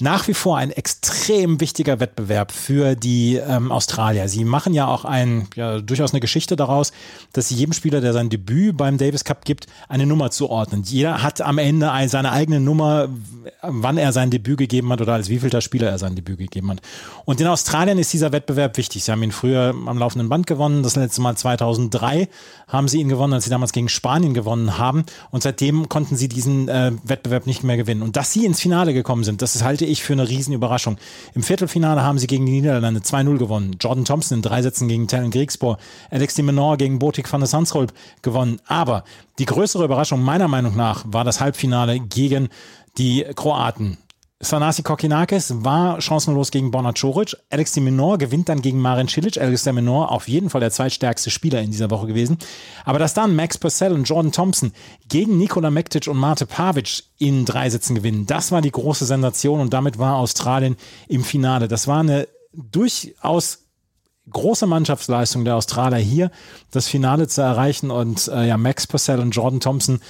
nach 0.00 0.28
wie 0.28 0.34
vor 0.34 0.56
ein 0.56 0.70
extrem 0.70 1.60
wichtiger 1.60 2.00
Wettbewerb 2.00 2.52
für 2.52 2.94
die 2.94 3.36
ähm, 3.36 3.70
Australier. 3.70 4.28
Sie 4.28 4.44
machen 4.44 4.74
ja 4.74 4.86
auch 4.86 5.04
ein, 5.04 5.48
ja, 5.56 5.80
durchaus 5.80 6.12
eine 6.12 6.20
Geschichte 6.20 6.56
daraus, 6.56 6.92
dass 7.32 7.48
sie 7.48 7.54
jedem 7.54 7.72
Spieler, 7.72 8.00
der 8.00 8.12
sein 8.12 8.30
Debüt 8.30 8.76
beim 8.76 8.98
Davis 8.98 9.24
Cup 9.24 9.44
gibt, 9.44 9.66
eine 9.88 10.06
Nummer 10.06 10.30
zuordnen. 10.30 10.82
Jeder 10.82 11.22
hat 11.22 11.40
am 11.40 11.58
Ende 11.58 11.90
seine 12.06 12.32
eigene 12.32 12.60
Nummer, 12.60 13.08
wann 13.62 13.98
er 13.98 14.12
sein 14.12 14.30
Debüt 14.30 14.58
gegeben 14.58 14.90
hat 14.92 15.00
oder 15.00 15.14
als 15.14 15.28
wievielter 15.28 15.60
Spieler 15.60 15.88
er 15.88 15.98
sein 15.98 16.14
Debüt 16.14 16.38
gegeben 16.38 16.70
hat. 16.70 16.80
Und 17.24 17.40
in 17.40 17.46
Australien 17.46 17.98
ist 17.98 18.12
dieser 18.12 18.32
Wettbewerb 18.32 18.76
wichtig. 18.76 19.04
Sie 19.04 19.12
haben 19.12 19.22
ihn 19.22 19.32
früher 19.32 19.74
am 19.86 19.98
laufenden 19.98 20.28
Band 20.28 20.46
gewonnen. 20.46 20.82
Das 20.82 20.96
letzte 20.96 21.20
Mal 21.20 21.36
2003 21.36 22.28
haben 22.68 22.88
sie 22.88 23.00
ihn 23.00 23.08
gewonnen, 23.08 23.34
als 23.34 23.44
sie 23.44 23.50
damals 23.50 23.72
gegen 23.72 23.88
Spanien 23.88 24.34
gewonnen 24.34 24.78
haben. 24.78 25.04
Und 25.30 25.42
seitdem 25.42 25.88
konnten 25.88 26.16
sie 26.16 26.28
diesen 26.28 26.68
äh, 26.68 26.92
Wettbewerb 27.04 27.46
nicht 27.46 27.64
mehr 27.64 27.76
gewinnen. 27.76 28.02
Und 28.02 28.16
dass 28.16 28.32
sie 28.32 28.46
ins 28.46 28.60
Finale 28.60 28.94
gekommen 28.94 29.24
sind, 29.24 29.42
das 29.42 29.62
halte 29.62 29.84
ich 29.90 30.02
für 30.02 30.12
eine 30.12 30.28
Riesenüberraschung. 30.28 30.96
Im 31.34 31.42
Viertelfinale 31.42 32.02
haben 32.02 32.18
sie 32.18 32.26
gegen 32.26 32.46
die 32.46 32.52
Niederlande 32.52 33.00
2-0 33.00 33.38
gewonnen. 33.38 33.76
Jordan 33.80 34.04
Thompson 34.04 34.38
in 34.38 34.42
drei 34.42 34.62
Sätzen 34.62 34.88
gegen 34.88 35.08
Talon 35.08 35.30
Griegspoor. 35.30 35.78
Alex 36.10 36.34
de 36.34 36.44
Menor 36.44 36.76
gegen 36.76 36.98
Botik 36.98 37.30
van 37.32 37.40
der 37.40 37.48
Sansrolp 37.48 37.92
gewonnen. 38.22 38.60
Aber 38.66 39.04
die 39.38 39.46
größere 39.46 39.84
Überraschung 39.84 40.22
meiner 40.22 40.48
Meinung 40.48 40.76
nach 40.76 41.04
war 41.06 41.24
das 41.24 41.40
Halbfinale 41.40 42.00
gegen 42.00 42.48
die 42.98 43.24
Kroaten. 43.34 43.98
Sanasi 44.42 44.82
Kokinakis 44.82 45.52
war 45.64 46.00
chancenlos 46.00 46.50
gegen 46.50 46.70
Borna 46.70 46.94
Coric. 46.94 47.36
Alex 47.50 47.72
de 47.72 47.82
Menor 47.82 48.16
gewinnt 48.16 48.48
dann 48.48 48.62
gegen 48.62 48.80
Marin 48.80 49.06
Cilic. 49.06 49.38
Alex 49.38 49.64
de 49.64 49.74
Menor 49.74 50.10
auf 50.10 50.28
jeden 50.28 50.48
Fall 50.48 50.62
der 50.62 50.70
zweitstärkste 50.70 51.30
Spieler 51.30 51.60
in 51.60 51.70
dieser 51.70 51.90
Woche 51.90 52.06
gewesen. 52.06 52.38
Aber 52.86 52.98
dass 52.98 53.12
dann 53.12 53.36
Max 53.36 53.58
Purcell 53.58 53.92
und 53.92 54.04
Jordan 54.04 54.32
Thompson 54.32 54.72
gegen 55.06 55.36
Nikola 55.36 55.70
Mektic 55.70 56.08
und 56.08 56.16
Mate 56.16 56.46
Pavic 56.46 57.02
in 57.18 57.44
drei 57.44 57.68
Sätzen 57.68 57.94
gewinnen, 57.94 58.24
das 58.24 58.50
war 58.50 58.62
die 58.62 58.70
große 58.70 59.04
Sensation 59.04 59.60
und 59.60 59.74
damit 59.74 59.98
war 59.98 60.16
Australien 60.16 60.76
im 61.06 61.22
Finale. 61.22 61.68
Das 61.68 61.86
war 61.86 62.00
eine 62.00 62.26
durchaus 62.54 63.58
große 64.30 64.66
Mannschaftsleistung 64.66 65.44
der 65.44 65.56
Australier 65.56 65.98
hier, 65.98 66.30
das 66.70 66.88
Finale 66.88 67.28
zu 67.28 67.42
erreichen 67.42 67.90
und 67.90 68.28
äh, 68.28 68.46
ja, 68.46 68.56
Max 68.56 68.86
Purcell 68.86 69.20
und 69.20 69.32
Jordan 69.32 69.60
Thompson 69.60 70.00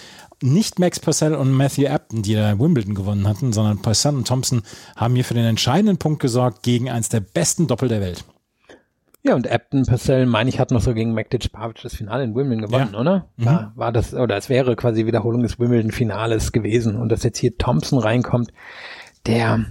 nicht 0.43 0.79
Max 0.79 1.01
Purcell 1.01 1.35
und 1.35 1.53
Matthew 1.53 1.87
Apton, 1.87 2.23
die 2.23 2.35
da 2.35 2.59
Wimbledon 2.59 2.95
gewonnen 2.95 3.29
hatten, 3.29 3.53
sondern 3.53 3.83
Purcell 3.83 4.15
und 4.15 4.27
Thompson 4.27 4.63
haben 4.97 5.15
hier 5.15 5.25
für 5.25 5.35
den 5.35 5.45
entscheidenden 5.45 5.99
Punkt 5.99 6.21
gesorgt 6.21 6.63
gegen 6.63 6.91
eins 6.91 7.09
der 7.09 7.21
besten 7.21 7.67
Doppel 7.67 7.89
der 7.89 8.01
Welt. 8.01 8.25
Ja, 9.23 9.35
und 9.35 9.51
Apton 9.51 9.85
Purcell, 9.85 10.25
meine 10.25 10.49
ich, 10.49 10.59
hat 10.59 10.71
noch 10.71 10.81
so 10.81 10.95
gegen 10.95 11.13
Matic 11.13 11.53
Pavic 11.53 11.83
das 11.83 11.95
Finale 11.95 12.25
in 12.25 12.35
Wimbledon 12.35 12.67
gewonnen, 12.67 12.95
ja. 12.95 13.01
oder? 13.01 13.27
Mhm. 13.37 13.45
Da 13.45 13.73
war 13.75 13.93
das, 13.93 14.15
oder 14.15 14.37
es 14.37 14.49
wäre 14.49 14.77
quasi 14.77 15.05
Wiederholung 15.05 15.43
des 15.43 15.59
Wimbledon-Finales 15.59 16.53
gewesen. 16.53 16.97
Und 16.97 17.11
dass 17.11 17.23
jetzt 17.23 17.39
hier 17.39 17.59
Thompson 17.59 17.99
reinkommt, 17.99 18.51
der 19.27 19.67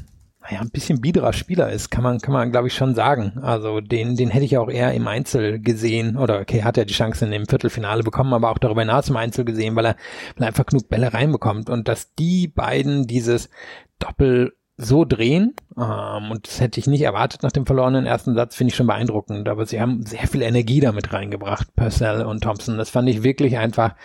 naja, 0.49 0.61
ein 0.61 0.71
bisschen 0.71 0.99
biederer 0.99 1.33
Spieler 1.33 1.69
ist, 1.69 1.91
kann 1.91 2.03
man, 2.03 2.19
kann 2.19 2.33
man, 2.33 2.51
glaube 2.51 2.67
ich, 2.67 2.73
schon 2.73 2.95
sagen. 2.95 3.39
Also 3.41 3.81
den, 3.81 4.15
den 4.15 4.29
hätte 4.29 4.45
ich 4.45 4.57
auch 4.57 4.69
eher 4.69 4.93
im 4.93 5.07
Einzel 5.07 5.59
gesehen. 5.59 6.17
Oder 6.17 6.39
okay, 6.39 6.63
hat 6.63 6.77
er 6.77 6.85
die 6.85 6.93
Chance 6.93 7.25
in 7.25 7.31
dem 7.31 7.45
Viertelfinale 7.45 8.03
bekommen, 8.03 8.33
aber 8.33 8.49
auch 8.49 8.57
darüber 8.57 8.81
hinaus 8.81 9.09
im 9.09 9.17
Einzel 9.17 9.45
gesehen, 9.45 9.75
weil 9.75 9.85
er, 9.85 9.95
weil 10.35 10.45
er 10.45 10.47
einfach 10.47 10.65
genug 10.65 10.89
Bälle 10.89 11.13
reinbekommt. 11.13 11.69
Und 11.69 11.87
dass 11.87 12.15
die 12.15 12.47
beiden 12.47 13.05
dieses 13.05 13.49
Doppel 13.99 14.53
so 14.81 15.03
drehen. 15.03 15.55
Ähm, 15.77 16.31
und 16.31 16.47
das 16.47 16.61
hätte 16.61 16.79
ich 16.79 16.87
nicht 16.87 17.01
erwartet 17.01 17.43
nach 17.43 17.51
dem 17.51 17.65
verlorenen 17.65 18.05
ersten 18.05 18.33
Satz, 18.33 18.55
finde 18.55 18.71
ich 18.71 18.77
schon 18.77 18.87
beeindruckend. 18.87 19.49
Aber 19.49 19.65
sie 19.65 19.81
haben 19.81 20.05
sehr 20.05 20.25
viel 20.27 20.41
Energie 20.41 20.79
damit 20.79 21.11
reingebracht, 21.11 21.75
Purcell 21.75 22.25
und 22.25 22.41
Thompson. 22.41 22.77
Das 22.77 22.89
fand 22.89 23.09
ich 23.09 23.21
wirklich 23.21 23.57
einfach, 23.57 23.95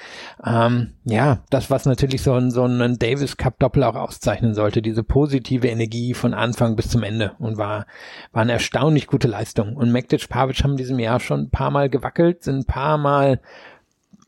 ähm, 0.45 0.95
ja, 1.05 1.39
das, 1.49 1.71
was 1.71 1.87
natürlich 1.87 2.23
so 2.23 2.35
ein, 2.35 2.51
so 2.51 2.65
ein 2.65 2.99
Davis 2.99 3.37
Cup 3.37 3.61
Doppel 3.61 3.85
auch 3.85 3.95
auszeichnen 3.95 4.55
sollte. 4.55 4.83
Diese 4.83 5.05
positive 5.05 5.69
Energie 5.69 6.13
von 6.13 6.35
Anfang 6.35 6.75
bis 6.75 6.89
zum 6.89 7.05
Ende. 7.05 7.33
Und 7.39 7.57
war, 7.57 7.87
war 8.33 8.43
eine 8.43 8.53
erstaunlich 8.53 9.07
gute 9.07 9.29
Leistung. 9.29 9.77
Und 9.77 9.93
Mektic 9.93 10.29
Pavic 10.29 10.65
haben 10.65 10.73
in 10.73 10.79
diesem 10.79 10.99
Jahr 10.99 11.21
schon 11.21 11.43
ein 11.43 11.51
paar 11.51 11.71
Mal 11.71 11.89
gewackelt, 11.89 12.43
sind 12.43 12.59
ein 12.59 12.67
paar 12.67 12.99
Mal 12.99 13.41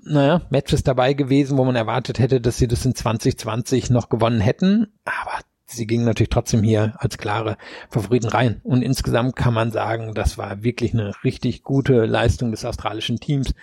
naja, 0.08 0.42
Matches 0.50 0.84
dabei 0.84 1.14
gewesen, 1.14 1.58
wo 1.58 1.64
man 1.64 1.74
erwartet 1.74 2.20
hätte, 2.20 2.40
dass 2.40 2.58
sie 2.58 2.68
das 2.68 2.86
in 2.86 2.94
2020 2.94 3.90
noch 3.90 4.08
gewonnen 4.08 4.40
hätten. 4.40 4.92
Aber 5.04 5.40
sie 5.66 5.86
gingen 5.86 6.04
natürlich 6.04 6.30
trotzdem 6.30 6.62
hier 6.62 6.94
als 6.98 7.18
klare 7.18 7.56
Favoriten 7.90 8.28
rein. 8.28 8.60
Und 8.64 8.82
insgesamt 8.82 9.36
kann 9.36 9.54
man 9.54 9.72
sagen, 9.72 10.14
das 10.14 10.38
war 10.38 10.62
wirklich 10.62 10.94
eine 10.94 11.12
richtig 11.24 11.62
gute 11.62 12.06
Leistung 12.06 12.50
des 12.50 12.64
australischen 12.64 13.18
Teams. 13.18 13.54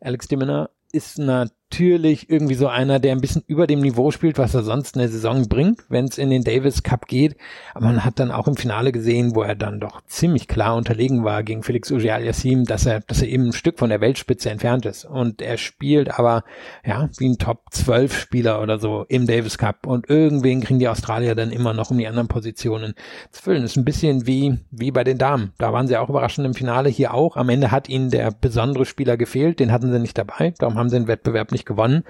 Alex 0.00 0.28
Diminer 0.28 0.70
ist 0.92 1.18
natürlich 1.18 1.61
irgendwie 1.80 2.54
so 2.54 2.68
einer, 2.68 2.98
der 2.98 3.12
ein 3.12 3.20
bisschen 3.20 3.42
über 3.46 3.66
dem 3.66 3.80
Niveau 3.80 4.10
spielt, 4.10 4.38
was 4.38 4.54
er 4.54 4.62
sonst 4.62 4.96
in 4.96 5.00
der 5.00 5.08
Saison 5.08 5.48
bringt, 5.48 5.80
wenn 5.88 6.06
es 6.06 6.18
in 6.18 6.30
den 6.30 6.44
Davis 6.44 6.82
Cup 6.82 7.06
geht. 7.06 7.36
Aber 7.74 7.86
man 7.86 8.04
hat 8.04 8.18
dann 8.18 8.30
auch 8.30 8.48
im 8.48 8.56
Finale 8.56 8.92
gesehen, 8.92 9.34
wo 9.34 9.42
er 9.42 9.54
dann 9.54 9.80
doch 9.80 10.02
ziemlich 10.06 10.48
klar 10.48 10.76
unterlegen 10.76 11.24
war 11.24 11.42
gegen 11.42 11.62
Felix 11.62 11.90
Auger-Aliassime, 11.90 12.64
dass 12.64 12.86
er, 12.86 13.00
dass 13.00 13.22
er 13.22 13.28
eben 13.28 13.46
ein 13.46 13.52
Stück 13.52 13.78
von 13.78 13.90
der 13.90 14.00
Weltspitze 14.00 14.50
entfernt 14.50 14.86
ist. 14.86 15.04
Und 15.04 15.42
er 15.42 15.58
spielt 15.58 16.18
aber, 16.18 16.44
ja, 16.84 17.08
wie 17.18 17.28
ein 17.28 17.38
Top 17.38 17.64
12 17.70 18.16
Spieler 18.16 18.62
oder 18.62 18.78
so 18.78 19.04
im 19.08 19.26
Davis 19.26 19.58
Cup. 19.58 19.86
Und 19.86 20.08
irgendwen 20.08 20.60
kriegen 20.60 20.78
die 20.78 20.88
Australier 20.88 21.34
dann 21.34 21.50
immer 21.50 21.74
noch 21.74 21.90
um 21.90 21.98
die 21.98 22.06
anderen 22.06 22.28
Positionen 22.28 22.94
zu 23.30 23.42
füllen. 23.42 23.64
Ist 23.64 23.76
ein 23.76 23.84
bisschen 23.84 24.26
wie, 24.26 24.58
wie 24.70 24.90
bei 24.90 25.04
den 25.04 25.18
Damen. 25.18 25.52
Da 25.58 25.72
waren 25.72 25.86
sie 25.86 25.96
auch 25.96 26.08
überraschend 26.08 26.46
im 26.46 26.54
Finale, 26.54 26.88
hier 26.88 27.14
auch. 27.14 27.36
Am 27.36 27.48
Ende 27.48 27.70
hat 27.70 27.88
ihnen 27.88 28.10
der 28.10 28.30
besondere 28.30 28.84
Spieler 28.84 29.16
gefehlt, 29.16 29.60
den 29.60 29.72
hatten 29.72 29.92
sie 29.92 29.98
nicht 29.98 30.18
dabei. 30.18 30.54
Darum 30.58 30.76
haben 30.76 30.88
sie 30.88 30.96
den 30.96 31.08
Wettbewerb 31.08 31.52
nicht 31.52 31.61
gewonnen, 31.66 32.04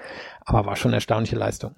aber 0.45 0.65
war 0.65 0.75
schon 0.75 0.89
eine 0.89 0.97
erstaunliche 0.97 1.35
Leistung. 1.35 1.75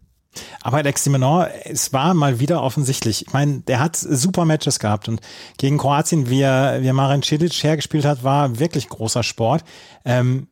Aber 0.62 0.78
Alex 0.78 1.04
de 1.04 1.12
Menor, 1.12 1.50
es 1.64 1.94
war 1.94 2.14
mal 2.14 2.40
wieder 2.40 2.62
offensichtlich. 2.62 3.26
Ich 3.28 3.34
meine, 3.34 3.62
der 3.62 3.80
hat 3.80 3.96
super 3.96 4.46
Matches 4.46 4.80
gehabt 4.80 5.08
und 5.08 5.22
gegen 5.58 5.78
Kroatien, 5.78 6.30
wie 6.30 6.42
er, 6.42 6.82
wie 6.82 6.88
er 6.88 6.94
Marin 6.94 7.24
Cilic 7.24 7.64
hergespielt 7.64 8.06
hat, 8.06 8.24
war 8.24 8.60
wirklich 8.60 8.90
großer 8.90 9.24
Sport. 9.24 9.64
Ähm, 10.04 10.48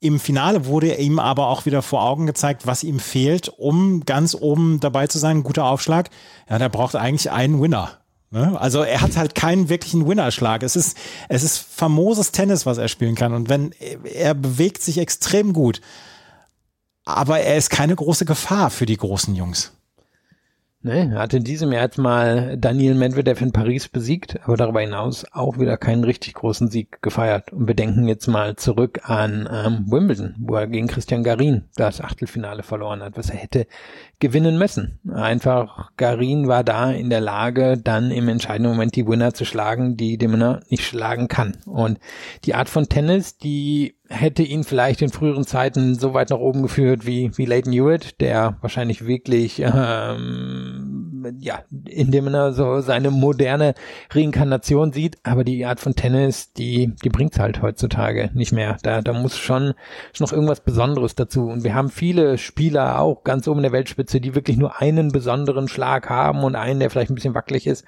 Im 0.00 0.20
Finale 0.20 0.66
wurde 0.66 0.94
ihm 0.94 1.18
aber 1.18 1.48
auch 1.48 1.66
wieder 1.66 1.82
vor 1.82 2.02
Augen 2.04 2.26
gezeigt, 2.26 2.66
was 2.66 2.84
ihm 2.84 3.00
fehlt, 3.00 3.48
um 3.48 4.04
ganz 4.04 4.34
oben 4.34 4.80
dabei 4.80 5.06
zu 5.06 5.18
sein. 5.18 5.42
guter 5.42 5.64
Aufschlag. 5.64 6.10
Ja, 6.48 6.58
der 6.58 6.68
braucht 6.68 6.94
eigentlich 6.96 7.30
einen 7.30 7.60
Winner. 7.60 7.98
Ne? 8.32 8.58
Also 8.58 8.82
er 8.82 9.02
hat 9.02 9.16
halt 9.16 9.34
keinen 9.34 9.68
wirklichen 9.68 10.08
Winnerschlag. 10.08 10.62
Es 10.62 10.74
ist, 10.74 10.96
es 11.28 11.42
ist 11.42 11.58
famoses 11.58 12.32
Tennis, 12.32 12.64
was 12.64 12.78
er 12.78 12.88
spielen 12.88 13.14
kann. 13.14 13.34
Und 13.34 13.50
wenn 13.50 13.72
er 14.04 14.32
bewegt 14.34 14.82
sich 14.82 14.98
extrem 14.98 15.52
gut, 15.52 15.82
aber 17.04 17.40
er 17.40 17.56
ist 17.56 17.70
keine 17.70 17.96
große 17.96 18.24
Gefahr 18.24 18.70
für 18.70 18.86
die 18.86 18.96
großen 18.96 19.34
Jungs. 19.34 19.72
Ne, 20.84 21.12
er 21.12 21.20
hat 21.20 21.32
in 21.32 21.44
diesem 21.44 21.70
Jahr 21.70 21.84
jetzt 21.84 21.98
mal 21.98 22.56
Daniel 22.58 22.96
Medvedev 22.96 23.40
in 23.40 23.52
Paris 23.52 23.88
besiegt, 23.88 24.40
aber 24.42 24.56
darüber 24.56 24.80
hinaus 24.80 25.24
auch 25.30 25.60
wieder 25.60 25.76
keinen 25.76 26.02
richtig 26.02 26.34
großen 26.34 26.70
Sieg 26.70 27.00
gefeiert. 27.02 27.52
Und 27.52 27.68
wir 27.68 27.76
denken 27.76 28.08
jetzt 28.08 28.26
mal 28.26 28.56
zurück 28.56 29.02
an 29.04 29.48
ähm, 29.48 29.84
Wimbledon, 29.88 30.34
wo 30.40 30.56
er 30.56 30.66
gegen 30.66 30.88
Christian 30.88 31.22
Garin 31.22 31.68
das 31.76 32.00
Achtelfinale 32.00 32.64
verloren 32.64 33.00
hat, 33.00 33.16
was 33.16 33.30
er 33.30 33.36
hätte 33.36 33.68
gewinnen 34.18 34.58
müssen. 34.58 34.98
Einfach 35.08 35.92
Garin 35.96 36.48
war 36.48 36.64
da 36.64 36.90
in 36.90 37.10
der 37.10 37.20
Lage, 37.20 37.78
dann 37.78 38.10
im 38.10 38.26
entscheidenden 38.26 38.72
Moment 38.72 38.96
die 38.96 39.06
Winner 39.06 39.34
zu 39.34 39.44
schlagen, 39.44 39.96
die 39.96 40.18
den 40.18 40.32
Winner 40.32 40.62
nicht 40.68 40.84
schlagen 40.84 41.28
kann. 41.28 41.58
Und 41.64 42.00
die 42.44 42.56
Art 42.56 42.68
von 42.68 42.88
Tennis, 42.88 43.38
die 43.38 43.94
hätte 44.12 44.42
ihn 44.42 44.62
vielleicht 44.62 45.02
in 45.02 45.08
früheren 45.08 45.44
Zeiten 45.44 45.94
so 45.94 46.14
weit 46.14 46.30
nach 46.30 46.38
oben 46.38 46.62
geführt 46.62 47.06
wie, 47.06 47.30
wie 47.36 47.46
Leighton 47.46 47.72
Hewitt, 47.72 48.20
der 48.20 48.56
wahrscheinlich 48.60 49.06
wirklich, 49.06 49.60
ähm, 49.60 51.38
ja, 51.38 51.60
indem 51.86 52.32
er 52.32 52.52
so 52.52 52.80
seine 52.80 53.10
moderne 53.10 53.74
Reinkarnation 54.10 54.92
sieht, 54.92 55.18
aber 55.22 55.44
die 55.44 55.64
Art 55.64 55.80
von 55.80 55.94
Tennis, 55.94 56.52
die, 56.52 56.94
die 57.02 57.08
bringt's 57.08 57.38
halt 57.38 57.62
heutzutage 57.62 58.30
nicht 58.34 58.52
mehr. 58.52 58.76
Da, 58.82 59.00
da 59.00 59.12
muss 59.12 59.38
schon, 59.38 59.74
schon 60.12 60.24
noch 60.24 60.32
irgendwas 60.32 60.60
Besonderes 60.60 61.14
dazu. 61.14 61.48
Und 61.48 61.64
wir 61.64 61.74
haben 61.74 61.88
viele 61.88 62.38
Spieler 62.38 63.00
auch 63.00 63.24
ganz 63.24 63.48
oben 63.48 63.60
in 63.60 63.64
der 63.64 63.72
Weltspitze, 63.72 64.20
die 64.20 64.34
wirklich 64.34 64.56
nur 64.56 64.80
einen 64.80 65.10
besonderen 65.10 65.68
Schlag 65.68 66.10
haben 66.10 66.44
und 66.44 66.54
einen, 66.54 66.80
der 66.80 66.90
vielleicht 66.90 67.10
ein 67.10 67.14
bisschen 67.14 67.34
wackelig 67.34 67.66
ist. 67.66 67.84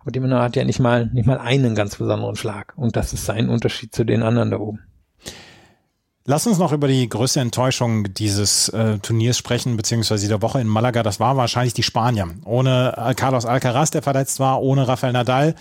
Aber 0.00 0.12
Dimino 0.12 0.38
hat 0.38 0.56
ja 0.56 0.64
nicht 0.64 0.78
mal, 0.78 1.06
nicht 1.12 1.26
mal 1.26 1.38
einen 1.38 1.74
ganz 1.74 1.96
besonderen 1.96 2.36
Schlag. 2.36 2.72
Und 2.76 2.96
das 2.96 3.12
ist 3.12 3.26
sein 3.26 3.48
Unterschied 3.48 3.94
zu 3.94 4.04
den 4.04 4.22
anderen 4.22 4.50
da 4.50 4.58
oben. 4.58 4.80
Lass 6.28 6.44
uns 6.44 6.58
noch 6.58 6.72
über 6.72 6.88
die 6.88 7.08
größte 7.08 7.38
Enttäuschung 7.38 8.12
dieses 8.12 8.68
äh, 8.70 8.98
Turniers 8.98 9.38
sprechen, 9.38 9.76
beziehungsweise 9.76 10.26
der 10.26 10.42
Woche 10.42 10.60
in 10.60 10.66
Malaga. 10.66 11.04
Das 11.04 11.20
war 11.20 11.36
wahrscheinlich 11.36 11.72
die 11.72 11.84
Spanier. 11.84 12.28
Ohne 12.44 13.14
Carlos 13.16 13.46
Alcaraz, 13.46 13.92
der 13.92 14.02
verletzt 14.02 14.40
war, 14.40 14.60
ohne 14.60 14.88
Rafael 14.88 15.12
Nadal, 15.12 15.54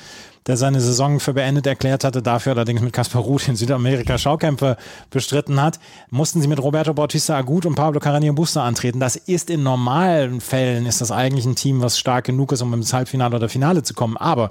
der 0.47 0.57
seine 0.57 0.81
Saison 0.81 1.19
für 1.19 1.33
beendet 1.33 1.67
erklärt 1.67 2.03
hatte, 2.03 2.23
dafür 2.23 2.53
allerdings 2.53 2.81
mit 2.81 2.93
Kaspar 2.93 3.21
Ruth 3.21 3.47
in 3.47 3.55
Südamerika 3.55 4.17
Schaukämpfe 4.17 4.77
bestritten 5.11 5.61
hat, 5.61 5.79
mussten 6.09 6.41
sie 6.41 6.47
mit 6.47 6.59
Roberto 6.59 6.95
Bautista 6.95 7.35
Agut 7.35 7.67
und 7.67 7.75
Pablo 7.75 7.99
Carreño 7.99 8.33
Busta 8.33 8.63
antreten. 8.63 8.99
Das 8.99 9.15
ist 9.15 9.51
in 9.51 9.61
normalen 9.61 10.41
Fällen 10.41 10.87
ist 10.87 10.99
das 10.99 11.11
eigentlich 11.11 11.45
ein 11.45 11.55
Team, 11.55 11.81
was 11.81 11.99
stark 11.99 12.25
genug 12.25 12.51
ist, 12.51 12.63
um 12.63 12.73
ins 12.73 12.91
Halbfinale 12.93 13.35
oder 13.35 13.49
Finale 13.49 13.83
zu 13.83 13.93
kommen. 13.93 14.17
Aber 14.17 14.49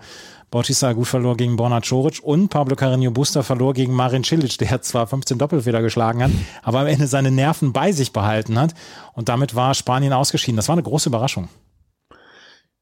Bautista 0.54 0.92
gut 0.92 1.08
verlor 1.08 1.36
gegen 1.36 1.56
Borna 1.56 1.80
Coric 1.80 2.20
und 2.22 2.48
Pablo 2.48 2.76
Carreño 2.76 3.10
Busta 3.10 3.42
verlor 3.42 3.74
gegen 3.74 3.92
Marin 3.92 4.22
Cilic, 4.22 4.56
der 4.58 4.80
zwar 4.82 5.08
15 5.08 5.36
Doppelfehler 5.36 5.82
geschlagen 5.82 6.22
hat, 6.22 6.30
aber 6.62 6.78
am 6.78 6.86
Ende 6.86 7.08
seine 7.08 7.32
Nerven 7.32 7.72
bei 7.72 7.90
sich 7.90 8.12
behalten 8.12 8.56
hat. 8.56 8.72
Und 9.14 9.28
damit 9.28 9.56
war 9.56 9.74
Spanien 9.74 10.12
ausgeschieden. 10.12 10.54
Das 10.54 10.68
war 10.68 10.74
eine 10.74 10.84
große 10.84 11.08
Überraschung. 11.08 11.48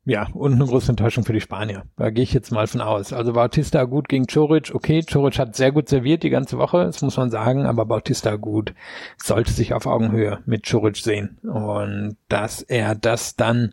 Ja, 0.05 0.29
und 0.35 0.53
eine 0.53 0.67
große 0.67 0.91
Enttäuschung 0.91 1.25
für 1.25 1.33
die 1.33 1.41
Spanier. 1.41 1.85
Da 1.97 2.11
gehe 2.11 2.25
ich 2.25 2.35
jetzt 2.35 2.53
mal 2.53 2.67
von 2.67 2.83
aus. 2.83 3.15
Also 3.15 3.33
Bautista 3.33 3.85
gut 3.85 4.07
gegen 4.07 4.27
Coric. 4.27 4.75
Okay, 4.75 5.03
Coric 5.11 5.39
hat 5.39 5.57
sehr 5.57 5.73
gut 5.73 5.89
serviert 5.89 6.25
die 6.25 6.31
ganze 6.31 6.59
Woche, 6.59 6.85
das 6.85 7.01
muss 7.01 7.17
man 7.17 7.31
sagen, 7.31 7.65
aber 7.65 7.87
Bautista 7.87 8.37
gut 8.37 8.75
sollte 9.17 9.51
sich 9.51 9.73
auf 9.73 9.87
Augenhöhe 9.87 10.41
mit 10.45 10.69
Coric 10.69 10.99
sehen. 10.99 11.39
Und 11.43 12.19
dass 12.29 12.61
er 12.61 12.95
das 12.95 13.35
dann 13.35 13.73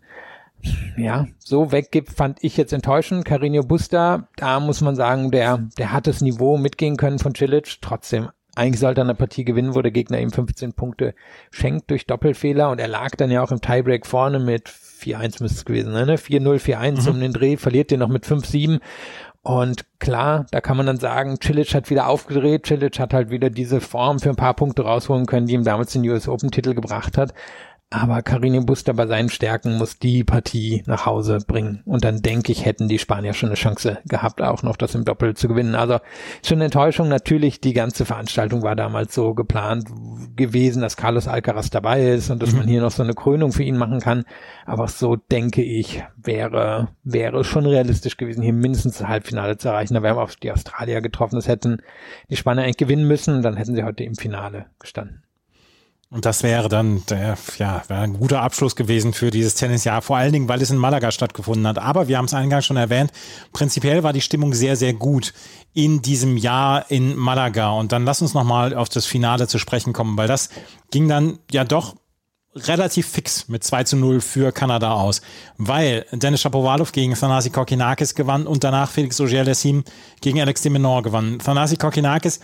ja, 0.97 1.27
so 1.39 1.71
weggibt, 1.71 2.11
fand 2.11 2.39
ich 2.41 2.57
jetzt 2.57 2.73
enttäuschend. 2.73 3.25
Carino 3.25 3.63
Busta, 3.63 4.27
da 4.35 4.59
muss 4.59 4.81
man 4.81 4.95
sagen, 4.95 5.31
der, 5.31 5.57
der 5.77 5.93
hat 5.93 6.07
das 6.07 6.21
Niveau 6.21 6.57
mitgehen 6.57 6.97
können 6.97 7.19
von 7.19 7.33
Cilic. 7.33 7.77
Trotzdem, 7.81 8.29
eigentlich 8.55 8.79
sollte 8.79 9.01
er 9.01 9.05
eine 9.05 9.15
Partie 9.15 9.45
gewinnen, 9.45 9.75
wo 9.75 9.81
der 9.81 9.91
Gegner 9.91 10.19
ihm 10.19 10.31
15 10.31 10.73
Punkte 10.73 11.15
schenkt 11.51 11.89
durch 11.89 12.05
Doppelfehler 12.05 12.69
und 12.69 12.79
er 12.79 12.87
lag 12.87 13.11
dann 13.11 13.31
ja 13.31 13.41
auch 13.41 13.51
im 13.51 13.61
Tiebreak 13.61 14.05
vorne 14.05 14.39
mit 14.39 14.67
4-1 14.67 15.41
müsste 15.41 15.59
es 15.59 15.65
gewesen 15.65 15.93
sein, 15.93 16.07
ne? 16.07 16.17
4-0, 16.17 16.59
4-1 16.59 17.01
mhm. 17.03 17.07
um 17.07 17.19
den 17.21 17.33
Dreh, 17.33 17.55
verliert 17.55 17.91
den 17.91 17.99
noch 17.99 18.09
mit 18.09 18.25
5-7. 18.25 18.81
Und 19.41 19.85
klar, 19.99 20.45
da 20.51 20.59
kann 20.59 20.75
man 20.75 20.85
dann 20.85 20.97
sagen, 20.97 21.37
Cilic 21.41 21.73
hat 21.73 21.89
wieder 21.89 22.07
aufgedreht, 22.07 22.67
Cilic 22.67 22.99
hat 22.99 23.13
halt 23.13 23.29
wieder 23.29 23.49
diese 23.49 23.79
Form 23.79 24.19
für 24.19 24.29
ein 24.29 24.35
paar 24.35 24.53
Punkte 24.53 24.81
rausholen 24.81 25.25
können, 25.25 25.47
die 25.47 25.53
ihm 25.53 25.63
damals 25.63 25.93
den 25.93 26.07
US 26.09 26.27
Open 26.27 26.51
Titel 26.51 26.73
gebracht 26.73 27.17
hat. 27.17 27.33
Aber 27.91 28.21
Karim 28.21 28.67
Buster 28.67 28.93
bei 28.93 29.07
seinen 29.07 29.29
Stärken 29.29 29.77
muss 29.79 29.97
die 29.97 30.23
Partie 30.23 30.83
nach 30.85 31.07
Hause 31.07 31.39
bringen. 31.47 31.81
Und 31.85 32.03
dann 32.03 32.21
denke 32.21 32.51
ich, 32.51 32.63
hätten 32.63 32.87
die 32.87 32.99
Spanier 32.99 33.33
schon 33.33 33.49
eine 33.49 33.55
Chance 33.55 33.97
gehabt, 34.05 34.43
auch 34.43 34.61
noch 34.61 34.77
das 34.77 34.93
im 34.93 35.05
Doppel 35.05 35.35
zu 35.35 35.47
gewinnen. 35.47 35.73
Also 35.73 35.97
schon 36.45 36.57
eine 36.57 36.65
Enttäuschung. 36.65 37.07
Natürlich, 37.07 37.61
die 37.61 37.73
ganze 37.73 38.05
Veranstaltung 38.05 38.61
war 38.61 38.75
damals 38.75 39.15
so 39.15 39.33
geplant 39.33 39.87
gewesen, 40.35 40.83
dass 40.83 40.97
Carlos 40.97 41.27
Alcaraz 41.27 41.71
dabei 41.71 42.09
ist 42.09 42.29
und 42.29 42.43
dass 42.43 42.51
mhm. 42.51 42.59
man 42.59 42.67
hier 42.67 42.81
noch 42.81 42.91
so 42.91 43.01
eine 43.01 43.15
Krönung 43.15 43.51
für 43.51 43.63
ihn 43.63 43.77
machen 43.77 44.01
kann. 44.01 44.23
Aber 44.67 44.87
so 44.87 45.15
denke 45.15 45.63
ich, 45.63 46.03
wäre, 46.15 46.89
wäre 47.03 47.43
schon 47.43 47.65
realistisch 47.65 48.17
gewesen, 48.17 48.43
hier 48.43 48.53
mindestens 48.53 48.99
das 48.99 49.07
Halbfinale 49.07 49.57
zu 49.57 49.67
erreichen. 49.69 49.95
Da 49.95 50.03
wären 50.03 50.15
wir 50.15 50.21
auf 50.21 50.35
die 50.35 50.51
Australier 50.51 51.01
getroffen. 51.01 51.37
Das 51.37 51.47
hätten 51.47 51.81
die 52.29 52.35
Spanier 52.35 52.65
eigentlich 52.65 52.77
gewinnen 52.77 53.07
müssen 53.07 53.37
und 53.37 53.41
dann 53.41 53.57
hätten 53.57 53.73
sie 53.73 53.83
heute 53.83 54.03
im 54.03 54.13
Finale 54.13 54.67
gestanden. 54.77 55.23
Und 56.11 56.25
das 56.25 56.41
wäre 56.41 56.69
dann 56.69 57.05
der, 57.05 57.37
ja, 57.59 57.83
wäre 57.87 58.01
ein 58.01 58.13
guter 58.13 58.41
Abschluss 58.41 58.75
gewesen 58.75 59.13
für 59.13 59.29
dieses 59.29 59.53
Tennisjahr, 59.53 60.01
vor 60.01 60.17
allen 60.17 60.33
Dingen, 60.33 60.49
weil 60.49 60.59
es 60.59 60.71
in 60.71 60.77
Malaga 60.77 61.11
stattgefunden 61.11 61.67
hat. 61.67 61.77
Aber 61.77 62.07
wir 62.07 62.17
haben 62.17 62.25
es 62.25 62.33
eingangs 62.33 62.65
schon 62.65 62.77
erwähnt, 62.77 63.11
prinzipiell 63.53 64.01
war 64.01 64.11
die 64.11 64.21
Stimmung 64.21 64.55
sehr, 64.55 64.75
sehr 64.75 64.93
gut 64.93 65.33
in 65.75 66.01
diesem 66.01 66.35
Jahr 66.35 66.89
in 66.89 67.15
Malaga. 67.15 67.71
Und 67.73 67.91
dann 67.91 68.05
lass 68.05 68.23
uns 68.23 68.33
nochmal 68.33 68.73
auf 68.73 68.89
das 68.89 69.05
Finale 69.05 69.47
zu 69.47 69.59
sprechen 69.59 69.93
kommen, 69.93 70.17
weil 70.17 70.27
das 70.27 70.49
ging 70.89 71.07
dann 71.07 71.37
ja 71.51 71.63
doch 71.63 71.95
relativ 72.55 73.07
fix 73.07 73.47
mit 73.47 73.63
2 73.63 73.83
zu 73.83 73.95
0 73.95 74.21
für 74.21 74.51
Kanada 74.51 74.93
aus, 74.93 75.21
weil 75.57 76.07
Dennis 76.11 76.41
Shapovalov 76.41 76.91
gegen 76.91 77.13
Thanasi 77.13 77.51
Kokinakis 77.51 78.15
gewann 78.15 78.47
und 78.47 78.63
danach 78.63 78.89
Felix 78.89 79.21
Auger-Aliassime 79.21 79.83
gegen 80.21 80.41
Alex 80.41 80.63
de 80.63 80.71
Menor 80.71 81.03
gewann. 81.03 81.37
Thanasi 81.37 81.77
Kokinakis 81.77 82.39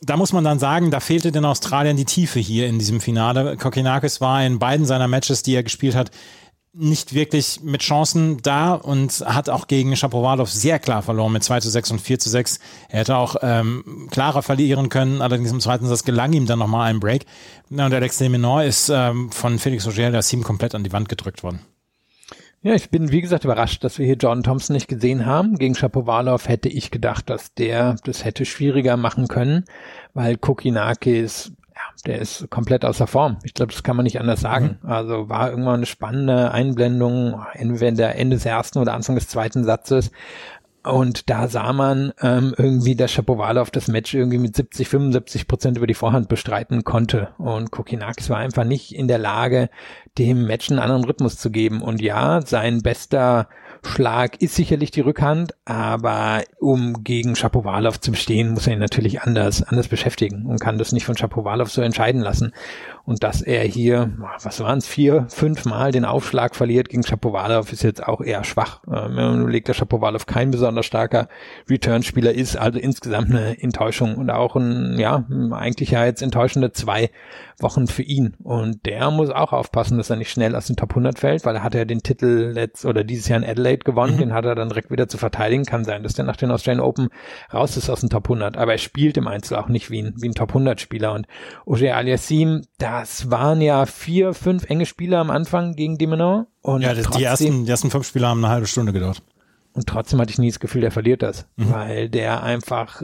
da 0.00 0.16
muss 0.16 0.32
man 0.32 0.44
dann 0.44 0.58
sagen, 0.58 0.90
da 0.90 1.00
fehlte 1.00 1.32
den 1.32 1.44
Australiern 1.44 1.96
die 1.96 2.04
Tiefe 2.04 2.40
hier 2.40 2.66
in 2.66 2.78
diesem 2.78 3.00
Finale. 3.00 3.56
Kokinakis 3.56 4.20
war 4.20 4.44
in 4.44 4.58
beiden 4.58 4.86
seiner 4.86 5.08
Matches, 5.08 5.42
die 5.42 5.54
er 5.54 5.62
gespielt 5.62 5.94
hat, 5.94 6.10
nicht 6.76 7.14
wirklich 7.14 7.60
mit 7.62 7.82
Chancen 7.82 8.38
da 8.42 8.74
und 8.74 9.24
hat 9.24 9.48
auch 9.48 9.68
gegen 9.68 9.94
Shapovalov 9.94 10.50
sehr 10.50 10.80
klar 10.80 11.02
verloren 11.02 11.32
mit 11.32 11.44
2 11.44 11.60
zu 11.60 11.70
6 11.70 11.92
und 11.92 12.00
4 12.00 12.18
zu 12.18 12.28
6. 12.28 12.58
Er 12.88 13.00
hätte 13.00 13.16
auch 13.16 13.36
ähm, 13.42 14.08
klarer 14.10 14.42
verlieren 14.42 14.88
können, 14.88 15.22
allerdings 15.22 15.52
im 15.52 15.60
zweiten 15.60 15.86
Satz 15.86 16.02
gelang 16.02 16.32
ihm 16.32 16.46
dann 16.46 16.58
nochmal 16.58 16.90
ein 16.90 16.98
Break. 16.98 17.26
Und 17.70 17.80
Alex 17.80 18.18
de 18.18 18.28
Menor 18.28 18.64
ist 18.64 18.88
ähm, 18.92 19.30
von 19.30 19.60
Felix 19.60 19.86
Auger 19.86 20.20
Team 20.20 20.42
komplett 20.42 20.74
an 20.74 20.82
die 20.82 20.92
Wand 20.92 21.08
gedrückt 21.08 21.44
worden. 21.44 21.60
Ja, 22.64 22.72
ich 22.72 22.88
bin 22.88 23.12
wie 23.12 23.20
gesagt 23.20 23.44
überrascht, 23.44 23.84
dass 23.84 23.98
wir 23.98 24.06
hier 24.06 24.16
Jordan 24.16 24.42
Thompson 24.42 24.72
nicht 24.72 24.88
gesehen 24.88 25.26
haben. 25.26 25.56
Gegen 25.56 25.74
Shapovalov 25.74 26.48
hätte 26.48 26.70
ich 26.70 26.90
gedacht, 26.90 27.28
dass 27.28 27.52
der 27.52 27.96
das 28.04 28.24
hätte 28.24 28.46
schwieriger 28.46 28.96
machen 28.96 29.28
können, 29.28 29.66
weil 30.14 30.38
Kokinakis 30.38 31.52
ja, 31.74 31.82
der 32.06 32.20
ist 32.20 32.48
komplett 32.48 32.86
außer 32.86 33.06
Form. 33.06 33.36
Ich 33.42 33.52
glaube, 33.52 33.72
das 33.72 33.82
kann 33.82 33.96
man 33.96 34.04
nicht 34.04 34.18
anders 34.18 34.40
sagen. 34.40 34.78
Mhm. 34.80 34.88
Also 34.88 35.28
war 35.28 35.50
irgendwann 35.50 35.74
eine 35.74 35.86
spannende 35.86 36.52
Einblendung, 36.52 37.44
entweder 37.52 38.14
Ende 38.14 38.36
des 38.36 38.46
ersten 38.46 38.78
oder 38.78 38.94
Anfang 38.94 39.16
des 39.16 39.28
zweiten 39.28 39.64
Satzes, 39.64 40.10
und 40.84 41.30
da 41.30 41.48
sah 41.48 41.72
man 41.72 42.12
ähm, 42.20 42.54
irgendwie, 42.56 42.94
dass 42.94 43.10
Shapovalov 43.10 43.70
das 43.70 43.88
Match 43.88 44.12
irgendwie 44.14 44.38
mit 44.38 44.54
70, 44.54 44.88
75 44.88 45.48
Prozent 45.48 45.78
über 45.78 45.86
die 45.86 45.94
Vorhand 45.94 46.28
bestreiten 46.28 46.84
konnte. 46.84 47.34
Und 47.38 47.70
Kokinakis 47.70 48.28
war 48.28 48.38
einfach 48.38 48.64
nicht 48.64 48.94
in 48.94 49.08
der 49.08 49.18
Lage, 49.18 49.70
dem 50.18 50.46
Match 50.46 50.70
einen 50.70 50.78
anderen 50.78 51.04
Rhythmus 51.04 51.38
zu 51.38 51.50
geben. 51.50 51.80
Und 51.80 52.02
ja, 52.02 52.42
sein 52.42 52.82
bester 52.82 53.48
Schlag 53.86 54.40
ist 54.40 54.54
sicherlich 54.54 54.90
die 54.90 55.00
Rückhand, 55.00 55.54
aber 55.64 56.42
um 56.58 57.04
gegen 57.04 57.36
Shapovalov 57.36 58.00
zu 58.00 58.10
bestehen, 58.10 58.50
muss 58.50 58.66
er 58.66 58.74
ihn 58.74 58.78
natürlich 58.78 59.22
anders, 59.22 59.62
anders 59.62 59.88
beschäftigen 59.88 60.46
und 60.46 60.60
kann 60.60 60.78
das 60.78 60.92
nicht 60.92 61.04
von 61.04 61.16
Shapovalov 61.16 61.70
so 61.70 61.82
entscheiden 61.82 62.20
lassen. 62.20 62.52
Und 63.06 63.22
dass 63.22 63.42
er 63.42 63.64
hier, 63.64 64.12
was 64.42 64.60
waren 64.60 64.78
es, 64.78 64.86
vier, 64.86 65.26
fünf 65.28 65.66
Mal 65.66 65.92
den 65.92 66.06
Aufschlag 66.06 66.56
verliert 66.56 66.88
gegen 66.88 67.02
Shapovalov, 67.02 67.70
ist 67.70 67.82
jetzt 67.82 68.06
auch 68.06 68.22
eher 68.22 68.44
schwach. 68.44 68.80
Ähm, 68.86 69.14
man 69.14 69.42
überlegt, 69.42 69.68
dass 69.68 69.76
Shapovalov 69.76 70.24
kein 70.24 70.50
besonders 70.50 70.86
starker 70.86 71.28
Return-Spieler 71.68 72.32
ist, 72.32 72.56
also 72.56 72.78
insgesamt 72.78 73.30
eine 73.30 73.60
Enttäuschung 73.60 74.16
und 74.16 74.30
auch 74.30 74.56
ein, 74.56 74.98
ja, 74.98 75.24
eigentlich 75.50 75.90
ja 75.90 76.04
jetzt 76.06 76.22
enttäuschende 76.22 76.72
zwei 76.72 77.10
Wochen 77.60 77.86
für 77.86 78.02
ihn. 78.02 78.34
Und 78.42 78.86
der 78.86 79.10
muss 79.10 79.30
auch 79.30 79.52
aufpassen, 79.52 79.98
dass 79.98 80.10
er 80.10 80.16
nicht 80.16 80.30
schnell 80.30 80.56
aus 80.56 80.66
dem 80.66 80.76
Top 80.76 80.90
100 80.90 81.18
fällt, 81.18 81.44
weil 81.44 81.56
er 81.56 81.62
hat 81.62 81.74
ja 81.74 81.84
den 81.84 82.02
Titel 82.02 82.52
letzt 82.54 82.84
oder 82.84 83.04
dieses 83.04 83.28
Jahr 83.28 83.38
in 83.38 83.48
Adelaide 83.48 83.84
gewonnen, 83.84 84.14
mhm. 84.14 84.18
den 84.18 84.32
hat 84.32 84.44
er 84.44 84.54
dann 84.54 84.68
direkt 84.68 84.90
wieder 84.90 85.08
zu 85.08 85.18
verteidigen. 85.18 85.64
Kann 85.64 85.84
sein, 85.84 86.02
dass 86.02 86.14
der 86.14 86.24
nach 86.24 86.36
den 86.36 86.50
Australian 86.50 86.84
Open 86.84 87.08
raus 87.52 87.76
ist 87.76 87.90
aus 87.90 88.00
dem 88.00 88.10
Top 88.10 88.24
100, 88.24 88.56
aber 88.56 88.72
er 88.72 88.78
spielt 88.78 89.16
im 89.16 89.28
Einzel 89.28 89.56
auch 89.56 89.68
nicht 89.68 89.90
wie 89.90 90.02
ein, 90.02 90.14
wie 90.16 90.28
ein 90.28 90.34
Top 90.34 90.50
100 90.50 90.80
Spieler. 90.80 91.12
Und 91.12 91.26
Oje 91.66 91.94
Aliassim, 91.94 92.62
das 93.00 93.30
waren 93.30 93.60
ja 93.60 93.86
vier, 93.86 94.34
fünf 94.34 94.68
enge 94.70 94.86
Spieler 94.86 95.18
am 95.18 95.30
Anfang 95.30 95.74
gegen 95.74 95.98
Dimenor. 95.98 96.46
Und 96.62 96.82
ja, 96.82 96.94
das, 96.94 97.04
trotzdem, 97.04 97.18
die, 97.18 97.24
ersten, 97.24 97.64
die 97.64 97.70
ersten 97.70 97.90
fünf 97.90 98.06
Spieler 98.06 98.28
haben 98.28 98.44
eine 98.44 98.52
halbe 98.52 98.66
Stunde 98.66 98.92
gedauert. 98.92 99.22
Und 99.72 99.88
trotzdem 99.88 100.20
hatte 100.20 100.30
ich 100.30 100.38
nie 100.38 100.50
das 100.50 100.60
Gefühl, 100.60 100.82
der 100.82 100.92
verliert 100.92 101.22
das, 101.22 101.46
mhm. 101.56 101.72
weil 101.72 102.08
der 102.08 102.42
einfach 102.44 103.02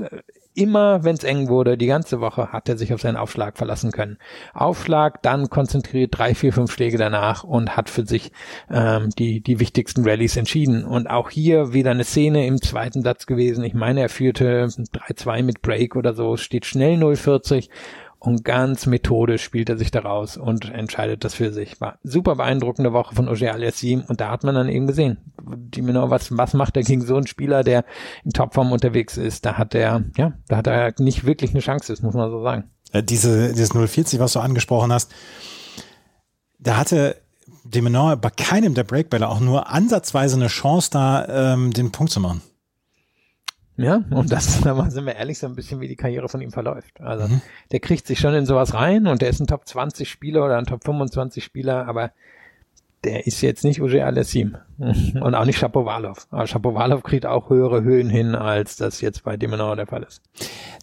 immer, 0.55 1.05
wenn 1.05 1.14
es 1.14 1.24
eng 1.24 1.49
wurde, 1.49 1.76
die 1.76 1.86
ganze 1.86 2.20
Woche, 2.20 2.53
hat 2.53 2.68
er 2.68 2.76
sich 2.76 2.93
auf 2.93 3.01
seinen 3.01 3.16
Aufschlag 3.16 3.57
verlassen 3.57 3.93
können. 3.93 4.18
Aufschlag, 4.53 5.22
dann 5.22 5.49
konzentriert 5.49 6.16
drei, 6.16 6.34
vier, 6.34 6.53
fünf 6.53 6.72
Schläge 6.72 6.99
danach 6.99 7.45
und 7.45 7.76
hat 7.76 7.88
für 7.88 8.07
sich 8.07 8.32
ähm, 8.70 9.11
die, 9.18 9.41
die 9.41 9.61
wichtigsten 9.61 10.07
Rallyes 10.07 10.36
entschieden. 10.36 10.84
Und 10.84 11.09
auch 11.09 11.30
hier 11.30 11.72
wieder 11.72 11.93
eine 11.93 12.05
Szene 12.05 12.47
im 12.47 12.61
zweiten 12.61 13.03
Satz 13.03 13.26
gewesen. 13.26 13.64
Ich 13.64 13.74
meine, 13.74 14.01
er 14.01 14.09
führte 14.09 14.66
3-2 14.66 15.43
mit 15.43 15.62
Break 15.62 15.97
oder 15.97 16.14
so, 16.14 16.36
steht 16.36 16.66
schnell 16.66 16.95
0-40 16.95 17.68
und 18.21 18.45
ganz 18.45 18.85
methodisch 18.85 19.43
spielt 19.43 19.71
er 19.71 19.79
sich 19.79 19.91
daraus 19.91 20.37
und 20.37 20.71
entscheidet 20.71 21.25
das 21.25 21.35
für 21.35 21.53
sich. 21.53 21.81
War 21.81 21.99
super 22.03 22.37
beeindruckende 22.37 22.93
Woche 22.93 23.14
von 23.14 23.29
Ogier 23.29 23.55
Aliassim 23.55 24.05
und 24.07 24.21
da 24.21 24.31
hat 24.31 24.45
man 24.45 24.55
dann 24.55 24.68
eben 24.68 24.87
gesehen, 24.87 25.16
die 25.43 25.81
genau 25.81 26.11
was, 26.11 26.37
was 26.37 26.53
macht 26.53 26.77
er 26.77 26.83
gegen 26.83 27.01
so 27.01 27.16
einen 27.16 27.27
Spieler, 27.27 27.64
der 27.64 27.85
in 28.23 28.33
Topform 28.33 28.73
unterwegs 28.73 29.16
ist. 29.16 29.47
Da 29.47 29.57
hat 29.57 29.75
er, 29.75 30.05
ja, 30.18 30.35
da 30.49 30.59
hat 30.59 30.66
er 30.66 30.95
nicht 30.99 31.25
wirklich 31.25 31.53
eine 31.53 31.61
Chance, 31.61 31.93
das 31.93 32.03
muss 32.03 32.14
man 32.14 32.31
so 32.31 32.43
sagen. 32.43 32.64
Äh, 32.93 33.03
diese, 33.03 33.55
dieses 33.55 33.71
040, 33.71 34.21
was 34.21 34.35
du 34.35 34.41
angesprochen 34.41 34.93
hast, 34.93 35.11
da 36.59 36.77
hatte 36.77 37.16
Demenor 37.64 38.16
bei 38.16 38.31
keinem 38.31 38.75
der 38.75 38.85
Breakbälle 38.85 39.29
auch 39.29 39.41
nur 39.41 39.71
ansatzweise 39.71 40.37
eine 40.37 40.49
Chance, 40.49 40.91
da 40.93 41.55
ähm, 41.55 41.73
den 41.73 41.91
Punkt 41.91 42.12
zu 42.12 42.21
machen. 42.21 42.43
Ja, 43.81 44.05
und 44.11 44.31
das, 44.31 44.61
da 44.64 44.91
sind 44.91 45.07
wir 45.07 45.16
ehrlich, 45.16 45.39
so 45.39 45.47
ein 45.47 45.55
bisschen 45.55 45.81
wie 45.81 45.89
die 45.89 45.97
Karriere 45.97 46.28
von 46.28 46.41
ihm 46.41 46.51
verläuft. 46.51 47.01
Also, 47.01 47.28
mhm. 47.28 47.41
der 47.72 47.81
kriegt 47.81 48.07
sich 48.07 48.18
schon 48.18 48.35
in 48.35 48.45
sowas 48.45 48.74
rein 48.74 49.07
und 49.07 49.22
der 49.22 49.31
ist 49.31 49.41
ein 49.41 49.47
Top 49.47 49.66
20 49.66 50.09
Spieler 50.09 50.45
oder 50.45 50.59
ein 50.59 50.66
Top 50.66 50.85
25 50.85 51.43
Spieler, 51.43 51.87
aber 51.89 52.12
der 53.05 53.26
ist 53.26 53.41
jetzt 53.41 53.64
nicht 53.64 53.81
Uge 53.81 54.05
Alessim 54.05 54.57
und 54.81 55.35
auch 55.35 55.45
nicht 55.45 55.59
Shapovalov. 55.59 56.26
Aber 56.31 56.47
Shapovalov 56.47 57.03
kriegt 57.03 57.26
auch 57.26 57.51
höhere 57.51 57.83
Höhen 57.83 58.09
hin, 58.09 58.35
als 58.35 58.76
das 58.76 59.01
jetzt 59.01 59.24
bei 59.24 59.37
Demenor 59.37 59.76
der 59.76 59.87
Fall 59.87 60.03
ist. 60.03 60.22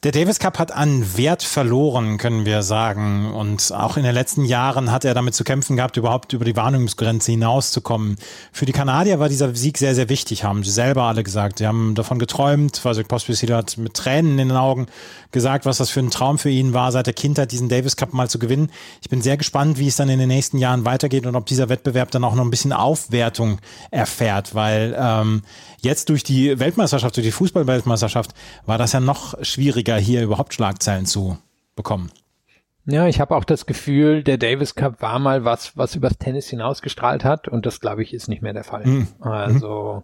Der 0.03 0.11
Davis 0.11 0.37
Cup 0.37 0.59
hat 0.59 0.71
an 0.71 1.17
Wert 1.17 1.41
verloren, 1.41 2.19
können 2.19 2.45
wir 2.45 2.61
sagen. 2.61 3.33
Und 3.33 3.73
auch 3.73 3.97
in 3.97 4.03
den 4.03 4.13
letzten 4.13 4.45
Jahren 4.45 4.91
hat 4.91 5.03
er 5.03 5.15
damit 5.15 5.33
zu 5.33 5.43
kämpfen 5.43 5.75
gehabt, 5.75 5.97
überhaupt 5.97 6.33
über 6.33 6.45
die 6.45 6.55
Wahrnehmungsgrenze 6.55 7.31
hinauszukommen. 7.31 8.17
Für 8.51 8.67
die 8.67 8.71
Kanadier 8.71 9.19
war 9.19 9.29
dieser 9.29 9.55
Sieg 9.55 9.79
sehr, 9.79 9.95
sehr 9.95 10.09
wichtig, 10.09 10.43
haben 10.43 10.63
sie 10.63 10.71
selber 10.71 11.03
alle 11.03 11.23
gesagt. 11.23 11.57
Sie 11.57 11.65
haben 11.65 11.95
davon 11.95 12.19
geträumt. 12.19 12.85
Vasek 12.85 13.07
Pospisil 13.07 13.53
hat 13.53 13.77
mit 13.77 13.95
Tränen 13.95 14.37
in 14.37 14.49
den 14.49 14.57
Augen 14.57 14.85
gesagt, 15.31 15.65
was 15.65 15.77
das 15.77 15.89
für 15.89 15.99
ein 15.99 16.11
Traum 16.11 16.37
für 16.37 16.49
ihn 16.49 16.73
war, 16.73 16.91
seit 16.91 17.07
der 17.07 17.13
Kindheit 17.13 17.51
diesen 17.51 17.67
Davis 17.67 17.95
Cup 17.95 18.13
mal 18.13 18.29
zu 18.29 18.37
gewinnen. 18.37 18.69
Ich 19.01 19.09
bin 19.09 19.21
sehr 19.21 19.37
gespannt, 19.37 19.79
wie 19.79 19.87
es 19.87 19.95
dann 19.95 20.09
in 20.09 20.19
den 20.19 20.29
nächsten 20.29 20.59
Jahren 20.59 20.85
weitergeht 20.85 21.25
und 21.25 21.35
ob 21.35 21.47
dieser 21.47 21.69
Wettbewerb 21.69 22.11
dann 22.11 22.23
auch 22.23 22.35
noch 22.35 22.43
ein 22.43 22.51
bisschen 22.51 22.73
Aufwertung 22.73 23.57
erfährt, 23.91 24.55
weil 24.55 24.95
ähm, 24.97 25.41
jetzt 25.81 26.09
durch 26.09 26.23
die 26.23 26.59
Weltmeisterschaft, 26.59 27.15
durch 27.15 27.25
die 27.25 27.31
Fußballweltmeisterschaft 27.31 28.31
war 28.65 28.77
das 28.77 28.93
ja 28.93 28.99
noch 28.99 29.43
schwieriger, 29.43 29.97
hier 29.97 30.23
überhaupt 30.23 30.53
Schlagzeilen 30.53 31.05
zu 31.05 31.37
bekommen. 31.75 32.11
Ja, 32.89 33.05
ich 33.07 33.19
habe 33.19 33.35
auch 33.35 33.43
das 33.43 33.65
Gefühl, 33.65 34.23
der 34.23 34.37
Davis 34.37 34.73
Cup 34.73 35.01
war 35.01 35.19
mal 35.19 35.43
was, 35.43 35.75
was 35.75 35.95
übers 35.95 36.17
Tennis 36.17 36.47
hinausgestrahlt 36.47 37.25
hat 37.25 37.49
und 37.49 37.65
das 37.65 37.81
glaube 37.81 38.01
ich 38.01 38.13
ist 38.13 38.29
nicht 38.29 38.41
mehr 38.41 38.53
der 38.53 38.63
Fall. 38.63 38.85
Mhm. 38.85 39.07
Also 39.19 40.03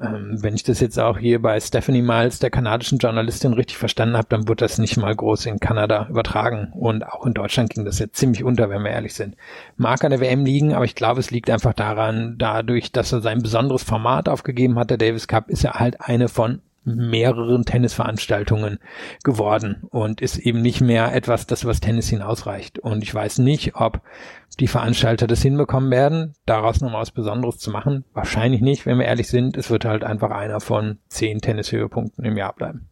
ähm, 0.00 0.42
wenn 0.42 0.54
ich 0.54 0.62
das 0.62 0.80
jetzt 0.80 0.98
auch 0.98 1.18
hier 1.18 1.40
bei 1.40 1.58
Stephanie 1.58 2.02
Miles, 2.02 2.38
der 2.38 2.50
kanadischen 2.50 2.98
Journalistin, 2.98 3.54
richtig 3.54 3.78
verstanden 3.78 4.16
habe, 4.16 4.28
dann 4.28 4.46
wird 4.46 4.60
das 4.60 4.78
nicht 4.78 4.96
mal 4.96 5.14
groß 5.14 5.46
in 5.46 5.58
Kanada 5.58 6.06
übertragen. 6.10 6.72
Und 6.74 7.06
auch 7.06 7.24
in 7.24 7.32
Deutschland 7.32 7.70
ging 7.70 7.84
das 7.84 7.98
jetzt 7.98 8.16
ziemlich 8.16 8.44
unter, 8.44 8.68
wenn 8.68 8.82
wir 8.82 8.90
ehrlich 8.90 9.14
sind. 9.14 9.36
Mag 9.76 10.04
an 10.04 10.10
der 10.10 10.20
WM 10.20 10.44
liegen, 10.44 10.74
aber 10.74 10.84
ich 10.84 10.94
glaube, 10.94 11.20
es 11.20 11.30
liegt 11.30 11.48
einfach 11.48 11.72
daran, 11.72 12.36
dadurch, 12.36 12.92
dass 12.92 13.12
er 13.12 13.20
sein 13.22 13.42
besonderes 13.42 13.84
Format 13.84 14.28
aufgegeben 14.28 14.78
hat, 14.78 14.90
der 14.90 14.98
Davis 14.98 15.28
Cup, 15.28 15.48
ist 15.48 15.64
er 15.64 15.74
halt 15.74 16.00
eine 16.00 16.28
von 16.28 16.60
mehreren 16.86 17.64
Tennisveranstaltungen 17.64 18.78
geworden 19.24 19.82
und 19.90 20.20
ist 20.20 20.38
eben 20.38 20.62
nicht 20.62 20.80
mehr 20.80 21.12
etwas, 21.14 21.46
das 21.46 21.64
was 21.64 21.80
Tennis 21.80 22.08
hinausreicht. 22.08 22.78
Und 22.78 23.02
ich 23.02 23.12
weiß 23.12 23.38
nicht, 23.38 23.74
ob 23.74 24.02
die 24.60 24.68
Veranstalter 24.68 25.26
das 25.26 25.42
hinbekommen 25.42 25.90
werden, 25.90 26.34
daraus 26.46 26.80
nochmal 26.80 27.02
was 27.02 27.10
Besonderes 27.10 27.58
zu 27.58 27.70
machen. 27.70 28.04
Wahrscheinlich 28.14 28.60
nicht, 28.60 28.86
wenn 28.86 28.98
wir 28.98 29.06
ehrlich 29.06 29.28
sind. 29.28 29.56
Es 29.56 29.70
wird 29.70 29.84
halt 29.84 30.02
einfach 30.04 30.30
einer 30.30 30.60
von 30.60 30.98
zehn 31.08 31.40
Tennishöhepunkten 31.40 32.24
im 32.24 32.36
Jahr 32.36 32.54
bleiben. 32.54 32.88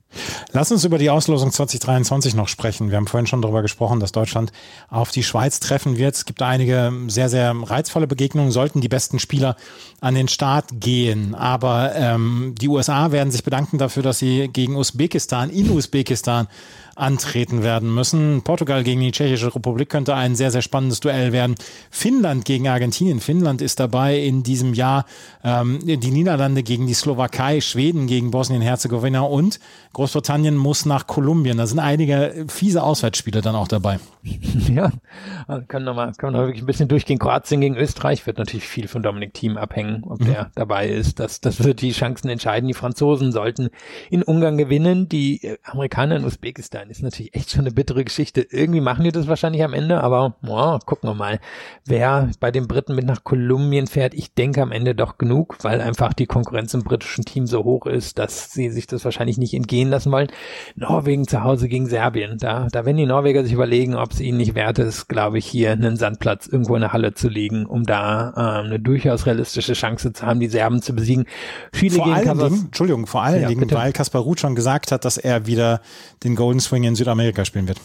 Lass 0.53 0.71
uns 0.71 0.85
über 0.85 0.99
die 0.99 1.11
Auslosung 1.11 1.51
2023 1.51 2.35
noch 2.35 2.49
sprechen. 2.49 2.91
Wir 2.91 2.97
haben 2.97 3.07
vorhin 3.07 3.27
schon 3.27 3.43
darüber 3.43 3.63
gesprochen, 3.63 3.99
dass 3.99 4.13
Deutschland 4.13 4.53
auf 4.89 5.11
die 5.11 5.25
Schweiz 5.25 5.59
treffen 5.61 5.97
wird. 5.97 6.15
Es 6.15 6.25
gibt 6.25 6.43
einige 6.43 6.93
sehr, 7.09 7.29
sehr 7.29 7.55
reizvolle 7.61 8.07
Begegnungen, 8.07 8.53
sollten 8.53 8.81
die 8.81 8.89
besten 8.89 9.19
Spieler 9.19 9.57
an 10.01 10.15
den 10.15 10.29
Start 10.29 10.67
gehen. 10.73 11.35
Aber 11.35 11.93
ähm, 11.95 12.55
die 12.61 12.69
USA 12.69 13.11
werden 13.11 13.31
sich 13.31 13.43
bedanken 13.43 13.79
dafür, 13.79 14.03
dass 14.03 14.19
sie 14.19 14.49
gegen 14.53 14.77
Usbekistan 14.77 15.51
in 15.51 15.71
Usbekistan 15.71 16.47
antreten 16.97 17.63
werden 17.63 17.95
müssen. 17.95 18.43
Portugal 18.43 18.85
gegen 18.85 19.01
die 19.01 19.13
Tschechische 19.13 19.55
Republik 19.55 19.89
könnte 19.89 20.15
ein 20.15 20.35
sehr, 20.35 20.51
sehr 20.51 20.63
spannendes 20.63 21.01
Duell 21.01 21.33
werden. 21.33 21.55
Finnland 21.91 22.45
gegen 22.45 22.69
Argentinien. 22.69 23.21
Finnland 23.21 23.63
ist 23.63 23.81
dabei 23.81 24.19
in 24.19 24.43
diesem 24.43 24.75
Jahr 24.75 25.05
ähm, 25.43 25.81
die 25.85 26.11
Niederlande 26.11 26.63
gegen 26.63 26.87
die 26.87 26.95
Slowakei, 26.95 27.61
Schweden 27.61 28.07
gegen 28.07 28.31
Bosnien-Herzegowina 28.31 29.21
und 29.21 29.61
Großbritannien 29.93 30.57
muss 30.57 30.87
nach 30.87 31.07
Kolumbien. 31.07 31.57
Da 31.57 31.67
sind 31.67 31.79
einige 31.79 32.47
fiese 32.49 32.83
Auswärtsspiele 32.83 33.41
dann 33.41 33.55
auch 33.55 33.69
dabei. 33.69 33.99
Ja, 34.75 34.91
können 35.69 35.85
wir 35.85 35.95
mal, 35.95 36.13
können 36.15 36.35
wir 36.35 36.47
wirklich 36.47 36.63
ein 36.63 36.67
bisschen 36.67 36.89
durchgehen. 36.89 37.19
Kroatien 37.19 37.61
gegen 37.61 37.77
Österreich 37.77 38.27
wird 38.27 38.39
natürlich 38.39 38.67
viel 38.67 38.89
von 38.89 39.03
Dominik 39.03 39.35
Thiem 39.35 39.57
abhängen, 39.57 40.03
ob 40.05 40.21
mhm. 40.21 40.27
der 40.27 40.51
dabei 40.55 40.89
ist. 40.89 41.21
Das, 41.21 41.41
das 41.41 41.63
wird 41.63 41.83
die 41.83 41.93
Chancen 41.93 42.29
entscheiden. 42.29 42.67
Die 42.67 42.75
Franzosen 42.75 43.31
sollten 43.31 43.69
in 44.11 44.23
Ungarn 44.23 44.57
gewinnen. 44.57 45.09
Die 45.09 45.57
Amerikaner 45.65 46.17
in 46.17 46.25
Usbekistan 46.25 46.84
ist 46.91 47.03
natürlich 47.03 47.35
echt 47.35 47.51
schon 47.51 47.63
eine 47.63 47.71
bittere 47.71 48.05
Geschichte. 48.05 48.47
Irgendwie 48.51 48.81
machen 48.81 49.05
die 49.05 49.13
das 49.13 49.29
wahrscheinlich 49.29 49.63
am 49.63 49.73
Ende, 49.73 50.03
aber 50.03 50.37
oh, 50.47 50.79
gucken 50.85 51.09
wir 51.09 51.15
mal, 51.15 51.41
wer 51.85 52.31
bei 52.41 52.51
den 52.51 52.67
Briten 52.67 52.95
mit 52.95 53.07
nach 53.07 53.25
Kolumbien 53.25 53.87
fährt. 53.87 54.15
Ich 54.15 54.35
denke 54.35 54.63
am 54.63 54.73
Ende 54.73 54.95
doch 54.95 55.19
genug, 55.19 55.57
weil 55.63 55.81
einfach 55.81 56.13
die 56.13 56.27
Konkurrenz 56.27 56.75
im 56.75 56.83
britischen 56.83 57.25
Team 57.25 57.47
so 57.47 57.65
hoch 57.65 57.87
ist, 57.87 58.19
dass 58.19 58.53
sie 58.53 58.71
sich 58.71 58.87
das 58.87 59.05
wahrscheinlich 59.05 59.39
nicht 59.39 59.55
entgehen 59.55 59.91
lassen 59.91 60.13
wollen. 60.13 60.29
Norwegen 60.77 61.27
zu 61.27 61.43
Hause 61.43 61.69
gegen 61.69 61.87
Serbien. 61.87 62.39
Da, 62.39 62.69
da 62.71 62.85
werden 62.85 62.97
die 62.97 63.07
Norweger 63.07 63.45
sich 63.45 63.53
überlegen, 63.53 63.95
ob 63.95 64.13
es 64.13 64.21
ihnen 64.21 64.39
nicht 64.39 64.55
wert 64.55 64.79
ist, 64.79 65.09
glaube 65.09 65.39
ich, 65.39 65.47
hier 65.47 65.73
einen 65.73 65.97
Sandplatz 65.97 66.47
irgendwo 66.47 66.75
in 66.75 66.83
der 66.83 66.93
Halle 66.93 67.15
zu 67.15 67.29
legen, 67.29 67.67
um 67.67 67.85
da 67.85 68.33
äh, 68.37 68.65
eine 68.65 68.81
durchaus 68.81 69.27
realistische 69.27 69.75
Chance 69.75 70.13
zu 70.13 70.27
haben, 70.27 70.41
die 70.41 70.49
Serben 70.49 70.83
zu 70.83 70.95
besiegen. 70.95 71.27
Viele 71.73 71.97
vor 71.97 72.07
allen 72.07 72.39
Dingen, 72.39 72.65
Entschuldigung, 72.67 73.07
vor 73.07 73.23
allen 73.23 73.43
ja, 73.43 73.49
Dingen, 73.49 73.61
bitte. 73.61 73.75
weil 73.75 73.93
Kaspar 73.93 74.23
Ruth 74.23 74.41
schon 74.41 74.55
gesagt 74.55 74.93
hat, 74.93 75.05
dass 75.05 75.19
er 75.19 75.47
wieder 75.47 75.81
den 76.23 76.35
Golden 76.35 76.61
Swing 76.75 76.83
in 76.83 76.97
Südamerika 76.97 77.45
spielen 77.45 77.69
wird 77.69 77.81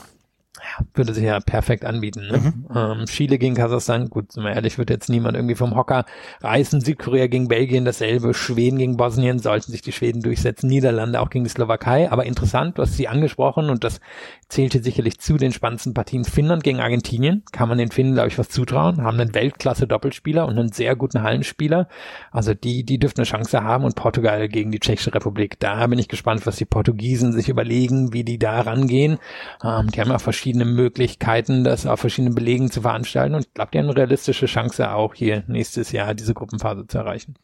würde 0.94 1.14
sich 1.14 1.24
ja 1.24 1.40
perfekt 1.40 1.86
anbieten. 1.86 2.28
Ne? 2.30 2.38
Mhm. 2.38 2.68
Ähm, 2.76 3.06
Chile 3.06 3.38
gegen 3.38 3.56
Kasachstan, 3.56 4.10
gut, 4.10 4.32
sind 4.32 4.44
wir 4.44 4.54
ehrlich, 4.54 4.78
wird 4.78 4.90
jetzt 4.90 5.10
niemand 5.10 5.36
irgendwie 5.36 5.56
vom 5.56 5.76
Hocker 5.76 6.06
reißen. 6.42 6.82
Südkorea 6.82 7.28
gegen 7.28 7.48
Belgien 7.48 7.86
dasselbe, 7.86 8.34
Schweden 8.34 8.78
gegen 8.78 8.98
Bosnien, 8.98 9.40
sollten 9.40 9.72
sich 9.72 9.82
die 9.82 9.92
Schweden 9.92 10.22
durchsetzen, 10.22 10.68
Niederlande 10.68 11.20
auch 11.22 11.30
gegen 11.30 11.44
die 11.44 11.50
Slowakei. 11.50 12.12
Aber 12.12 12.26
interessant, 12.26 12.78
du 12.78 12.82
hast 12.82 12.96
sie 12.96 13.08
angesprochen 13.08 13.70
und 13.70 13.84
das 13.84 14.00
zählte 14.48 14.82
sicherlich 14.82 15.20
zu 15.20 15.38
den 15.38 15.52
spannendsten 15.52 15.94
Partien. 15.94 16.26
Finnland 16.26 16.64
gegen 16.64 16.80
Argentinien, 16.80 17.44
kann 17.52 17.70
man 17.70 17.78
den 17.78 17.92
Finnen, 17.92 18.14
glaube 18.14 18.30
ich, 18.30 18.38
was 18.38 18.50
zutrauen, 18.50 19.04
haben 19.04 19.20
einen 19.20 19.34
Weltklasse-Doppelspieler 19.34 20.48
und 20.48 20.58
einen 20.58 20.72
sehr 20.72 20.96
guten 20.96 21.22
Hallenspieler. 21.22 21.88
Also 22.32 22.54
die, 22.54 22.84
die 22.84 22.98
dürften 23.00 23.22
eine 23.22 23.28
Chance 23.28 23.64
haben 23.64 23.84
und 23.84 23.96
Portugal 23.96 24.48
gegen 24.48 24.72
die 24.72 24.80
Tschechische 24.80 25.14
Republik. 25.14 25.60
Da 25.60 25.86
bin 25.88 26.00
ich 26.00 26.08
gespannt, 26.08 26.46
was 26.46 26.56
die 26.56 26.66
Portugiesen 26.66 27.34
sich 27.34 27.50
überlegen, 27.50 28.14
wie 28.14 28.24
die 28.24 28.40
da 28.40 28.62
rangehen. 28.62 29.20
Ähm, 29.64 29.92
die 29.92 30.02
haben 30.02 30.10
ja 30.10 30.20
verschiedene 30.20 30.66
Möglichkeiten, 30.70 31.64
das 31.64 31.86
auf 31.86 32.00
verschiedenen 32.00 32.36
Belegen 32.36 32.72
zu 32.72 32.82
veranstalten. 32.82 33.36
Und 33.36 33.48
die 33.58 33.62
haben 33.62 33.90
eine 33.90 33.96
realistische 33.96 34.46
Chance, 34.46 34.92
auch 34.92 35.14
hier 35.14 35.44
nächstes 35.48 35.92
Jahr 35.92 36.14
diese 36.14 36.34
Gruppenphase 36.34 36.88
zu 36.88 36.98
erreichen. 36.98 37.36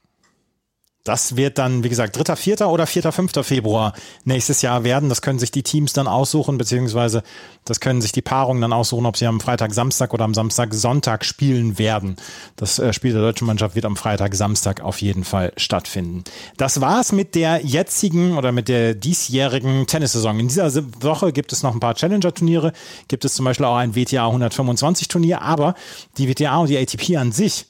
Das 1.05 1.35
wird 1.35 1.59
dann, 1.59 1.83
wie 1.83 1.89
gesagt, 1.89 2.17
3., 2.17 2.35
4. 2.35 2.67
oder 2.67 2.87
4., 2.87 3.11
5. 3.11 3.31
Februar 3.43 3.93
nächstes 4.23 4.63
Jahr 4.63 4.83
werden. 4.83 5.07
Das 5.07 5.21
können 5.21 5.37
sich 5.37 5.51
die 5.51 5.61
Teams 5.61 5.93
dann 5.93 6.07
aussuchen, 6.07 6.57
beziehungsweise 6.57 7.21
das 7.63 7.79
können 7.79 8.01
sich 8.01 8.11
die 8.11 8.23
Paarungen 8.23 8.59
dann 8.59 8.73
aussuchen, 8.73 9.05
ob 9.05 9.15
sie 9.15 9.27
am 9.27 9.39
Freitag, 9.39 9.71
Samstag 9.75 10.15
oder 10.15 10.25
am 10.25 10.33
Samstag, 10.33 10.73
Sonntag 10.73 11.23
spielen 11.23 11.77
werden. 11.77 12.15
Das 12.55 12.79
äh, 12.79 12.91
Spiel 12.91 13.13
der 13.13 13.21
deutschen 13.21 13.45
Mannschaft 13.45 13.75
wird 13.75 13.85
am 13.85 13.97
Freitag, 13.97 14.33
Samstag 14.33 14.81
auf 14.81 14.99
jeden 14.99 15.23
Fall 15.23 15.53
stattfinden. 15.57 16.23
Das 16.57 16.81
war's 16.81 17.11
mit 17.11 17.35
der 17.35 17.63
jetzigen 17.63 18.35
oder 18.35 18.51
mit 18.51 18.67
der 18.67 18.95
diesjährigen 18.95 19.85
Tennissaison. 19.85 20.39
In 20.39 20.47
dieser 20.47 20.71
Woche 21.03 21.31
gibt 21.31 21.53
es 21.53 21.61
noch 21.61 21.75
ein 21.75 21.79
paar 21.79 21.93
Challenger-Turniere, 21.93 22.73
gibt 23.07 23.25
es 23.25 23.35
zum 23.35 23.45
Beispiel 23.45 23.67
auch 23.67 23.77
ein 23.77 23.95
WTA 23.95 24.25
125 24.25 25.07
Turnier, 25.07 25.43
aber 25.43 25.75
die 26.17 26.27
WTA 26.27 26.57
und 26.57 26.69
die 26.69 26.79
ATP 26.79 27.17
an 27.17 27.31
sich, 27.31 27.67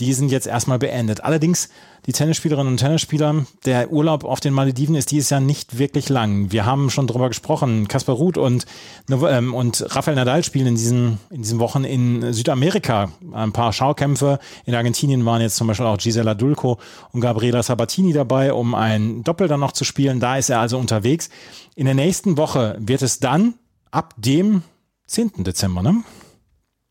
die 0.00 0.12
sind 0.12 0.30
jetzt 0.30 0.46
erstmal 0.46 0.78
beendet. 0.78 1.24
Allerdings 1.24 1.68
die 2.06 2.12
Tennisspielerinnen 2.12 2.72
und 2.72 2.78
Tennisspieler, 2.78 3.44
der 3.64 3.92
Urlaub 3.92 4.24
auf 4.24 4.40
den 4.40 4.54
Malediven 4.54 4.94
ist 4.94 5.10
dieses 5.10 5.30
Jahr 5.30 5.40
nicht 5.40 5.78
wirklich 5.78 6.08
lang. 6.08 6.52
Wir 6.52 6.64
haben 6.64 6.90
schon 6.90 7.06
drüber 7.06 7.28
gesprochen. 7.28 7.88
Kaspar 7.88 8.14
Ruth 8.14 8.38
und, 8.38 8.66
ähm, 9.10 9.54
und 9.54 9.84
Rafael 9.94 10.16
Nadal 10.16 10.44
spielen 10.44 10.68
in 10.68 10.74
diesen, 10.76 11.18
in 11.30 11.42
diesen 11.42 11.58
Wochen 11.58 11.84
in 11.84 12.32
Südamerika. 12.32 13.10
Ein 13.32 13.52
paar 13.52 13.72
Schaukämpfe. 13.72 14.38
In 14.64 14.74
Argentinien 14.74 15.24
waren 15.26 15.40
jetzt 15.40 15.56
zum 15.56 15.66
Beispiel 15.66 15.86
auch 15.86 15.98
Gisela 15.98 16.34
Dulco 16.34 16.78
und 17.12 17.20
Gabriela 17.20 17.62
Sabatini 17.62 18.12
dabei, 18.12 18.52
um 18.52 18.74
ein 18.74 19.24
Doppel 19.24 19.48
dann 19.48 19.60
noch 19.60 19.72
zu 19.72 19.84
spielen. 19.84 20.20
Da 20.20 20.36
ist 20.36 20.50
er 20.50 20.60
also 20.60 20.78
unterwegs. 20.78 21.28
In 21.74 21.86
der 21.86 21.94
nächsten 21.94 22.36
Woche 22.36 22.76
wird 22.78 23.02
es 23.02 23.18
dann 23.18 23.54
ab 23.90 24.14
dem 24.16 24.62
10. 25.06 25.44
Dezember, 25.44 25.82
ne? 25.82 26.04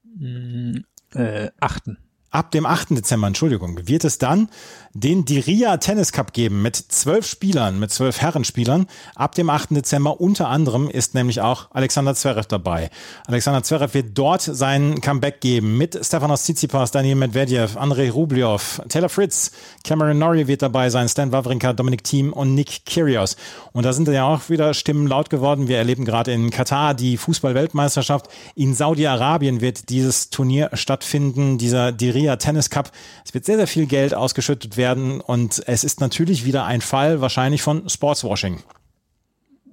Mm, 0.04 0.84
äh, 1.14 1.50
8 1.60 1.92
ab 2.32 2.52
dem 2.52 2.66
8. 2.66 2.92
Dezember, 2.92 3.28
Entschuldigung, 3.28 3.88
wird 3.88 4.04
es 4.04 4.18
dann 4.18 4.50
den 4.94 5.26
Diria 5.26 5.78
Tennis 5.78 6.12
Cup 6.12 6.34
geben 6.34 6.64
mit 6.64 6.76
zwölf 6.76 7.28
Spielern, 7.28 7.80
mit 7.80 7.92
zwölf 7.92 8.20
Herrenspielern. 8.20 8.88
Ab 9.16 9.36
dem 9.36 9.50
8. 9.50 9.70
Dezember 9.72 10.20
unter 10.20 10.48
anderem 10.48 10.90
ist 10.90 11.14
nämlich 11.14 11.40
auch 11.42 11.68
Alexander 11.72 12.16
Zverev 12.16 12.48
dabei. 12.48 12.90
Alexander 13.28 13.62
Zverev 13.62 13.94
wird 13.94 14.18
dort 14.18 14.42
sein 14.42 15.00
Comeback 15.02 15.40
geben 15.40 15.78
mit 15.78 16.00
Stefanos 16.04 16.44
Tsitsipas, 16.44 16.90
Daniel 16.92 17.16
Medvedev, 17.16 17.78
Andrei 17.78 18.10
Rublev, 18.10 18.82
Taylor 18.90 19.10
Fritz, 19.10 19.52
Cameron 19.84 20.18
Norrie 20.18 20.48
wird 20.48 20.64
dabei 20.64 20.90
sein, 20.90 21.08
Stan 21.08 21.32
Wawrinka, 21.32 21.74
Dominik 21.74 22.04
Thiem 22.04 22.34
und 22.34 22.56
Nick 22.56 22.86
Kyrgios. 22.86 23.38
Und 23.74 23.86
da 23.86 23.94
sind 23.94 24.08
ja 24.08 24.26
auch 24.26 24.50
wieder 24.50 24.74
Stimmen 24.74 25.06
laut 25.06 25.30
geworden. 25.30 25.68
Wir 25.68 25.78
erleben 25.78 26.06
gerade 26.06 26.32
in 26.32 26.50
Katar 26.50 26.96
die 26.96 27.18
Fußball-Weltmeisterschaft. 27.18 28.28
In 28.56 28.74
Saudi-Arabien 28.74 29.62
wird 29.62 29.90
dieses 29.90 30.32
Turnier 30.32 30.72
stattfinden, 30.74 31.60
dieser 31.60 31.92
Diria 31.92 32.27
Ria 32.28 32.36
Tennis 32.36 32.70
Cup. 32.70 32.92
Es 33.26 33.34
wird 33.34 33.46
sehr, 33.46 33.56
sehr 33.56 33.68
viel 33.68 33.86
Geld 33.86 34.14
ausgeschüttet 34.14 34.76
werden 34.76 35.22
und 35.22 35.64
es 35.66 35.86
ist 35.86 36.02
natürlich 36.02 36.44
wieder 36.44 36.66
ein 36.66 36.82
Fall 36.82 37.22
wahrscheinlich 37.22 37.62
von 37.62 37.88
Sportswashing. 37.88 38.60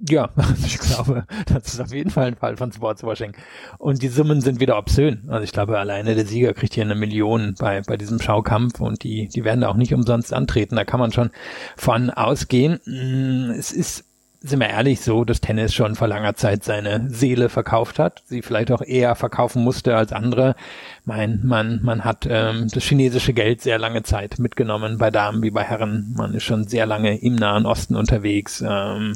Ja, 0.09 0.31
ich 0.65 0.79
glaube, 0.79 1.25
das 1.47 1.75
ist 1.75 1.81
auf 1.81 1.93
jeden 1.93 2.11
Fall 2.11 2.27
ein 2.27 2.37
Fall 2.37 2.57
von 2.57 2.71
Sportswashing. 2.71 3.33
Und 3.79 4.03
die 4.03 4.09
Summen 4.09 4.41
sind 4.41 4.61
wieder 4.61 4.79
obszön. 4.79 5.25
Also 5.29 5.43
ich 5.43 5.53
glaube, 5.53 5.79
alleine 5.79 6.15
der 6.15 6.27
Sieger 6.27 6.53
kriegt 6.53 6.75
hier 6.75 6.85
eine 6.85 6.95
Million 6.95 7.57
bei, 7.59 7.81
bei 7.81 7.97
diesem 7.97 8.21
Schaukampf 8.21 8.81
und 8.81 9.03
die, 9.03 9.27
die 9.29 9.43
werden 9.43 9.63
da 9.63 9.69
auch 9.69 9.77
nicht 9.77 9.95
umsonst 9.95 10.33
antreten. 10.33 10.77
Da 10.77 10.85
kann 10.85 11.01
man 11.01 11.11
schon 11.11 11.31
von 11.77 12.11
ausgehen. 12.11 12.81
Mm, 12.85 13.51
es 13.51 13.73
ist 13.73 14.05
sind 14.47 14.61
wir 14.61 14.69
ehrlich, 14.69 15.01
so, 15.01 15.25
dass 15.25 15.41
Tennis 15.41 15.73
schon 15.73 15.95
vor 15.95 16.07
langer 16.07 16.35
Zeit 16.35 16.65
seine 16.65 17.09
Seele 17.09 17.49
verkauft 17.49 17.99
hat, 17.99 18.23
sie 18.27 18.43
vielleicht 18.43 18.71
auch 18.73 18.83
eher 18.83 19.15
verkaufen 19.15 19.65
musste 19.65 19.97
als 19.97 20.13
andere. 20.13 20.55
Mein, 21.07 21.41
man, 21.45 21.81
man 21.83 22.03
hat 22.03 22.27
ähm, 22.31 22.69
das 22.73 22.83
chinesische 22.83 23.35
Geld 23.35 23.61
sehr 23.61 23.79
lange 23.79 24.05
Zeit 24.05 24.39
mitgenommen 24.39 24.97
bei 24.97 25.11
Damen 25.11 25.43
wie 25.43 25.51
bei 25.51 25.63
Herren. 25.63 26.15
Man 26.17 26.33
ist 26.33 26.45
schon 26.45 26.67
sehr 26.67 26.87
lange 26.87 27.19
im 27.19 27.35
Nahen 27.35 27.67
Osten 27.67 27.95
unterwegs. 27.95 28.65
Ähm, 28.67 29.13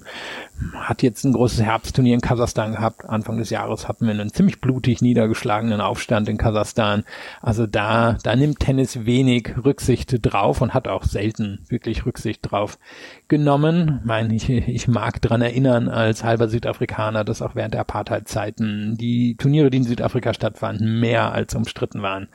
hat 0.74 1.03
jetzt 1.03 1.24
ein 1.24 1.32
großes 1.32 1.62
Herbstturnier 1.62 2.12
in 2.12 2.20
Kasachstan 2.20 2.72
gehabt. 2.72 3.07
Anfang 3.07 3.39
des 3.39 3.49
Jahres 3.49 3.89
hatten 3.89 4.05
wir 4.05 4.12
einen 4.12 4.30
ziemlich 4.30 4.61
blutig 4.61 5.01
niedergeschlagenen 5.01 5.80
Aufstand 5.80 6.28
in 6.28 6.36
Kasachstan. 6.36 7.05
Also 7.41 7.66
da, 7.66 8.18
da 8.22 8.36
nimmt 8.36 8.61
Tennis 8.61 9.07
wenig 9.07 9.55
Rücksicht 9.64 10.14
drauf 10.20 10.61
und 10.61 10.74
hat 10.74 10.89
auch 10.89 11.05
selten 11.05 11.61
wirklich 11.70 12.05
Rücksicht 12.05 12.51
drauf 12.51 12.78
genommen. 13.28 14.01
Ich 14.01 14.07
meine, 14.07 14.34
ich, 14.34 14.51
ich 14.51 14.89
mag 14.89 15.22
dran 15.22 15.41
erinnern 15.41 15.89
als 15.89 16.22
halber 16.22 16.49
Südafrikaner, 16.49 17.24
dass 17.24 17.41
auch 17.41 17.55
während 17.55 17.72
der 17.72 17.80
Apartheid-Zeiten 17.80 18.99
die 18.99 19.36
Turniere, 19.36 19.70
die 19.70 19.78
in 19.78 19.84
Südafrika 19.84 20.34
stattfanden, 20.34 21.01
mehr 21.01 21.32
als 21.32 21.55
umstritten 21.55 21.77
waren. 21.80 22.28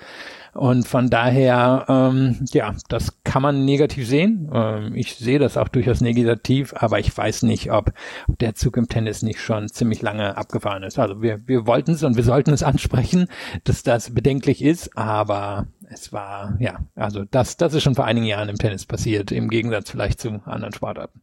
Und 0.53 0.87
von 0.87 1.09
daher, 1.09 1.85
ähm, 1.89 2.45
ja, 2.51 2.75
das 2.87 3.23
kann 3.23 3.41
man 3.41 3.65
negativ 3.65 4.07
sehen. 4.07 4.49
Ähm, 4.53 4.95
ich 4.95 5.15
sehe 5.15 5.39
das 5.39 5.57
auch 5.57 5.67
durchaus 5.67 6.01
negativ, 6.01 6.73
aber 6.77 6.99
ich 6.99 7.15
weiß 7.15 7.43
nicht, 7.43 7.71
ob 7.71 7.91
der 8.27 8.53
Zug 8.53 8.77
im 8.77 8.87
Tennis 8.87 9.23
nicht 9.23 9.39
schon 9.39 9.67
ziemlich 9.67 10.01
lange 10.01 10.37
abgefahren 10.37 10.83
ist. 10.83 10.99
Also 10.99 11.21
wir, 11.21 11.47
wir 11.47 11.65
wollten 11.65 11.91
es 11.91 12.03
und 12.03 12.15
wir 12.15 12.23
sollten 12.23 12.51
es 12.51 12.63
ansprechen, 12.63 13.27
dass 13.63 13.83
das 13.83 14.13
bedenklich 14.13 14.63
ist, 14.63 14.95
aber 14.95 15.67
es 15.89 16.13
war, 16.13 16.55
ja, 16.59 16.79
also 16.95 17.23
das, 17.23 17.57
das 17.57 17.73
ist 17.73 17.83
schon 17.83 17.95
vor 17.95 18.05
einigen 18.05 18.25
Jahren 18.25 18.49
im 18.49 18.57
Tennis 18.57 18.85
passiert, 18.85 19.31
im 19.31 19.49
Gegensatz 19.49 19.89
vielleicht 19.89 20.19
zu 20.19 20.41
anderen 20.45 20.73
Sportarten. 20.73 21.21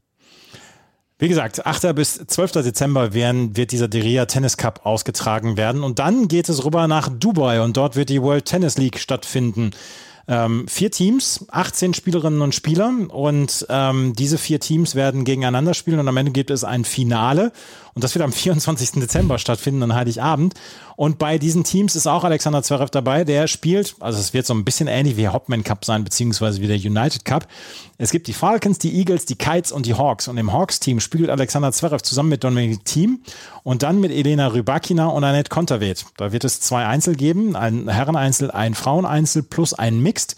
Wie 1.21 1.29
gesagt, 1.29 1.67
8. 1.67 1.95
bis 1.95 2.15
12. 2.15 2.53
Dezember 2.53 3.13
werden, 3.13 3.55
wird 3.55 3.73
dieser 3.73 3.89
Deria 3.89 4.25
Tennis 4.25 4.57
Cup 4.57 4.87
ausgetragen 4.87 5.59
werden. 5.59 5.83
Und 5.83 5.99
dann 5.99 6.29
geht 6.29 6.49
es 6.49 6.65
rüber 6.65 6.89
nach 6.89 7.11
Dubai 7.11 7.61
und 7.61 7.77
dort 7.77 7.95
wird 7.95 8.09
die 8.09 8.23
World 8.23 8.47
Tennis 8.47 8.79
League 8.79 8.99
stattfinden. 8.99 9.73
Ähm, 10.29 10.67
vier 10.67 10.91
Teams, 10.91 11.45
18 11.51 11.93
Spielerinnen 11.93 12.41
und 12.41 12.55
Spieler 12.55 12.91
und 13.09 13.67
ähm, 13.69 14.15
diese 14.17 14.39
vier 14.39 14.61
Teams 14.61 14.95
werden 14.95 15.25
gegeneinander 15.25 15.75
spielen 15.75 15.99
und 15.99 16.09
am 16.09 16.17
Ende 16.17 16.33
gibt 16.33 16.51
es 16.51 16.65
ein 16.65 16.85
Finale 16.85 17.53
Und 17.95 18.05
das 18.05 18.15
wird 18.15 18.25
am 18.25 18.33
24. 18.33 18.93
Dezember 18.93 19.39
stattfinden, 19.39 19.83
an 19.83 19.95
Heiligabend. 19.95 20.55
Und 20.97 21.19
bei 21.19 21.39
diesen 21.39 21.65
Teams 21.65 21.97
ist 21.97 22.07
auch 22.07 22.25
Alexander 22.25 22.63
Zverev 22.63 22.91
dabei. 22.91 23.25
Der 23.25 23.47
spielt, 23.47 23.97
also 24.01 24.19
es 24.19 24.33
wird 24.35 24.47
so 24.47 24.55
ein 24.55 24.65
bisschen 24.65 24.87
ähnlich 24.87 25.17
wie 25.17 25.23
der 25.23 25.33
Hopman 25.33 25.65
Cup 25.65 25.85
sein, 25.85 26.05
beziehungsweise 26.05 26.61
wie 26.61 26.67
der 26.67 26.77
United 26.77 27.25
Cup. 27.25 27.47
Es 27.99 28.11
gibt 28.11 28.27
die 28.27 28.33
Falcons, 28.33 28.79
die 28.79 28.97
Eagles, 28.97 29.25
die 29.25 29.37
Kites 29.37 29.73
und 29.73 29.87
die 29.87 29.95
Hawks. 29.95 30.29
Und 30.29 30.37
im 30.37 30.53
Hawks-Team 30.53 31.01
spielt 31.01 31.31
Alexander 31.31 31.73
Zverev 31.73 32.03
zusammen 32.03 32.29
mit 32.29 32.45
Dominik 32.45 32.85
Thiem 32.85 33.21
und 33.63 33.83
dann 33.83 34.01
mit 34.01 34.13
Elena 34.13 34.49
Rybakina 34.49 35.07
und 35.07 35.25
Annette 35.25 35.49
Konterweht. 35.49 36.07
Da 36.17 36.33
wird 36.33 36.45
es 36.45 36.61
zwei 36.61 36.87
Einzel 36.87 37.17
geben, 37.17 37.57
ein 37.57 37.89
Herreneinzel, 37.89 38.51
ein 38.51 38.75
Fraueneinzel 38.75 39.43
plus 39.43 39.75
ein 39.75 40.01
Mixed. 40.01 40.37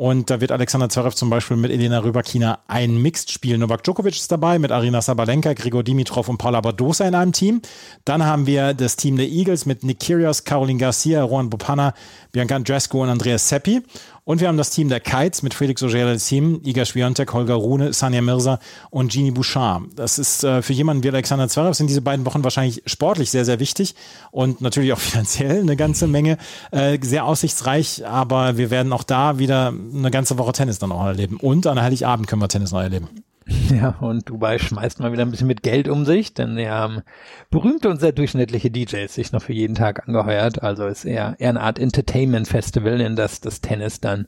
Und 0.00 0.30
da 0.30 0.40
wird 0.40 0.50
Alexander 0.50 0.88
Zverev 0.88 1.14
zum 1.14 1.28
Beispiel 1.28 1.58
mit 1.58 1.70
Elena 1.70 1.98
Rybakina 1.98 2.60
ein 2.68 2.96
Mixed 3.02 3.30
spielen. 3.30 3.60
Novak 3.60 3.84
Djokovic 3.84 4.14
ist 4.14 4.32
dabei 4.32 4.58
mit 4.58 4.72
Arina 4.72 5.02
Sabalenka, 5.02 5.52
Grigor 5.52 5.82
Dimitrov 5.82 6.26
und 6.30 6.38
Paula 6.38 6.62
Badosa 6.62 7.06
in 7.06 7.14
einem 7.14 7.32
Team. 7.32 7.60
Dann 8.06 8.24
haben 8.24 8.46
wir 8.46 8.72
das 8.72 8.96
Team 8.96 9.18
der 9.18 9.28
Eagles 9.28 9.66
mit 9.66 9.84
Nick 9.84 10.00
Kyrgios, 10.00 10.44
Caroline 10.44 10.78
Garcia, 10.78 11.26
Juan 11.26 11.50
Bopana, 11.50 11.92
Bianca 12.32 12.56
Andrescu 12.56 13.02
und 13.02 13.10
Andreas 13.10 13.46
Seppi. 13.46 13.82
Und 14.30 14.40
wir 14.40 14.46
haben 14.46 14.58
das 14.58 14.70
Team 14.70 14.88
der 14.88 15.00
Kites 15.00 15.42
mit 15.42 15.54
Felix 15.54 15.82
Auger-Aliassime, 15.82 16.60
Iga 16.62 16.84
Swiatek, 16.84 17.32
Holger 17.32 17.54
Rune, 17.54 17.92
Sanja 17.92 18.22
Mirza 18.22 18.60
und 18.90 19.10
Gini 19.10 19.32
Bouchard. 19.32 19.82
Das 19.96 20.20
ist 20.20 20.44
äh, 20.44 20.62
für 20.62 20.72
jemanden 20.72 21.02
wie 21.02 21.08
Alexander 21.08 21.48
Zverev 21.48 21.74
sind 21.74 21.88
diese 21.88 22.00
beiden 22.00 22.24
Wochen 22.24 22.44
wahrscheinlich 22.44 22.80
sportlich 22.86 23.32
sehr, 23.32 23.44
sehr 23.44 23.58
wichtig 23.58 23.96
und 24.30 24.60
natürlich 24.60 24.92
auch 24.92 24.98
finanziell 25.00 25.62
eine 25.62 25.74
ganze 25.74 26.06
Menge, 26.06 26.38
äh, 26.70 26.96
sehr 27.02 27.24
aussichtsreich, 27.24 28.06
aber 28.06 28.56
wir 28.56 28.70
werden 28.70 28.92
auch 28.92 29.02
da 29.02 29.40
wieder 29.40 29.74
eine 29.96 30.12
ganze 30.12 30.38
Woche 30.38 30.52
Tennis 30.52 30.78
dann 30.78 30.92
auch 30.92 31.06
erleben. 31.06 31.38
Und 31.38 31.66
an 31.66 31.82
Heiligabend 31.82 32.28
können 32.28 32.40
wir 32.40 32.46
Tennis 32.46 32.70
noch 32.70 32.82
erleben. 32.82 33.08
Ja, 33.70 33.96
und 34.00 34.28
Dubai 34.28 34.58
schmeißt 34.58 35.00
mal 35.00 35.12
wieder 35.12 35.22
ein 35.22 35.30
bisschen 35.30 35.46
mit 35.46 35.62
Geld 35.62 35.88
um 35.88 36.04
sich, 36.04 36.34
denn 36.34 36.56
wir 36.56 36.70
haben 36.70 37.02
berühmte 37.50 37.88
und 37.88 38.00
sehr 38.00 38.12
durchschnittliche 38.12 38.70
DJs 38.70 39.12
sich 39.12 39.32
noch 39.32 39.42
für 39.42 39.52
jeden 39.52 39.74
Tag 39.74 40.08
angeheuert. 40.08 40.62
Also 40.62 40.86
ist 40.86 41.04
eher, 41.04 41.36
eher 41.38 41.50
eine 41.50 41.60
Art 41.60 41.78
Entertainment-Festival, 41.78 43.00
in 43.00 43.16
das 43.16 43.40
das 43.40 43.60
Tennis 43.60 44.00
dann 44.00 44.26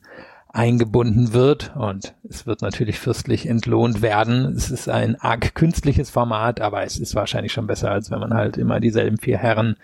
eingebunden 0.53 1.33
wird 1.33 1.75
und 1.75 2.13
es 2.29 2.45
wird 2.45 2.61
natürlich 2.61 2.99
fürstlich 2.99 3.47
entlohnt 3.47 4.03
werden. 4.03 4.53
Es 4.55 4.69
ist 4.69 4.87
ein 4.87 5.19
arg 5.19 5.55
künstliches 5.55 6.11
Format, 6.11 6.61
aber 6.61 6.83
es 6.83 6.99
ist 6.99 7.15
wahrscheinlich 7.15 7.51
schon 7.51 7.65
besser, 7.65 7.89
als 7.89 8.11
wenn 8.11 8.19
man 8.19 8.35
halt 8.35 8.57
immer 8.57 8.79
dieselben 8.79 9.17
vier 9.17 9.39
Herren 9.39 9.77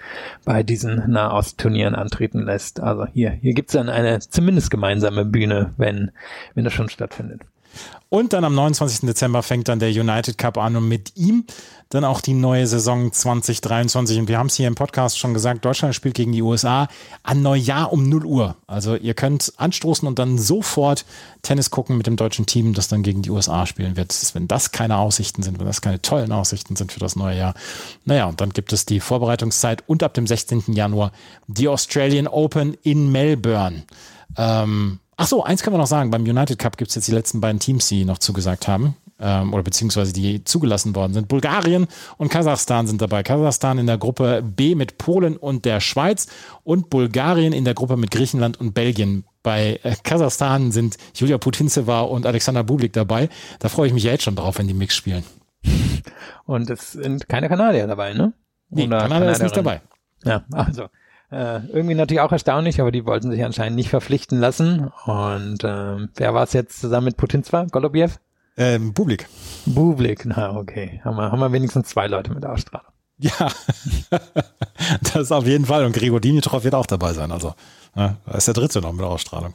bei 0.46 0.62
diesen 0.62 1.10
Nahost-Turnieren 1.10 1.96
antreten 1.96 2.44
lässt. 2.44 2.82
Also 2.82 3.08
hier, 3.08 3.32
hier 3.32 3.56
gibt's 3.56 3.74
dann 3.74 3.90
eine 3.90 4.20
zumindest 4.20 4.70
gemeinsame 4.70 5.26
Bühne, 5.26 5.74
wenn, 5.78 6.12
wenn 6.54 6.66
das 6.66 6.74
schon 6.74 6.90
stattfindet. 6.90 7.42
Und 8.10 8.34
dann 8.34 8.44
am 8.44 8.56
29. 8.56 9.02
Dezember 9.02 9.44
fängt 9.44 9.68
dann 9.68 9.80
der 9.80 9.90
United 9.90 10.38
Cup 10.38 10.58
an 10.58 10.76
und 10.76 10.88
mit 10.88 11.16
ihm 11.16 11.46
dann 11.90 12.04
auch 12.04 12.22
die 12.22 12.34
neue 12.34 12.68
Saison 12.68 13.12
2023. 13.12 14.20
Und 14.20 14.28
wir 14.28 14.38
haben 14.38 14.48
es 14.48 14.56
hier 14.56 14.68
im 14.68 14.76
Podcast 14.76 15.18
schon 15.18 15.34
gesagt, 15.34 15.66
Deutschland 15.66 15.96
spielt 15.96 16.16
gegen 16.16 16.32
die 16.32 16.42
USA 16.42 16.88
an 17.24 17.42
Neujahr 17.42 17.92
um 17.92 18.08
0 18.08 18.26
Uhr. 18.26 18.56
Also 18.68 18.96
ihr 18.96 19.16
könnt 19.16 19.54
anstoßen 19.58 20.08
und 20.08 20.20
dann 20.20 20.38
sofort 20.38 21.06
Tennis 21.42 21.72
gucken 21.72 21.98
mit 21.98 22.06
dem 22.06 22.16
deutschen 22.16 22.46
Team, 22.46 22.74
das 22.74 22.88
dann 22.88 23.04
gegen 23.04 23.24
die 23.24 23.32
USA 23.32 23.66
spielen 23.66 23.96
wird. 23.96 24.16
Wenn 24.34 24.48
das 24.48 24.72
keine 24.72 24.98
Aussichten 24.98 25.42
sind, 25.42 25.60
wenn 25.60 25.66
das 25.66 25.82
keine 25.82 26.02
tollen 26.02 26.32
Aussichten 26.32 26.76
sind 26.76 26.92
für 26.92 27.00
das 27.00 27.16
neue 27.16 27.38
Jahr. 27.38 27.54
Naja, 28.06 28.26
und 28.26 28.40
dann 28.40 28.52
gibt 28.52 28.72
es 28.72 28.86
die 28.86 29.00
Vorbereitungszeit 29.00 29.84
und 29.88 30.04
ab 30.04 30.14
dem 30.14 30.28
16. 30.28 30.74
Januar 30.74 31.12
die 31.48 31.68
Australian 31.68 32.28
Open 32.28 32.76
in 32.84 33.12
Melbourne. 33.12 33.84
Ähm, 34.38 35.00
Ach 35.22 35.28
so, 35.28 35.44
eins 35.44 35.64
können 35.64 35.74
wir 35.74 35.80
noch 35.80 35.86
sagen. 35.88 36.12
Beim 36.12 36.24
United 36.24 36.58
Cup 36.58 36.78
gibt 36.78 36.92
es 36.92 36.96
jetzt 36.96 37.10
die 37.10 37.12
letzten 37.12 37.42
beiden 37.42 37.60
Teams, 37.60 37.90
die 37.90 38.06
noch 38.06 38.20
zugesagt 38.20 38.70
haben. 38.70 38.96
Ähm, 39.20 39.54
oder 39.54 39.64
beziehungsweise 39.64 40.14
die 40.14 40.46
zugelassen 40.46 40.96
worden 40.96 41.14
sind. 41.14 41.28
Bulgarien 41.28 41.88
und 42.16 42.30
Kasachstan 42.30 42.88
sind 42.88 43.02
dabei. 43.02 43.22
Kasachstan 43.22 43.80
in 43.80 43.86
der 43.86 43.98
Gruppe 43.98 44.42
B 44.42 44.76
mit 44.76 44.98
Polen 44.98 45.36
und 45.36 45.66
der 45.66 45.82
Schweiz 45.82 46.28
und 46.64 46.90
Bulgarien 46.90 47.52
in 47.52 47.66
der 47.66 47.74
Gruppe 47.74 47.98
mit 47.98 48.12
Griechenland 48.12 48.62
und 48.62 48.74
Belgien. 48.74 49.26
Bei 49.44 49.82
äh, 49.84 49.94
Kasachstan 50.02 50.72
sind 50.72 50.96
Julia 51.14 51.38
Putintseva 51.38 52.00
und 52.00 52.26
Alexander 52.26 52.64
Bublik 52.64 52.94
dabei. 52.94 53.28
Da 53.60 53.68
freue 53.68 53.88
ich 53.88 53.94
mich 53.94 54.04
ja 54.04 54.14
jetzt 54.14 54.24
schon 54.24 54.38
drauf, 54.38 54.58
wenn 54.58 54.70
die 54.70 54.74
Mix 54.74 54.96
spielen. 54.96 55.26
Und 56.46 56.70
es 56.70 56.94
sind 56.94 57.28
keine 57.28 57.50
Kanadier 57.50 57.88
dabei, 57.88 58.14
ne? 58.14 58.32
Nee, 58.70 58.88
Kanadier 58.88 59.32
ist 59.32 59.44
nicht 59.44 59.58
dabei. 59.58 59.82
Ja, 60.24 60.46
also 60.54 60.86
äh, 61.32 61.60
irgendwie 61.68 61.96
natürlich 61.96 62.22
auch 62.22 62.32
erstaunlich, 62.32 62.82
aber 62.82 62.92
die 62.92 63.06
wollten 63.06 63.32
sich 63.32 63.44
anscheinend 63.44 63.76
nicht 63.76 63.90
verpflichten 63.90 64.40
lassen. 64.40 64.92
Und 65.06 65.60
ähm, 65.64 66.10
wer 66.16 66.34
war 66.34 66.44
es 66.44 66.54
jetzt 66.54 66.80
zusammen 66.80 67.06
mit 67.06 67.18
Putin 67.18 67.44
zwar? 67.44 67.68
Golubjew? 67.68 68.10
Ähm, 68.58 68.94
Bublik. 68.94 69.28
Bublik, 69.66 70.26
na 70.26 70.56
okay. 70.56 71.02
Haben 71.04 71.18
wir, 71.18 71.32
haben 71.32 71.40
wir 71.40 71.52
wenigstens 71.52 71.90
zwei 71.90 72.08
Leute 72.08 72.34
mit 72.34 72.46
Ausstrahlung. 72.46 72.92
Ja, 73.20 73.50
das 75.14 75.32
auf 75.32 75.46
jeden 75.46 75.66
Fall. 75.66 75.86
Und 75.86 75.94
Gregor 75.94 76.20
Dimitrov 76.20 76.64
wird 76.64 76.76
auch 76.76 76.86
dabei 76.86 77.14
sein. 77.14 77.32
Also, 77.32 77.54
ja, 77.96 78.16
da 78.26 78.38
ist 78.38 78.48
der 78.48 78.54
dritte 78.54 78.82
noch 78.82 78.94
mit 78.94 79.06
Ausstrahlung. 79.06 79.54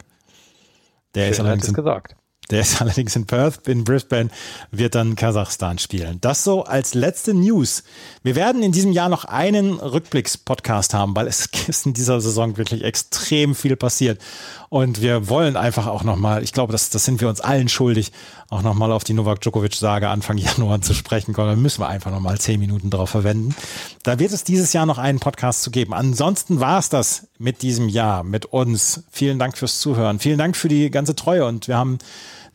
Der 1.14 1.24
Schön 1.24 1.32
ist 1.32 1.40
allerdings 1.40 1.68
in, 1.68 1.74
gesagt. 1.74 2.16
Der 2.50 2.60
ist 2.60 2.80
allerdings 2.80 3.16
in 3.16 3.26
Perth, 3.26 3.66
in 3.68 3.84
Brisbane, 3.84 4.30
wird 4.70 4.94
dann 4.94 5.16
Kasachstan 5.16 5.78
spielen. 5.78 6.18
Das 6.20 6.44
so 6.44 6.64
als 6.64 6.94
letzte 6.94 7.34
News. 7.34 7.84
Wir 8.22 8.36
werden 8.36 8.62
in 8.62 8.72
diesem 8.72 8.92
Jahr 8.92 9.08
noch 9.08 9.24
einen 9.24 9.74
Rückblicks-Podcast 9.74 10.94
haben, 10.94 11.16
weil 11.16 11.26
es 11.26 11.48
ist 11.68 11.86
in 11.86 11.94
dieser 11.94 12.20
Saison 12.20 12.56
wirklich 12.56 12.84
extrem 12.84 13.54
viel 13.54 13.76
passiert. 13.76 14.20
Und 14.68 15.00
wir 15.00 15.28
wollen 15.28 15.56
einfach 15.56 15.86
auch 15.86 16.02
nochmal, 16.02 16.42
ich 16.42 16.52
glaube, 16.52 16.72
das, 16.72 16.90
das 16.90 17.04
sind 17.04 17.20
wir 17.20 17.28
uns 17.28 17.40
allen 17.40 17.68
schuldig, 17.68 18.12
auch 18.54 18.62
nochmal 18.62 18.92
auf 18.92 19.04
die 19.04 19.14
Novak 19.14 19.40
Djokovic-Sage 19.40 20.08
Anfang 20.08 20.38
Januar 20.38 20.80
zu 20.80 20.94
sprechen 20.94 21.34
kommen. 21.34 21.48
Da 21.48 21.56
müssen 21.56 21.80
wir 21.80 21.88
einfach 21.88 22.10
nochmal 22.10 22.38
zehn 22.38 22.60
Minuten 22.60 22.88
drauf 22.90 23.10
verwenden. 23.10 23.54
Da 24.02 24.18
wird 24.18 24.32
es 24.32 24.44
dieses 24.44 24.72
Jahr 24.72 24.86
noch 24.86 24.98
einen 24.98 25.18
Podcast 25.18 25.62
zu 25.62 25.70
geben. 25.70 25.92
Ansonsten 25.92 26.60
war 26.60 26.78
es 26.78 26.88
das 26.88 27.26
mit 27.38 27.62
diesem 27.62 27.88
Jahr, 27.88 28.22
mit 28.22 28.46
uns. 28.46 29.04
Vielen 29.10 29.38
Dank 29.38 29.58
fürs 29.58 29.80
Zuhören. 29.80 30.20
Vielen 30.20 30.38
Dank 30.38 30.56
für 30.56 30.68
die 30.68 30.90
ganze 30.90 31.16
Treue 31.16 31.44
und 31.44 31.68
wir 31.68 31.76
haben 31.76 31.98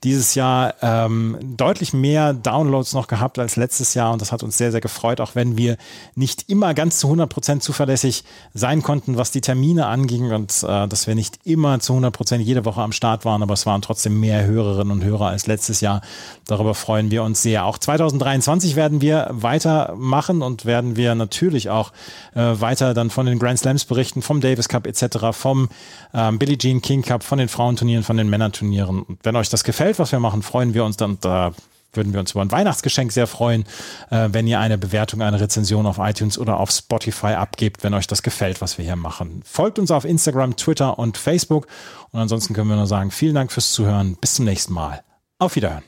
dieses 0.04 0.36
Jahr 0.36 0.74
ähm, 0.82 1.38
deutlich 1.41 1.93
mehr 1.93 2.34
Downloads 2.34 2.93
noch 2.93 3.08
gehabt 3.08 3.39
als 3.39 3.56
letztes 3.56 3.93
Jahr 3.93 4.14
und 4.14 4.22
das 4.22 4.32
hat 4.32 4.43
uns 4.43 4.58
sehr, 4.58 4.72
sehr 4.72 4.82
gefreut, 4.82 5.22
auch 5.22 5.36
wenn 5.36 5.58
wir 5.58 5.78
nicht 6.16 6.50
immer 6.50 6.74
ganz 6.74 7.00
zu 7.00 7.08
100 7.08 7.30
Prozent 7.30 7.64
zuverlässig 7.64 8.24
sein 8.54 8.82
konnten, 8.82 9.18
was 9.18 9.32
die 9.32 9.41
Termine 9.41 9.88
anging 9.88 10.32
und 10.32 10.64
äh, 10.64 10.88
dass 10.88 11.08
wir 11.08 11.16
nicht 11.16 11.39
immer 11.43 11.80
zu 11.80 11.93
100 11.93 12.14
Prozent 12.14 12.45
jede 12.45 12.66
Woche 12.66 12.82
am 12.82 12.91
Start 12.91 13.26
waren, 13.26 13.43
aber 13.43 13.54
es 13.54 13.66
waren 13.66 13.82
trotzdem 13.82 14.20
mehr 14.20 14.45
Hörerinnen 14.45 14.91
und 14.91 15.04
Hörer 15.04 15.28
als 15.28 15.47
letztes 15.47 15.82
Jahr. 15.82 16.02
Darüber 16.45 16.76
freuen 16.76 17.12
wir 17.12 17.24
uns 17.24 17.41
sehr. 17.41 17.66
Auch 17.66 17.78
2023 17.78 18.76
werden 18.76 19.02
wir 19.02 19.28
weitermachen 19.32 20.41
und 20.41 20.66
werden 20.66 20.95
wir 20.95 21.16
natürlich 21.16 21.70
auch 21.70 21.91
äh, 22.36 22.39
weiter 22.39 22.93
dann 22.93 23.10
von 23.10 23.26
den 23.26 23.39
Grand 23.39 23.60
Slams 23.60 23.86
berichten, 23.86 24.22
vom 24.22 24.41
Davis 24.41 24.70
Cup 24.70 24.88
etc., 24.88 25.32
vom 25.32 25.70
ähm, 26.14 26.39
Billie 26.39 26.58
Jean 26.58 26.82
King 26.82 27.02
Cup, 27.02 27.24
von 27.24 27.39
den 27.39 27.50
Frauenturnieren, 27.50 28.04
von 28.04 28.18
den 28.18 28.30
Männerturnieren. 28.30 29.04
Und 29.04 29.20
wenn 29.24 29.36
euch 29.36 29.50
das 29.50 29.64
gefällt, 29.64 29.89
gefällt, 29.90 30.00
was 30.00 30.12
wir 30.12 30.20
machen, 30.20 30.42
freuen 30.42 30.74
wir 30.74 30.86
uns 30.86 30.98
dann. 30.98 31.18
Da 31.22 31.52
würden 31.94 32.14
wir 32.14 32.20
uns 32.20 32.32
über 32.32 32.42
ein 32.42 32.52
Weihnachtsgeschenk 32.52 33.12
sehr 33.12 33.26
freuen, 33.26 33.64
äh, 34.12 34.30
wenn 34.32 34.46
ihr 34.46 34.60
eine 34.60 34.78
Bewertung, 34.78 35.24
eine 35.24 35.40
Rezension 35.40 35.88
auf 35.88 35.98
iTunes 35.98 36.38
oder 36.38 36.60
auf 36.60 36.70
Spotify 36.70 37.34
abgebt, 37.34 37.84
wenn 37.84 37.96
euch 37.96 38.06
das 38.06 38.22
gefällt, 38.22 38.62
was 38.62 38.78
wir 38.78 38.86
hier 38.86 38.96
machen. 38.96 39.42
Folgt 39.44 39.80
uns 39.80 39.90
auf 39.90 40.06
Instagram, 40.06 40.56
Twitter 40.56 41.00
und 41.00 41.18
Facebook. 41.18 41.68
Und 42.12 42.20
ansonsten 42.20 42.54
können 42.54 42.70
wir 42.70 42.76
nur 42.76 42.86
sagen, 42.86 43.10
vielen 43.10 43.34
Dank 43.34 43.52
fürs 43.52 43.72
Zuhören. 43.72 44.18
Bis 44.22 44.36
zum 44.36 44.46
nächsten 44.46 44.74
Mal. 44.74 45.02
Auf 45.40 45.56
Wiederhören. 45.56 45.84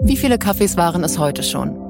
Wie 0.00 0.16
viele 0.16 0.38
Kaffees 0.38 0.76
waren 0.76 1.02
es 1.02 1.18
heute 1.18 1.42
schon? 1.42 1.89